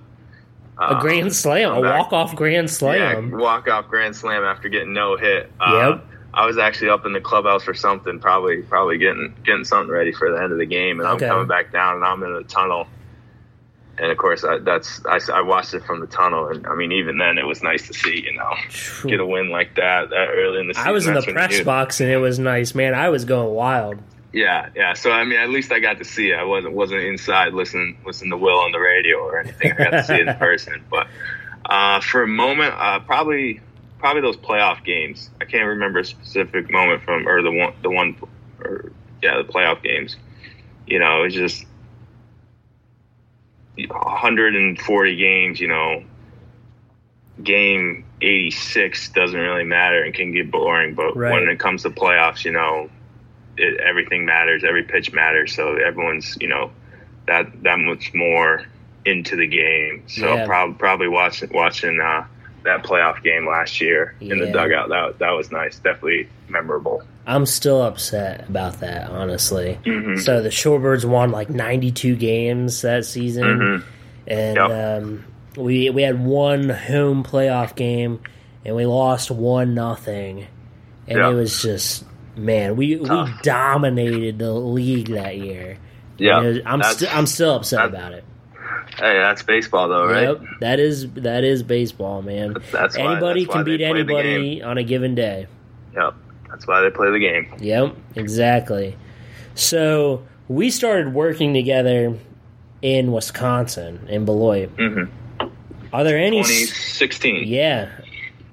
A 0.78 0.82
uh, 0.82 1.00
grand 1.00 1.34
slam, 1.34 1.72
a 1.72 1.80
walk 1.80 2.12
off 2.12 2.34
grand 2.34 2.70
slam. 2.70 3.30
yeah, 3.30 3.36
walk 3.36 3.68
off 3.68 3.88
grand 3.88 4.16
slam 4.16 4.42
after 4.42 4.68
getting 4.68 4.92
no 4.92 5.16
hit. 5.16 5.50
Uh, 5.60 5.90
Yep. 5.90 6.06
I 6.34 6.46
was 6.46 6.56
actually 6.56 6.88
up 6.88 7.04
in 7.04 7.12
the 7.12 7.20
clubhouse 7.20 7.62
for 7.62 7.74
something, 7.74 8.18
probably 8.18 8.62
probably 8.62 8.96
getting 8.96 9.34
getting 9.44 9.64
something 9.64 9.92
ready 9.92 10.12
for 10.12 10.30
the 10.32 10.42
end 10.42 10.50
of 10.50 10.58
the 10.58 10.64
game, 10.66 10.98
and 10.98 11.08
Okay. 11.10 11.26
I'm 11.26 11.30
coming 11.32 11.46
back 11.48 11.70
down, 11.72 11.96
and 11.96 12.04
I'm 12.04 12.22
in 12.22 12.32
the 12.34 12.44
tunnel. 12.44 12.86
And 13.98 14.10
of 14.10 14.16
course, 14.16 14.42
I, 14.42 14.56
that's 14.56 15.04
I, 15.04 15.18
I 15.30 15.42
watched 15.42 15.74
it 15.74 15.84
from 15.84 16.00
the 16.00 16.06
tunnel, 16.06 16.48
and 16.48 16.66
I 16.66 16.74
mean, 16.74 16.90
even 16.92 17.18
then, 17.18 17.36
it 17.36 17.46
was 17.46 17.62
nice 17.62 17.86
to 17.88 17.92
see, 17.92 18.22
you 18.24 18.32
know, 18.32 18.54
get 19.06 19.20
a 19.20 19.26
win 19.26 19.50
like 19.50 19.74
that 19.76 20.08
that 20.08 20.28
early 20.30 20.60
in 20.60 20.68
the 20.68 20.72
season. 20.74 20.88
I 20.88 20.92
was 20.92 21.06
in 21.06 21.12
the 21.12 21.20
press 21.22 21.60
box 21.60 22.00
and 22.00 22.10
it 22.10 22.16
was 22.16 22.38
nice, 22.38 22.74
man. 22.74 22.94
I 22.94 23.10
was 23.10 23.26
going 23.26 23.54
wild. 23.54 23.98
Yeah, 24.32 24.70
yeah. 24.74 24.94
So 24.94 25.10
I 25.10 25.24
mean, 25.24 25.38
at 25.38 25.50
least 25.50 25.72
I 25.72 25.80
got 25.80 25.98
to 25.98 26.04
see 26.04 26.30
it. 26.30 26.36
I 26.36 26.44
wasn't 26.44 26.74
wasn't 26.74 27.02
inside 27.02 27.52
listening 27.52 27.98
listening 28.06 28.30
to 28.30 28.36
Will 28.38 28.58
on 28.58 28.72
the 28.72 28.78
radio 28.78 29.18
or 29.18 29.38
anything. 29.38 29.72
I 29.72 29.76
got 29.76 29.90
to 29.90 30.04
see 30.04 30.14
it 30.14 30.26
in 30.26 30.34
person. 30.38 30.84
But 30.90 31.06
uh, 31.66 32.00
for 32.00 32.22
a 32.22 32.26
moment, 32.28 32.74
uh, 32.76 33.00
probably 33.00 33.60
probably 33.98 34.22
those 34.22 34.36
playoff 34.38 34.84
games. 34.84 35.30
I 35.40 35.44
can't 35.44 35.66
remember 35.66 36.00
a 36.00 36.04
specific 36.04 36.70
moment 36.70 37.02
from 37.02 37.28
or 37.28 37.42
the 37.42 37.52
one 37.52 37.74
the 37.82 37.90
one 37.90 38.16
or 38.60 38.90
yeah 39.22 39.36
the 39.36 39.44
playoff 39.44 39.82
games. 39.82 40.16
You 40.86 40.98
know, 40.98 41.22
it's 41.24 41.34
just 41.34 41.64
140 43.76 45.16
games. 45.16 45.60
You 45.60 45.68
know, 45.68 46.04
game 47.42 48.04
86 48.20 49.10
doesn't 49.10 49.38
really 49.38 49.64
matter 49.64 50.02
and 50.02 50.14
can 50.14 50.32
get 50.32 50.50
boring. 50.50 50.94
But 50.94 51.16
Right. 51.16 51.32
when 51.32 51.48
it 51.48 51.58
comes 51.58 51.82
to 51.82 51.90
playoffs, 51.90 52.44
you 52.44 52.52
know, 52.52 52.90
it, 53.56 53.80
everything 53.80 54.24
matters. 54.24 54.64
Every 54.64 54.82
pitch 54.82 55.12
matters. 55.12 55.54
So 55.54 55.76
everyone's, 55.76 56.36
you 56.40 56.48
know, 56.48 56.70
that 57.26 57.62
that 57.62 57.78
much 57.78 58.12
more 58.14 58.64
into 59.04 59.36
the 59.36 59.46
game. 59.46 60.02
So 60.06 60.34
Yeah. 60.34 60.46
prob- 60.46 60.78
probably 60.78 61.08
watching 61.08 61.50
watching 61.52 62.00
uh, 62.00 62.24
that 62.64 62.82
playoff 62.84 63.22
game 63.22 63.46
last 63.46 63.80
year 63.80 64.14
in 64.20 64.38
the 64.38 64.46
dugout. 64.52 64.88
That 64.90 65.18
that 65.18 65.30
was 65.32 65.50
nice. 65.50 65.78
Definitely 65.78 66.28
memorable. 66.48 67.02
I'm 67.26 67.46
still 67.46 67.82
upset 67.82 68.48
about 68.48 68.80
that, 68.80 69.08
honestly. 69.10 69.78
Mhm. 69.84 70.18
So 70.20 70.42
the 70.42 70.48
Shorebirds 70.48 71.04
won 71.04 71.30
like 71.30 71.48
92 71.50 72.16
games 72.16 72.82
that 72.82 73.04
season, 73.04 73.44
Mhm. 73.44 73.82
and 74.26 74.56
Yep. 74.56 74.70
um, 74.70 75.24
we 75.56 75.90
we 75.90 76.02
had 76.02 76.24
one 76.24 76.68
home 76.68 77.22
playoff 77.24 77.74
game, 77.76 78.18
and 78.64 78.74
we 78.74 78.86
lost 78.86 79.30
one 79.30 79.74
nothing, 79.74 80.46
and 81.08 81.18
Yeah. 81.18 81.30
it 81.30 81.34
was 81.34 81.62
just 81.62 82.04
man, 82.36 82.76
we 82.76 82.96
we 82.96 83.08
dominated 83.42 84.38
the 84.38 84.52
league 84.52 85.08
that 85.08 85.36
year. 85.36 85.78
Yeah, 86.18 86.38
And 86.38 86.46
it 86.46 86.48
was- 86.50 86.58
I'm 86.66 86.82
st- 86.82 87.16
I'm 87.16 87.26
still 87.26 87.54
upset 87.56 87.84
about 87.86 88.12
it. 88.12 88.24
Hey, 88.98 89.14
that's 89.18 89.42
baseball 89.42 89.88
though, 89.88 90.06
right? 90.06 90.22
Yep, 90.28 90.40
that 90.60 90.78
is 90.80 91.10
that 91.14 91.44
is 91.44 91.62
baseball, 91.62 92.22
man. 92.22 92.56
That's 92.70 92.96
why- 92.96 93.12
anybody 93.12 93.44
that's 93.44 93.54
can 93.54 93.64
beat 93.64 93.80
anybody 93.80 94.62
on 94.62 94.76
a 94.78 94.82
given 94.84 95.14
day. 95.14 95.46
Yep. 95.94 96.14
That's 96.50 96.66
why 96.66 96.82
they 96.82 96.90
play 96.90 97.10
the 97.10 97.18
game. 97.18 97.48
Yep, 97.60 97.96
exactly. 98.16 98.96
So 99.54 100.22
we 100.48 100.68
started 100.70 101.14
working 101.14 101.54
together 101.54 102.14
in 102.82 103.12
Wisconsin, 103.12 104.00
in 104.08 104.24
Beloit. 104.26 104.74
Mhm. 104.76 105.08
Are 105.92 106.04
there 106.04 106.18
any? 106.18 106.38
2016. 106.42 107.44
Yeah. 107.48 107.88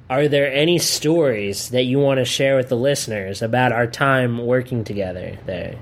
Are 0.10 0.28
there 0.28 0.52
any 0.52 0.80
stories 0.80 1.70
that 1.70 1.84
you 1.84 2.00
want 2.00 2.18
to 2.18 2.26
share 2.26 2.56
with 2.56 2.70
the 2.70 2.76
listeners 2.78 3.42
about 3.42 3.72
our 3.72 3.86
time 3.88 4.40
working 4.46 4.84
together 4.84 5.38
there? 5.46 5.76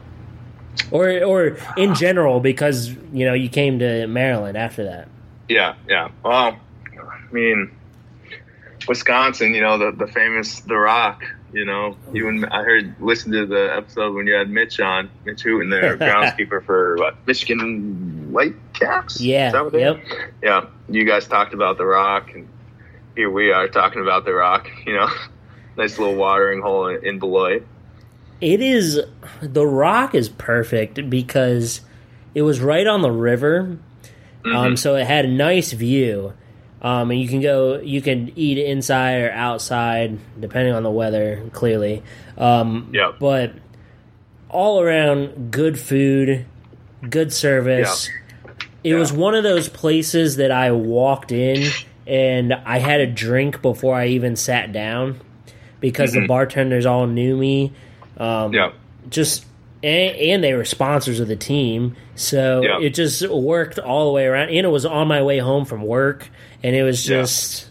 Or 0.92 1.24
or 1.24 1.58
in 1.78 1.96
general 1.96 2.40
because, 2.40 2.90
you 3.12 3.26
know, 3.26 3.34
you 3.34 3.50
came 3.50 3.80
to 3.80 4.06
Maryland 4.08 4.58
after 4.58 4.84
that. 4.84 5.08
Yeah, 5.50 5.76
yeah. 5.88 6.10
Well, 6.24 6.58
I 7.00 7.32
mean, 7.34 7.72
Wisconsin, 8.88 9.54
you 9.54 9.62
know, 9.62 9.78
the, 9.78 9.92
the 9.92 10.12
famous 10.12 10.60
The 10.62 10.76
Rock, 10.76 11.24
you 11.52 11.66
know, 11.66 11.98
you 12.14 12.28
and 12.28 12.46
I 12.48 12.64
heard, 12.64 12.96
listen 13.00 13.32
to 13.32 13.46
the 13.46 13.74
episode 13.76 14.14
when 14.14 14.28
you 14.28 14.34
had 14.34 14.50
Mitch 14.50 14.80
on, 14.80 15.10
Mitch 15.26 15.44
Hooten 15.44 15.70
there, 15.72 15.98
groundskeeper 15.98 16.64
for 16.64 16.96
what, 16.98 17.16
Michigan 17.26 18.30
Whitecaps? 18.32 19.20
Yeah, 19.20 19.48
Is 19.48 19.54
that 19.54 19.64
what 19.64 19.74
they- 19.74 19.80
yep. 19.80 20.00
Yeah. 20.44 20.66
You 20.90 21.04
guys 21.06 21.28
talked 21.28 21.54
about 21.54 21.78
The 21.78 21.86
Rock, 21.86 22.30
and 22.34 22.48
here 23.18 23.32
we 23.32 23.52
are 23.52 23.68
talking 23.68 24.02
about 24.02 24.26
The 24.26 24.34
Rock, 24.34 24.70
you 24.86 24.94
know, 24.94 25.10
nice 25.78 25.98
little 25.98 26.16
watering 26.16 26.62
hole 26.62 26.88
in, 26.88 27.04
in 27.04 27.20
Beloit. 27.20 27.66
It 28.40 28.62
is 28.62 29.02
the 29.42 29.66
rock 29.66 30.14
is 30.14 30.30
perfect 30.30 31.10
because 31.10 31.82
it 32.36 32.44
was 32.44 32.62
right 32.62 32.86
on 32.86 33.02
the 33.02 33.12
river. 33.12 33.80
Um, 34.46 34.78
so 34.78 34.96
it 34.96 35.08
had 35.08 35.26
a 35.26 35.28
nice 35.28 35.74
view. 35.74 36.34
Um, 36.82 37.10
and 37.10 37.20
you 37.20 37.28
can 37.28 37.42
go, 37.42 37.80
you 37.80 38.02
can 38.02 38.32
eat 38.38 38.60
inside 38.60 39.24
or 39.24 39.32
outside, 39.32 40.20
depending 40.40 40.74
on 40.74 40.84
the 40.84 40.92
weather, 40.92 41.50
clearly. 41.52 42.04
Um, 42.38 42.92
Yep. 42.94 43.16
But 43.20 43.54
all 44.48 44.80
around, 44.80 45.52
good 45.52 45.80
food, 45.80 46.46
good 47.10 47.34
service. 47.34 48.10
It 48.84 48.94
was 48.94 49.12
one 49.12 49.34
of 49.34 49.44
those 49.44 49.68
places 49.68 50.38
that 50.38 50.52
I 50.52 50.72
walked 50.72 51.32
in 51.32 51.72
and 52.08 52.54
I 52.54 52.80
had 52.80 53.02
a 53.02 53.08
drink 53.08 53.62
before 53.62 53.96
I 53.96 54.08
even 54.08 54.36
sat 54.36 54.72
down 54.72 55.20
because 55.80 56.14
the 56.14 56.26
bartenders 56.28 56.86
all 56.86 57.06
knew 57.08 57.36
me. 57.38 57.74
Um, 58.18 58.54
Yeah. 58.54 58.72
just 59.10 59.46
and, 59.84 60.16
and 60.16 60.44
they 60.44 60.54
were 60.56 60.66
sponsors 60.66 61.20
of 61.20 61.28
the 61.28 61.36
team, 61.36 61.96
so 62.16 62.62
Yeah. 62.64 62.80
it 62.82 62.96
just 62.96 63.30
worked 63.30 63.78
all 63.78 64.08
the 64.08 64.12
way 64.12 64.26
around. 64.26 64.50
And 64.50 64.66
it 64.66 64.70
was 64.70 64.86
on 64.88 65.08
my 65.08 65.22
way 65.22 65.38
home 65.38 65.66
from 65.66 65.84
work, 65.84 66.28
and 66.64 66.76
it 66.76 66.82
was 66.84 67.08
Yeah. 67.08 67.20
just 67.22 67.70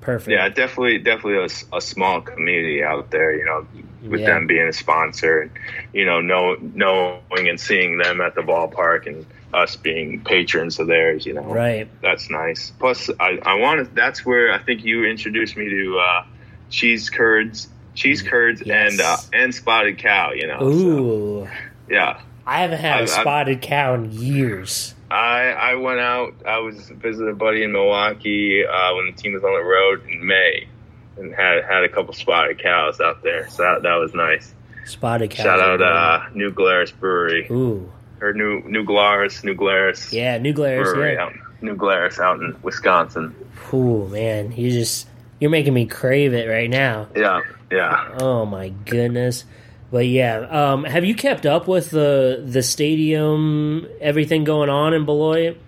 perfect. 0.00 0.30
Yeah, 0.30 0.48
definitely, 0.48 0.98
definitely 0.98 1.44
a 1.72 1.80
small 1.80 2.20
community 2.20 2.84
out 2.84 3.10
there. 3.10 3.36
You 3.36 3.44
know, 3.44 3.66
with 4.08 4.20
Yeah. 4.20 4.26
them 4.34 4.46
being 4.46 4.68
a 4.68 4.72
sponsor, 4.72 5.40
and 5.40 5.50
you 5.92 6.04
know, 6.06 6.20
know, 6.20 6.56
knowing 6.74 7.48
and 7.48 7.58
seeing 7.58 7.98
them 7.98 8.20
at 8.20 8.36
the 8.36 8.42
ballpark, 8.42 9.08
and 9.08 9.26
us 9.54 9.76
being 9.76 10.22
patrons 10.24 10.78
of 10.78 10.86
theirs. 10.86 11.24
You 11.26 11.34
know, 11.34 11.42
Right. 11.42 11.88
That's 12.02 12.30
nice. 12.30 12.70
Plus, 12.78 13.08
I, 13.20 13.38
I 13.42 13.54
wanted. 13.54 13.94
That's 13.94 14.24
where 14.26 14.52
I 14.52 14.58
think 14.62 14.84
you 14.84 15.04
introduced 15.04 15.56
me 15.56 15.68
to 15.68 15.98
uh, 15.98 16.24
cheese 16.70 17.10
curds, 17.10 17.68
cheese 17.94 18.22
curds, 18.22 18.62
Yes. 18.64 18.92
and 18.92 19.00
uh, 19.00 19.16
and 19.32 19.54
spotted 19.54 19.98
cow. 19.98 20.32
You 20.32 20.46
know, 20.48 20.58
so, 20.60 20.66
Ooh, 20.66 21.48
yeah. 21.88 22.20
I 22.46 22.60
haven't 22.60 22.78
had 22.80 22.90
a 22.90 22.94
I've- 23.02 23.12
I've- 23.12 23.20
spotted 23.22 23.60
cow 23.62 23.94
in 23.94 24.10
years. 24.12 24.94
I 25.10 25.48
I 25.52 25.74
went 25.76 26.00
out. 26.00 26.34
I 26.46 26.58
was 26.58 26.90
visiting 26.90 27.30
a 27.30 27.34
buddy 27.34 27.62
in 27.62 27.72
Milwaukee 27.72 28.64
uh, 28.66 28.94
when 28.94 29.06
the 29.06 29.12
team 29.12 29.32
was 29.32 29.42
on 29.42 29.52
the 29.54 29.64
road 29.64 30.06
in 30.10 30.26
May, 30.26 30.68
and 31.16 31.34
had 31.34 31.64
had 31.64 31.82
a 31.84 31.88
couple 31.88 32.12
spotted 32.12 32.58
cows 32.62 33.00
out 33.00 33.22
there. 33.22 33.48
So 33.48 33.62
that, 33.62 33.82
that 33.84 33.94
was 33.94 34.12
nice. 34.12 34.52
Spotted 34.84 35.30
cow. 35.30 35.44
Shout 35.44 35.60
out 35.60 35.80
uh, 35.82 36.26
New 36.34 36.50
Glarus 36.50 36.90
Brewery 36.92 37.46
Ooh, 37.50 37.90
or 38.20 38.32
New 38.32 38.62
New 38.62 38.84
Glarus, 38.84 39.44
New 39.44 39.54
Glarus 39.54 40.12
yeah, 40.12 40.38
New 40.38 40.52
Glarus. 40.52 40.94
Yeah. 40.96 41.24
out 41.24 41.32
New 41.60 41.76
Glarus 41.76 42.18
out 42.20 42.40
in 42.40 42.56
Wisconsin. 42.62 43.34
Ooh, 43.72 44.06
man, 44.08 44.52
you 44.52 44.70
just 44.70 45.08
you're 45.40 45.50
making 45.50 45.74
me 45.74 45.86
crave 45.86 46.34
it 46.34 46.48
right 46.48 46.70
now. 46.70 47.08
Yeah, 47.14 47.42
yeah. 47.70 48.16
Oh 48.20 48.44
my 48.44 48.70
goodness. 48.70 49.44
But 49.90 50.06
yeah, 50.06 50.40
um, 50.40 50.84
have 50.84 51.04
you 51.04 51.14
kept 51.14 51.46
up 51.46 51.66
with 51.66 51.90
the 51.90 52.42
the 52.44 52.62
stadium, 52.62 53.86
everything 54.00 54.44
going 54.44 54.68
on 54.68 54.92
in 54.92 55.04
Beloit? 55.04 55.58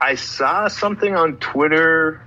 I 0.00 0.14
saw 0.16 0.68
something 0.68 1.14
on 1.14 1.38
Twitter. 1.38 2.22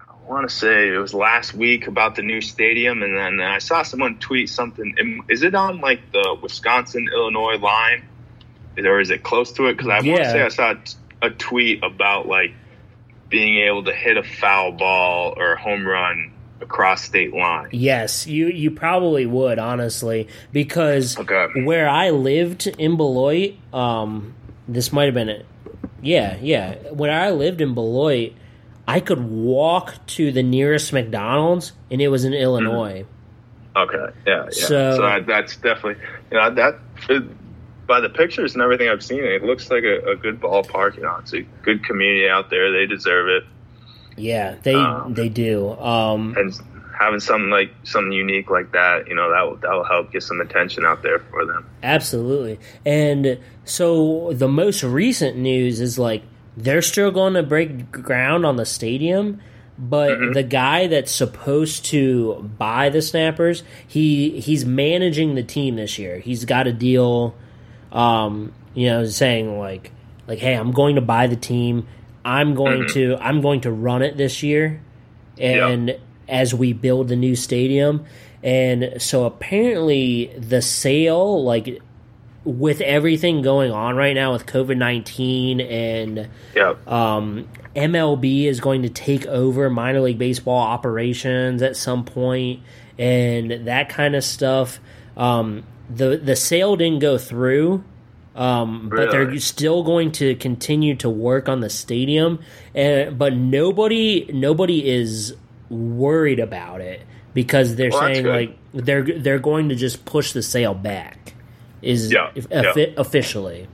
I 0.00 0.30
want 0.30 0.48
to 0.48 0.54
say 0.54 0.88
it 0.88 0.98
was 0.98 1.12
last 1.12 1.52
week 1.52 1.88
about 1.88 2.14
the 2.14 2.22
new 2.22 2.40
stadium, 2.40 3.02
and 3.02 3.16
then 3.16 3.40
I 3.40 3.58
saw 3.58 3.82
someone 3.82 4.18
tweet 4.18 4.48
something. 4.48 5.24
Is 5.28 5.42
it 5.42 5.54
on 5.54 5.80
like 5.80 6.12
the 6.12 6.38
Wisconsin 6.40 7.08
Illinois 7.12 7.58
line, 7.58 8.04
or 8.78 9.00
is 9.00 9.10
it 9.10 9.22
close 9.22 9.52
to 9.52 9.66
it? 9.66 9.76
Because 9.76 9.88
I 9.88 10.00
want 10.00 10.22
to 10.24 10.30
say 10.30 10.42
I 10.42 10.48
saw 10.48 10.70
a 10.72 10.74
t- 10.76 10.94
a 11.22 11.30
tweet 11.30 11.82
about 11.82 12.26
like 12.28 12.52
being 13.28 13.58
able 13.66 13.84
to 13.84 13.92
hit 13.92 14.16
a 14.16 14.22
foul 14.22 14.72
ball 14.72 15.34
or 15.36 15.54
a 15.54 15.60
home 15.60 15.86
run 15.86 16.32
across 16.60 17.02
state 17.02 17.32
line. 17.34 17.68
Yes, 17.72 18.26
you 18.26 18.46
you 18.48 18.70
probably 18.70 19.26
would 19.26 19.58
honestly 19.58 20.28
because 20.52 21.18
Okay. 21.18 21.62
where 21.64 21.88
I 21.88 22.10
lived 22.10 22.66
in 22.66 22.96
Beloit, 22.96 23.54
um, 23.72 24.34
this 24.68 24.92
might 24.92 25.06
have 25.06 25.14
been 25.14 25.28
it. 25.28 25.46
Yeah, 26.02 26.36
yeah. 26.40 26.74
When 26.92 27.10
I 27.10 27.30
lived 27.30 27.60
in 27.60 27.72
Beloit, 27.74 28.34
I 28.86 29.00
could 29.00 29.20
walk 29.24 29.94
to 30.08 30.30
the 30.30 30.42
nearest 30.42 30.92
McDonald's, 30.92 31.72
and 31.90 32.02
it 32.02 32.08
was 32.08 32.24
in 32.24 32.34
Illinois. 32.34 33.06
Okay, 33.76 34.06
yeah, 34.26 34.44
yeah. 34.44 34.50
So- 34.50 34.96
So, 34.96 35.02
that, 35.02 35.26
that's 35.26 35.56
definitely 35.56 35.96
you 36.30 36.36
know 36.38 36.50
that 36.54 36.78
it, 37.08 37.22
by 37.86 38.00
the 38.00 38.08
pictures 38.08 38.54
and 38.54 38.62
everything 38.62 38.88
I've 38.88 39.02
seen, 39.02 39.24
it 39.24 39.42
looks 39.42 39.70
like 39.70 39.84
a, 39.84 40.10
a 40.10 40.16
good 40.16 40.40
ballpark. 40.40 40.96
You 40.96 41.02
know, 41.02 41.16
it's 41.20 41.34
a 41.34 41.42
good 41.62 41.84
community 41.84 42.28
out 42.28 42.50
there. 42.50 42.72
They 42.72 42.86
deserve 42.86 43.28
it, 43.28 43.44
Yeah, 44.16 44.56
they 44.62 44.74
Um, 44.74 45.14
they 45.14 45.28
do. 45.28 45.72
Um, 45.72 46.34
and 46.36 46.52
having 46.98 47.20
something 47.20 47.50
like 47.50 47.72
something 47.82 48.12
unique 48.12 48.50
like 48.50 48.72
that, 48.72 49.08
you 49.08 49.14
know, 49.14 49.30
that 49.30 49.42
will 49.42 49.56
that 49.56 49.72
will 49.72 49.84
help 49.84 50.12
get 50.12 50.22
some 50.22 50.40
attention 50.40 50.84
out 50.84 51.02
there 51.02 51.18
for 51.18 51.44
them. 51.44 51.66
Absolutely. 51.82 52.58
And 52.86 53.38
so 53.64 54.32
the 54.32 54.48
most 54.48 54.82
recent 54.82 55.36
news 55.36 55.80
is 55.80 55.98
like 55.98 56.22
they're 56.56 56.82
still 56.82 57.10
going 57.10 57.34
to 57.34 57.42
break 57.42 57.90
ground 57.90 58.46
on 58.46 58.56
the 58.56 58.66
stadium, 58.66 59.40
but 59.76 60.32
the 60.34 60.44
guy 60.44 60.86
that's 60.86 61.10
supposed 61.10 61.84
to 61.86 62.48
buy 62.58 62.88
the 62.88 63.02
snappers, 63.02 63.64
he 63.86 64.40
he's 64.40 64.64
managing 64.64 65.34
the 65.34 65.42
team 65.42 65.76
this 65.76 65.98
year. 65.98 66.20
He's 66.20 66.44
got 66.44 66.66
a 66.66 66.72
deal 66.72 67.34
um, 67.94 68.52
you 68.74 68.88
know, 68.88 69.06
saying 69.06 69.58
like 69.58 69.92
like 70.26 70.38
hey, 70.38 70.54
I'm 70.54 70.72
going 70.72 70.96
to 70.96 71.00
buy 71.00 71.28
the 71.28 71.36
team. 71.36 71.86
I'm 72.24 72.54
going 72.54 72.88
to 72.88 73.16
I'm 73.20 73.40
going 73.40 73.62
to 73.62 73.70
run 73.70 74.02
it 74.02 74.16
this 74.16 74.42
year. 74.42 74.82
And 75.38 75.98
as 76.28 76.54
we 76.54 76.72
build 76.72 77.08
the 77.08 77.16
new 77.16 77.36
stadium, 77.36 78.04
and 78.42 79.00
so 79.00 79.24
apparently 79.24 80.32
the 80.38 80.60
sale 80.60 81.42
like 81.42 81.80
with 82.44 82.80
everything 82.82 83.40
going 83.40 83.72
on 83.72 83.96
right 83.96 84.14
now 84.14 84.32
with 84.32 84.46
COVID 84.46 84.76
nineteen 84.76 85.60
and 85.60 86.28
Yeah, 86.54 86.74
um, 86.86 87.48
MLB 87.74 88.44
is 88.44 88.60
going 88.60 88.82
to 88.82 88.88
take 88.88 89.26
over 89.26 89.68
minor 89.70 90.00
league 90.00 90.18
baseball 90.18 90.60
operations 90.60 91.62
at 91.62 91.76
some 91.76 92.04
point, 92.04 92.60
and 92.98 93.66
that 93.66 93.88
kind 93.88 94.14
of 94.14 94.24
stuff. 94.24 94.78
Um, 95.16 95.64
the 95.88 96.16
the 96.16 96.36
sale 96.36 96.76
didn't 96.76 97.00
go 97.00 97.18
through, 97.18 97.84
um, 98.34 98.88
but 98.88 99.10
they're 99.10 99.38
still 99.38 99.82
going 99.84 100.12
to 100.12 100.34
continue 100.36 100.94
to 100.96 101.10
work 101.10 101.48
on 101.48 101.60
the 101.60 101.70
stadium. 101.70 102.40
And 102.74 103.18
but 103.18 103.34
nobody 103.34 104.28
nobody 104.32 104.88
is 104.88 105.34
worried 105.70 106.40
about 106.40 106.80
it 106.80 107.00
because 107.32 107.76
they're 107.76 107.90
Well, 107.90 108.00
saying 108.00 108.26
like 108.26 108.58
they're 108.72 109.02
they're 109.02 109.38
going 109.38 109.68
to 109.70 109.74
just 109.74 110.04
push 110.04 110.32
the 110.32 110.42
sale 110.42 110.74
back. 110.74 111.34
Is 111.82 112.10
Yeah, 112.12 112.30
if- 112.34 112.46
yeah. 112.50 112.70
offi- 112.70 112.94
officially. 112.96 113.66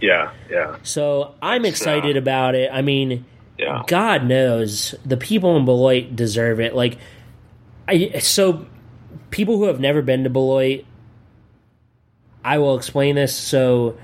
yeah, 0.00 0.32
yeah, 0.50 0.76
So 0.82 1.34
I'm 1.40 1.64
excited 1.64 2.16
uh, 2.16 2.18
about 2.18 2.56
it. 2.56 2.68
I 2.72 2.82
mean, 2.82 3.24
yeah. 3.56 3.84
God 3.86 4.24
knows 4.24 4.94
the 5.06 5.16
people 5.16 5.56
in 5.56 5.64
Beloit 5.64 6.16
deserve 6.16 6.58
it. 6.58 6.74
Like, 6.74 6.98
I 7.86 8.18
so 8.18 8.66
people 9.30 9.56
who 9.58 9.64
have 9.64 9.78
never 9.78 10.02
been 10.02 10.24
to 10.24 10.30
Beloit, 10.30 10.84
I 12.44 12.58
will 12.58 12.76
explain 12.76 13.14
this. 13.16 13.34
So 13.34 13.96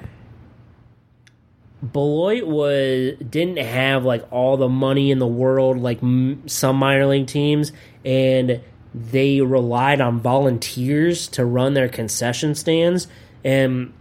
Beloit 1.92 2.46
was 2.46 3.14
didn't 3.18 3.58
have 3.58 4.04
like 4.04 4.26
all 4.32 4.56
the 4.56 4.68
money 4.68 5.10
in 5.10 5.18
the 5.18 5.26
world 5.26 5.78
like 5.78 6.02
m- 6.02 6.42
some 6.48 6.76
minor 6.76 7.06
league 7.06 7.26
teams, 7.26 7.72
and 8.04 8.60
they 8.94 9.40
relied 9.40 10.00
on 10.00 10.20
volunteers 10.20 11.28
to 11.28 11.44
run 11.44 11.74
their 11.74 11.88
concession 11.88 12.54
stands 12.54 13.06
and 13.44 13.92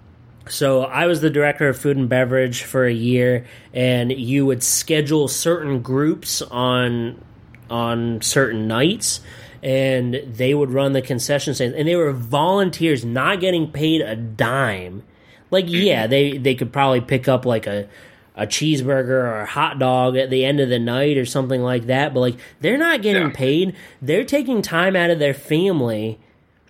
So 0.50 0.82
I 0.82 1.06
was 1.06 1.22
the 1.22 1.30
director 1.30 1.70
of 1.70 1.78
food 1.78 1.96
and 1.98 2.10
beverage 2.10 2.64
for 2.64 2.86
a 2.86 2.94
year, 2.94 3.46
and 3.74 4.12
you 4.12 4.48
would 4.48 4.64
schedule 4.64 5.28
certain 5.28 5.82
groups 5.82 6.42
on 6.42 7.22
on 7.70 8.22
certain 8.22 8.68
nights, 8.68 9.22
and 9.64 10.16
they 10.26 10.54
would 10.54 10.72
run 10.72 10.94
the 10.94 11.02
concession 11.02 11.54
stands, 11.54 11.76
and 11.76 11.88
they 11.88 11.96
were 11.96 12.12
volunteers, 12.12 13.04
not 13.06 13.40
getting 13.40 13.72
paid 13.72 14.02
a 14.02 14.16
dime. 14.16 15.04
Like, 15.52 15.66
mm-hmm. 15.66 15.84
yeah, 15.84 16.08
they 16.08 16.38
they 16.38 16.56
could 16.56 16.72
probably 16.72 17.02
pick 17.02 17.28
up 17.28 17.46
like 17.46 17.68
a 17.68 17.88
a 18.36 18.48
cheeseburger 18.48 19.10
or 19.10 19.42
a 19.42 19.46
hot 19.46 19.80
dog 19.80 20.16
at 20.16 20.30
the 20.30 20.46
end 20.46 20.62
of 20.62 20.70
the 20.70 20.80
night 20.80 21.18
or 21.18 21.26
something 21.26 21.62
like 21.62 21.88
that, 21.88 22.14
but 22.14 22.22
like 22.22 22.38
they're 22.62 22.78
not 22.78 23.02
getting 23.02 23.28
Yeah. 23.28 23.34
paid. 23.34 23.76
They're 24.02 24.24
taking 24.24 24.62
time 24.62 24.96
out 24.96 25.10
of 25.10 25.20
their 25.20 25.34
family 25.34 26.20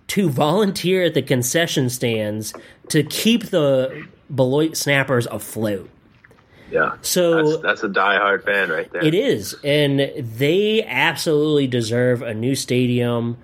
to 0.08 0.28
volunteer 0.28 1.04
at 1.04 1.14
the 1.14 1.22
concession 1.22 1.88
stands 1.88 2.52
to 2.88 3.04
keep 3.04 3.50
the 3.50 4.04
Beloit 4.34 4.76
Snappers 4.76 5.26
afloat. 5.26 5.88
Yeah. 6.70 6.96
So 7.02 7.50
That's, 7.60 7.62
that's 7.62 7.82
a 7.82 7.88
diehard 7.88 8.44
fan 8.44 8.68
right 8.70 8.90
there. 8.92 9.04
it 9.04 9.14
is, 9.14 9.54
and 9.64 9.98
they 10.16 10.84
absolutely 10.84 11.66
deserve 11.66 12.22
a 12.22 12.32
new 12.34 12.54
stadium 12.54 13.36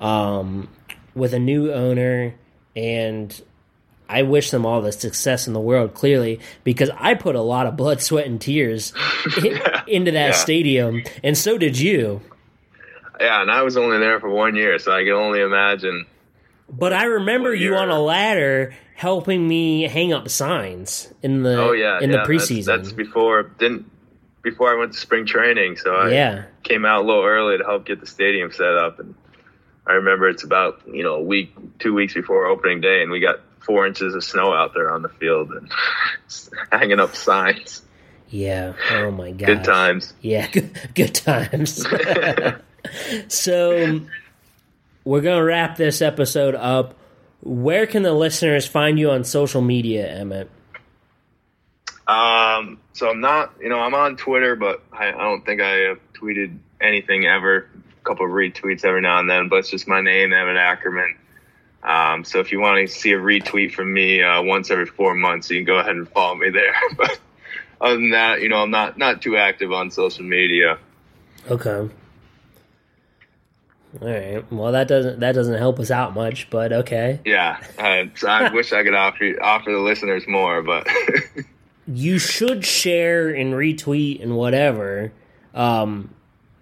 um, 0.00 0.68
with 1.14 1.34
a 1.34 1.38
new 1.38 1.72
owner, 1.72 2.34
and 2.74 3.40
I 4.08 4.22
wish 4.22 4.50
them 4.50 4.66
all 4.66 4.82
the 4.82 4.92
success 4.92 5.46
in 5.46 5.52
the 5.52 5.60
world. 5.60 5.94
Clearly, 5.94 6.40
because 6.64 6.90
I 6.96 7.14
put 7.14 7.36
a 7.36 7.40
lot 7.40 7.66
of 7.66 7.76
blood, 7.76 8.00
sweat, 8.02 8.26
and 8.26 8.40
tears 8.40 8.92
in- 9.42 9.60
into 9.86 10.10
that 10.12 10.26
Yeah. 10.28 10.32
stadium, 10.32 11.02
and 11.22 11.38
so 11.38 11.56
did 11.58 11.78
you. 11.78 12.20
Yeah, 13.20 13.40
and 13.42 13.50
I 13.50 13.62
was 13.62 13.76
only 13.76 13.98
there 13.98 14.18
for 14.18 14.28
one 14.28 14.56
year, 14.56 14.78
so 14.80 14.90
I 14.90 15.04
can 15.04 15.12
only 15.12 15.40
imagine. 15.40 16.06
But 16.68 16.92
I 16.92 17.04
remember 17.04 17.54
you 17.54 17.76
on 17.76 17.88
a 17.90 18.00
ladder 18.00 18.74
helping 18.94 19.46
me 19.46 19.82
hang 19.82 20.12
up 20.12 20.28
signs 20.28 21.12
in 21.22 21.42
the 21.42 21.60
Oh 21.60 21.72
yeah, 21.72 22.00
in 22.00 22.10
yeah, 22.10 22.22
the 22.22 22.32
preseason. 22.32 22.64
That's, 22.66 22.82
that's 22.84 22.92
before 22.92 23.42
didn't 23.42 23.90
before 24.42 24.72
I 24.74 24.78
went 24.78 24.92
to 24.92 24.98
spring 24.98 25.26
training, 25.26 25.76
so 25.76 25.94
I 25.94 26.10
yeah, 26.10 26.44
came 26.62 26.84
out 26.84 27.02
a 27.02 27.06
little 27.06 27.24
early 27.24 27.58
to 27.58 27.64
help 27.64 27.86
get 27.86 28.00
the 28.00 28.06
stadium 28.06 28.52
set 28.52 28.76
up. 28.76 29.00
And 29.00 29.14
I 29.86 29.94
remember 29.94 30.28
it's 30.28 30.44
about 30.44 30.82
you 30.86 31.02
know 31.02 31.14
a 31.14 31.22
week, 31.22 31.52
two 31.78 31.94
weeks 31.94 32.14
before 32.14 32.46
opening 32.46 32.80
day, 32.80 33.02
and 33.02 33.10
we 33.10 33.20
got 33.20 33.40
four 33.60 33.86
inches 33.86 34.14
of 34.14 34.22
snow 34.22 34.52
out 34.52 34.74
there 34.74 34.92
on 34.92 35.02
the 35.02 35.08
field 35.08 35.50
and 35.50 35.70
hanging 36.70 37.00
up 37.00 37.16
signs. 37.16 37.82
yeah. 38.28 38.74
Oh 38.90 39.10
my 39.10 39.30
god, 39.30 39.46
Good 39.46 39.64
times. 39.64 40.12
Yeah, 40.20 40.46
good, 40.52 40.78
good 40.94 41.14
times. 41.14 41.84
so 43.28 44.00
we're 45.04 45.22
gonna 45.22 45.42
wrap 45.42 45.76
this 45.76 46.02
episode 46.02 46.54
up. 46.54 46.94
Where 47.44 47.86
can 47.86 48.02
the 48.02 48.14
listeners 48.14 48.66
find 48.66 48.98
you 48.98 49.10
on 49.10 49.22
social 49.22 49.60
media, 49.60 50.08
Emmitt? 50.18 50.48
Um, 52.06 52.78
so 52.94 53.10
I'm 53.10 53.20
not, 53.20 53.52
you 53.60 53.68
know, 53.68 53.78
I'm 53.78 53.94
on 53.94 54.16
Twitter, 54.16 54.56
but 54.56 54.82
I, 54.92 55.08
I 55.08 55.22
don't 55.22 55.44
think 55.44 55.60
I 55.60 55.70
have 55.88 55.98
tweeted 56.14 56.56
anything 56.80 57.26
ever. 57.26 57.68
A 58.00 58.04
couple 58.04 58.24
of 58.26 58.32
retweets 58.32 58.84
every 58.84 59.02
now 59.02 59.18
and 59.18 59.28
then, 59.28 59.48
but 59.48 59.56
it's 59.56 59.70
just 59.70 59.86
my 59.86 60.00
name, 60.00 60.30
Emmitt 60.30 60.58
Ackerman. 60.58 61.16
Um, 61.82 62.24
so 62.24 62.40
if 62.40 62.50
you 62.50 62.60
want 62.60 62.88
to 62.88 62.92
see 62.92 63.12
a 63.12 63.18
retweet 63.18 63.72
from 63.72 63.92
me 63.92 64.22
uh, 64.22 64.42
once 64.42 64.70
every 64.70 64.86
four 64.86 65.14
months, 65.14 65.50
you 65.50 65.58
can 65.58 65.66
go 65.66 65.78
ahead 65.78 65.96
and 65.96 66.08
follow 66.08 66.34
me 66.34 66.48
there. 66.48 66.74
but 66.96 67.18
other 67.78 67.96
than 67.96 68.10
that, 68.10 68.40
you 68.40 68.48
know, 68.48 68.56
I'm 68.56 68.70
not 68.70 68.96
not 68.96 69.20
too 69.20 69.36
active 69.36 69.70
on 69.70 69.90
social 69.90 70.24
media. 70.24 70.78
Okay. 71.50 71.90
All 74.00 74.08
right. 74.08 74.52
Well, 74.52 74.72
that 74.72 74.88
doesn't 74.88 75.20
that 75.20 75.32
doesn't 75.32 75.56
help 75.58 75.78
us 75.78 75.90
out 75.90 76.14
much, 76.14 76.50
but 76.50 76.72
okay. 76.72 77.20
Yeah, 77.24 77.58
uh, 77.78 78.06
I 78.26 78.50
wish 78.52 78.72
I 78.72 78.82
could 78.82 78.94
offer 78.94 79.32
offer 79.40 79.70
the 79.70 79.78
listeners 79.78 80.24
more, 80.26 80.62
but 80.62 80.86
You 81.86 82.18
should 82.18 82.64
share 82.64 83.28
and 83.28 83.52
retweet 83.54 84.22
and 84.22 84.36
whatever 84.36 85.12
um, 85.54 86.14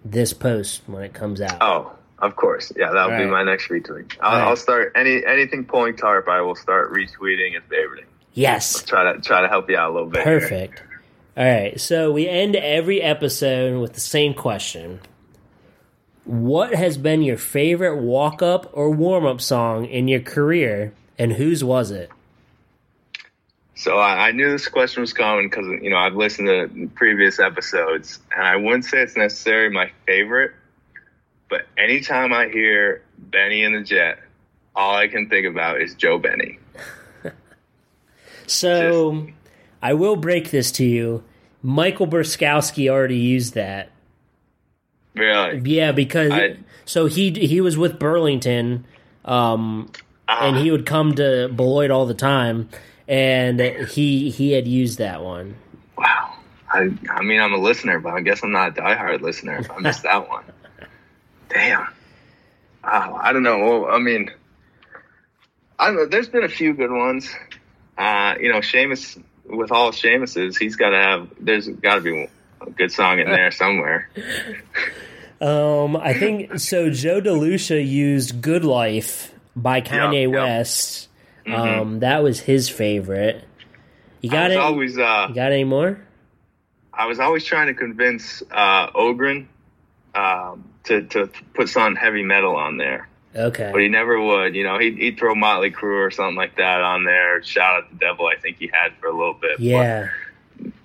this 0.03 0.33
post 0.33 0.81
when 0.85 1.01
it 1.03 1.13
comes 1.13 1.39
out. 1.39 1.57
oh, 1.61 1.93
of 2.19 2.35
course, 2.35 2.71
yeah, 2.75 2.91
that 2.91 3.07
would 3.09 3.17
be 3.17 3.25
my 3.25 3.43
next 3.43 3.69
retweet. 3.69 4.15
I'll, 4.21 4.37
Right. 4.39 4.47
I'll 4.49 4.55
start 4.57 4.91
any 4.95 5.25
anything 5.25 5.63
pulling 5.65 5.95
tarp. 5.95 6.27
I 6.27 6.41
will 6.41 6.55
start 6.55 6.93
retweeting 6.93 7.55
and 7.55 7.67
favoriting. 7.69 8.05
Yes. 8.33 8.75
I'll 8.81 8.85
try 8.87 9.13
to 9.13 9.21
try 9.21 9.41
to 9.41 9.47
help 9.47 9.69
you 9.69 9.77
out 9.77 9.91
a 9.91 9.93
little 9.93 10.09
bit. 10.09 10.23
here. 10.23 10.39
Perfect. 10.39 10.83
All 11.37 11.45
right. 11.45 11.79
So 11.79 12.11
we 12.11 12.27
end 12.27 12.55
every 12.55 13.01
episode 13.01 13.79
with 13.81 13.93
the 13.93 13.99
same 14.01 14.33
question. 14.33 14.99
What 16.25 16.73
has 16.73 16.97
been 16.97 17.21
your 17.21 17.37
favorite 17.37 17.97
walk 17.97 18.41
up 18.41 18.69
or 18.73 18.91
warm 18.91 19.25
up 19.25 19.41
song 19.41 19.85
in 19.85 20.07
your 20.07 20.21
career, 20.21 20.93
and 21.17 21.33
whose 21.33 21.63
was 21.63 21.91
it? 21.91 22.09
So 23.75 23.97
I, 23.97 24.27
I 24.27 24.31
knew 24.31 24.49
this 24.49 24.67
question 24.67 25.01
was 25.01 25.11
coming 25.11 25.49
because 25.49 25.65
you 25.81 25.89
know 25.89 25.97
I've 25.97 26.15
listened 26.15 26.47
to 26.47 26.89
previous 26.95 27.39
episodes, 27.39 28.19
and 28.31 28.41
I 28.41 28.55
wouldn't 28.55 28.85
say 28.85 29.01
it's 29.01 29.17
necessarily 29.17 29.73
my 29.73 29.91
favorite, 30.05 30.51
but 31.49 31.65
anytime 31.77 32.31
I 32.31 32.47
hear 32.47 33.03
Benny 33.17 33.63
and 33.63 33.75
the 33.75 33.81
Jet, 33.81 34.19
all 34.75 34.95
I 34.95 35.07
can 35.07 35.27
think 35.27 35.45
about 35.45 35.81
is 35.81 35.95
Joe 35.95 36.17
Benny. 36.17 36.59
So 38.45 39.27
I 39.81 39.93
will 39.93 40.17
break 40.17 40.51
this 40.51 40.71
to 40.73 40.85
you. 40.85 41.23
Michael 41.61 42.07
Burskowski 42.07 42.89
already 42.89 43.17
used 43.17 43.53
that. 43.53 43.89
Really, 45.15 45.61
Yeah, 45.65 45.91
because 45.91 46.31
I- 46.31 46.57
so 46.85 47.05
he 47.05 47.31
he 47.31 47.61
was 47.61 47.77
with 47.77 47.99
Burlington, 47.99 48.85
um, 49.25 49.89
and 50.27 50.55
Ah, 50.57 50.59
he 50.61 50.71
would 50.71 50.85
come 50.85 51.13
to 51.15 51.47
Beloit 51.49 51.91
all 51.91 52.05
the 52.05 52.13
time, 52.13 52.69
and 53.07 53.59
he 53.59 54.29
he 54.29 54.51
had 54.53 54.67
used 54.67 54.97
that 54.97 55.21
one. 55.23 55.55
wow. 55.97 56.33
I 56.71 56.89
I 57.09 57.21
mean 57.21 57.39
I'm 57.39 57.53
a 57.53 57.57
listener, 57.57 57.99
but 57.99 58.13
I 58.13 58.21
guess 58.21 58.43
I'm 58.43 58.51
not 58.51 58.69
a 58.77 58.81
diehard 58.81 59.21
listener 59.21 59.57
if 59.59 59.69
I 59.69 59.77
missed 59.79 60.03
that 60.03 60.27
one. 60.29 60.43
Damn. 61.49 61.87
Wow, 62.83 63.19
I 63.21 63.31
don't 63.31 63.43
know. 63.43 63.59
Well, 63.59 63.85
I 63.95 63.99
mean, 63.99 64.31
I 65.79 65.91
know. 65.91 66.05
There's 66.05 66.27
been 66.29 66.43
a 66.43 66.49
few 66.49 66.73
good 66.73 66.91
ones. 66.91 67.29
Uh, 67.97 68.35
you 68.41 68.51
know, 68.51 68.59
Seamus 68.59 69.21
with 69.45 69.71
all 69.71 69.91
Seamus's, 69.91 70.57
he's 70.57 70.75
got 70.75 70.89
to 70.89 70.97
have. 70.97 71.29
There's 71.39 71.67
got 71.67 71.95
to 71.95 72.01
be 72.01 72.27
a 72.67 72.71
good 72.71 72.91
song 72.91 73.19
in 73.19 73.29
there 73.29 73.51
somewhere. 73.51 74.09
Um, 75.41 75.97
I 75.97 76.13
think 76.13 76.59
so. 76.59 76.89
Joe 76.89 77.21
DeLucia 77.21 77.85
used 77.85 78.41
"Good 78.41 78.63
Life" 78.63 79.33
by 79.55 79.81
Kanye 79.81 80.21
yeah. 80.21 80.27
West. 80.27 81.09
Mhm. 81.45 81.53
Um, 81.53 81.99
that 81.99 82.23
was 82.23 82.39
his 82.39 82.69
favorite. 82.69 83.43
You 84.21 84.29
got 84.29 84.51
it? 84.51 84.57
always, 84.57 84.97
uh, 84.97 85.25
you 85.27 85.35
got 85.35 85.51
any 85.51 85.65
more? 85.65 85.99
I 86.93 87.07
was 87.07 87.19
always 87.19 87.43
trying 87.43 87.67
to 87.67 87.73
convince 87.73 88.41
uh, 88.51 88.87
Ogren 88.95 89.49
um, 90.15 90.63
to 90.85 91.01
to 91.01 91.29
put 91.53 91.67
some 91.67 91.95
heavy 91.95 92.23
metal 92.23 92.55
on 92.55 92.77
there. 92.77 93.09
Okay. 93.35 93.69
But 93.71 93.81
he 93.81 93.89
never 93.89 94.21
would. 94.21 94.55
You 94.55 94.63
know, 94.63 94.77
he'd, 94.77 94.97
he'd 94.97 95.17
throw 95.17 95.33
Motley 95.33 95.71
Crue 95.71 96.05
or 96.05 96.11
something 96.11 96.35
like 96.35 96.57
that 96.57 96.81
on 96.81 97.03
there. 97.03 97.41
Shout 97.43 97.83
out 97.83 97.89
the 97.89 97.97
devil, 97.97 98.27
I 98.27 98.39
think 98.39 98.57
he 98.59 98.69
had 98.71 98.93
for 98.99 99.07
a 99.07 99.11
little 99.11 99.33
bit. 99.33 99.59
Yeah. 99.59 100.01
But 100.03 100.09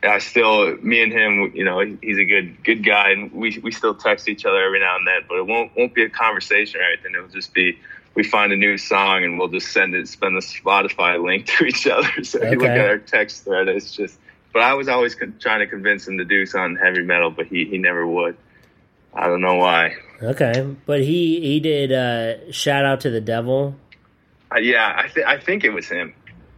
I 0.02 0.18
still, 0.18 0.76
me 0.76 1.02
and 1.02 1.12
him, 1.12 1.52
you 1.54 1.64
know, 1.64 1.80
he's 1.80 2.18
a 2.18 2.24
good 2.24 2.62
good 2.62 2.84
guy, 2.84 3.10
and 3.10 3.32
we 3.32 3.58
we 3.62 3.72
still 3.72 3.94
text 3.94 4.28
each 4.28 4.44
other 4.44 4.62
every 4.62 4.80
now 4.80 4.96
and 4.96 5.06
then. 5.06 5.22
But 5.28 5.38
it 5.38 5.46
won't 5.46 5.72
won't 5.76 5.94
be 5.94 6.02
a 6.02 6.10
conversation 6.10 6.80
or 6.80 6.84
anything. 6.84 7.14
It'll 7.14 7.28
just 7.28 7.52
be 7.52 7.78
we 8.14 8.24
find 8.24 8.52
a 8.52 8.56
new 8.56 8.76
song 8.76 9.22
and 9.22 9.38
we'll 9.38 9.46
just 9.46 9.68
send 9.68 9.94
it, 9.94 10.08
send 10.08 10.34
the 10.36 10.40
Spotify 10.40 11.22
link 11.22 11.46
to 11.58 11.64
each 11.64 11.86
other. 11.86 12.24
So 12.24 12.40
if 12.42 12.52
you 12.52 12.58
look 12.58 12.68
at 12.68 12.88
our 12.88 12.98
text 12.98 13.44
thread, 13.44 13.68
it's 13.68 13.92
just. 13.92 14.18
But 14.52 14.62
I 14.62 14.74
was 14.74 14.88
always 14.88 15.14
con- 15.14 15.36
trying 15.38 15.60
to 15.60 15.66
convince 15.66 16.08
him 16.08 16.18
to 16.18 16.24
do 16.24 16.46
something 16.46 16.82
heavy 16.82 17.02
metal, 17.02 17.30
but 17.30 17.46
he 17.46 17.64
he 17.64 17.78
never 17.78 18.06
would. 18.06 18.36
I 19.14 19.26
don't 19.26 19.40
know 19.40 19.56
why. 19.56 19.96
Okay. 20.22 20.74
But 20.86 21.00
he 21.00 21.40
he 21.40 21.60
did 21.60 21.92
uh, 21.92 22.50
shout 22.50 22.84
out 22.84 23.00
to 23.02 23.10
the 23.10 23.20
devil. 23.20 23.76
Uh, 24.50 24.58
yeah, 24.58 24.94
I 24.96 25.08
think 25.08 25.26
I 25.26 25.38
think 25.38 25.64
it 25.64 25.70
was 25.70 25.88
him. 25.88 26.14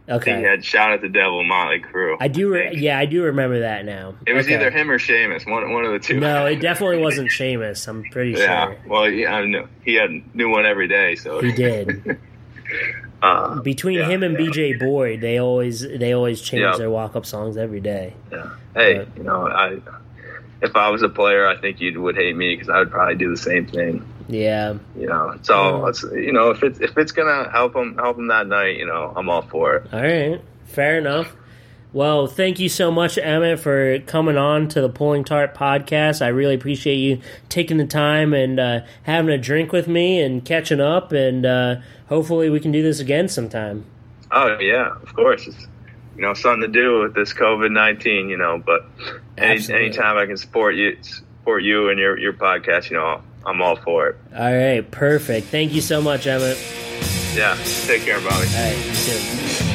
Okay. 0.09 0.37
he 0.37 0.43
had 0.43 0.65
shout 0.65 0.91
at 0.93 1.01
the 1.01 1.07
devil, 1.09 1.43
Motley 1.43 1.79
Crue. 1.79 2.17
I 2.19 2.27
do. 2.27 2.51
Re- 2.51 2.75
yeah, 2.75 2.97
I 2.99 3.05
do 3.05 3.23
remember 3.23 3.59
that 3.61 3.85
now. 3.85 4.15
It 4.25 4.33
was 4.33 4.45
Okay. 4.47 4.55
either 4.55 4.69
him 4.71 4.89
or 4.91 4.97
Seamus, 4.99 5.49
one 5.49 5.71
one 5.71 5.85
of 5.85 5.91
the 5.93 5.99
two. 5.99 6.19
No, 6.19 6.47
it 6.47 6.55
definitely 6.61 6.97
wasn't 6.97 7.29
Seamus. 7.29 7.87
I'm 7.87 8.03
pretty 8.11 8.31
yeah. 8.31 8.65
sure 8.65 8.77
Well, 8.87 9.09
yeah, 9.09 9.33
I 9.35 9.45
know 9.45 9.67
he 9.85 9.93
had 9.95 10.09
new 10.35 10.49
one 10.49 10.65
every 10.65 10.87
day, 10.87 11.15
so 11.15 11.39
he 11.41 11.51
did. 11.51 12.17
Uh, 13.21 13.59
Between 13.61 13.97
Yeah, 13.99 14.07
him 14.09 14.23
and 14.23 14.33
yeah. 14.33 14.39
BJ 14.47 14.79
Boyd, 14.79 15.21
they 15.21 15.39
always 15.39 15.81
they 15.81 16.13
always 16.13 16.41
change 16.41 16.77
their 16.77 16.89
walk 16.89 17.15
up 17.15 17.25
songs 17.25 17.55
every 17.55 17.79
day. 17.79 18.15
yeah. 18.31 18.49
Hey, 18.73 18.97
But- 18.97 19.17
you 19.17 19.23
know, 19.23 19.47
I 19.47 19.77
if 20.63 20.75
I 20.75 20.89
was 20.89 21.03
a 21.03 21.09
player, 21.09 21.45
I 21.47 21.55
think 21.57 21.81
you 21.81 22.01
would 22.01 22.15
hate 22.15 22.35
me 22.35 22.55
because 22.55 22.69
I 22.69 22.79
would 22.79 22.89
probably 22.89 23.15
do 23.15 23.29
the 23.29 23.37
same 23.37 23.67
thing. 23.67 24.03
Yeah. 24.31 24.77
You 24.97 25.07
know, 25.07 25.37
so 25.41 25.85
it's 25.87 26.03
you 26.03 26.31
know 26.31 26.51
if 26.51 26.63
it's 26.63 26.79
if 26.79 26.97
it's 26.97 27.11
gonna 27.11 27.49
help 27.51 27.75
him 27.75 27.95
help 27.97 28.17
him 28.17 28.27
that 28.27 28.47
night, 28.47 28.77
you 28.77 28.85
know, 28.85 29.13
I'm 29.15 29.29
all 29.29 29.41
for 29.41 29.75
it. 29.75 29.93
All 29.93 30.01
right. 30.01 30.41
Fair 30.65 30.97
enough. 30.97 31.35
Well, 31.93 32.25
thank 32.25 32.57
you 32.59 32.69
so 32.69 32.89
much, 32.89 33.17
Emmitt, 33.17 33.59
for 33.59 33.99
coming 33.99 34.37
on 34.37 34.69
to 34.69 34.79
the 34.79 34.87
Pulling 34.87 35.25
Tarp 35.25 35.57
podcast. 35.57 36.21
I 36.21 36.29
really 36.29 36.55
appreciate 36.55 36.95
you 36.95 37.19
taking 37.49 37.75
the 37.75 37.85
time 37.85 38.33
and 38.33 38.57
uh, 38.57 38.79
having 39.03 39.29
a 39.29 39.37
drink 39.37 39.73
with 39.73 39.89
me 39.89 40.21
and 40.21 40.45
catching 40.45 40.79
up. 40.79 41.11
And 41.11 41.45
uh, 41.45 41.81
hopefully, 42.07 42.49
we 42.49 42.61
can 42.61 42.71
do 42.71 42.81
this 42.81 43.01
again 43.01 43.27
sometime. 43.27 43.83
Oh 44.31 44.57
yeah, 44.59 44.89
of 45.01 45.13
course. 45.13 45.47
It's 45.47 45.67
you 46.15 46.21
know 46.21 46.33
something 46.33 46.61
to 46.61 46.67
do 46.69 47.01
with 47.01 47.13
this 47.13 47.33
COVID 47.33 47.71
nineteen. 47.71 48.29
You 48.29 48.37
know, 48.37 48.63
but 48.65 48.85
any, 49.37 49.61
anytime 49.73 50.15
I 50.17 50.25
can 50.27 50.37
support 50.37 50.75
you, 50.75 50.97
support 51.03 51.63
you 51.63 51.89
and 51.89 51.99
your 51.99 52.17
your 52.17 52.31
podcast, 52.31 52.89
you 52.89 52.95
know, 52.95 53.21
I'm 53.45 53.61
all 53.61 53.75
for 53.75 54.09
it. 54.09 54.15
All 54.35 54.53
right, 54.53 54.89
perfect. 54.91 55.47
Thank 55.47 55.73
you 55.73 55.81
so 55.81 56.01
much, 56.01 56.25
Emmitt. 56.25 56.57
Yeah, 57.35 57.57
take 57.87 58.03
care, 58.03 58.19
Bobby. 58.19 58.29
All 58.55 58.63
right, 58.63 58.77
you 58.85 58.93
too. 58.93 59.70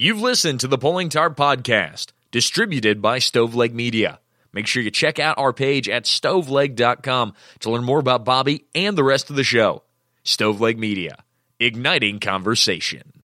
You've 0.00 0.20
listened 0.20 0.60
to 0.60 0.68
the 0.68 0.78
Pulling 0.78 1.08
Tarp 1.08 1.36
Podcast, 1.36 2.12
distributed 2.30 3.02
by 3.02 3.18
Stoveleg 3.18 3.72
Media. 3.72 4.20
Make 4.52 4.68
sure 4.68 4.80
you 4.80 4.92
check 4.92 5.18
out 5.18 5.38
our 5.38 5.52
page 5.52 5.88
at 5.88 6.04
stoveleg.com 6.04 7.34
to 7.58 7.70
learn 7.72 7.82
more 7.82 7.98
about 7.98 8.24
Bobby 8.24 8.66
and 8.76 8.96
the 8.96 9.02
rest 9.02 9.28
of 9.28 9.34
the 9.34 9.42
show. 9.42 9.82
Stoveleg 10.24 10.78
Media, 10.78 11.24
igniting 11.58 12.20
conversation. 12.20 13.12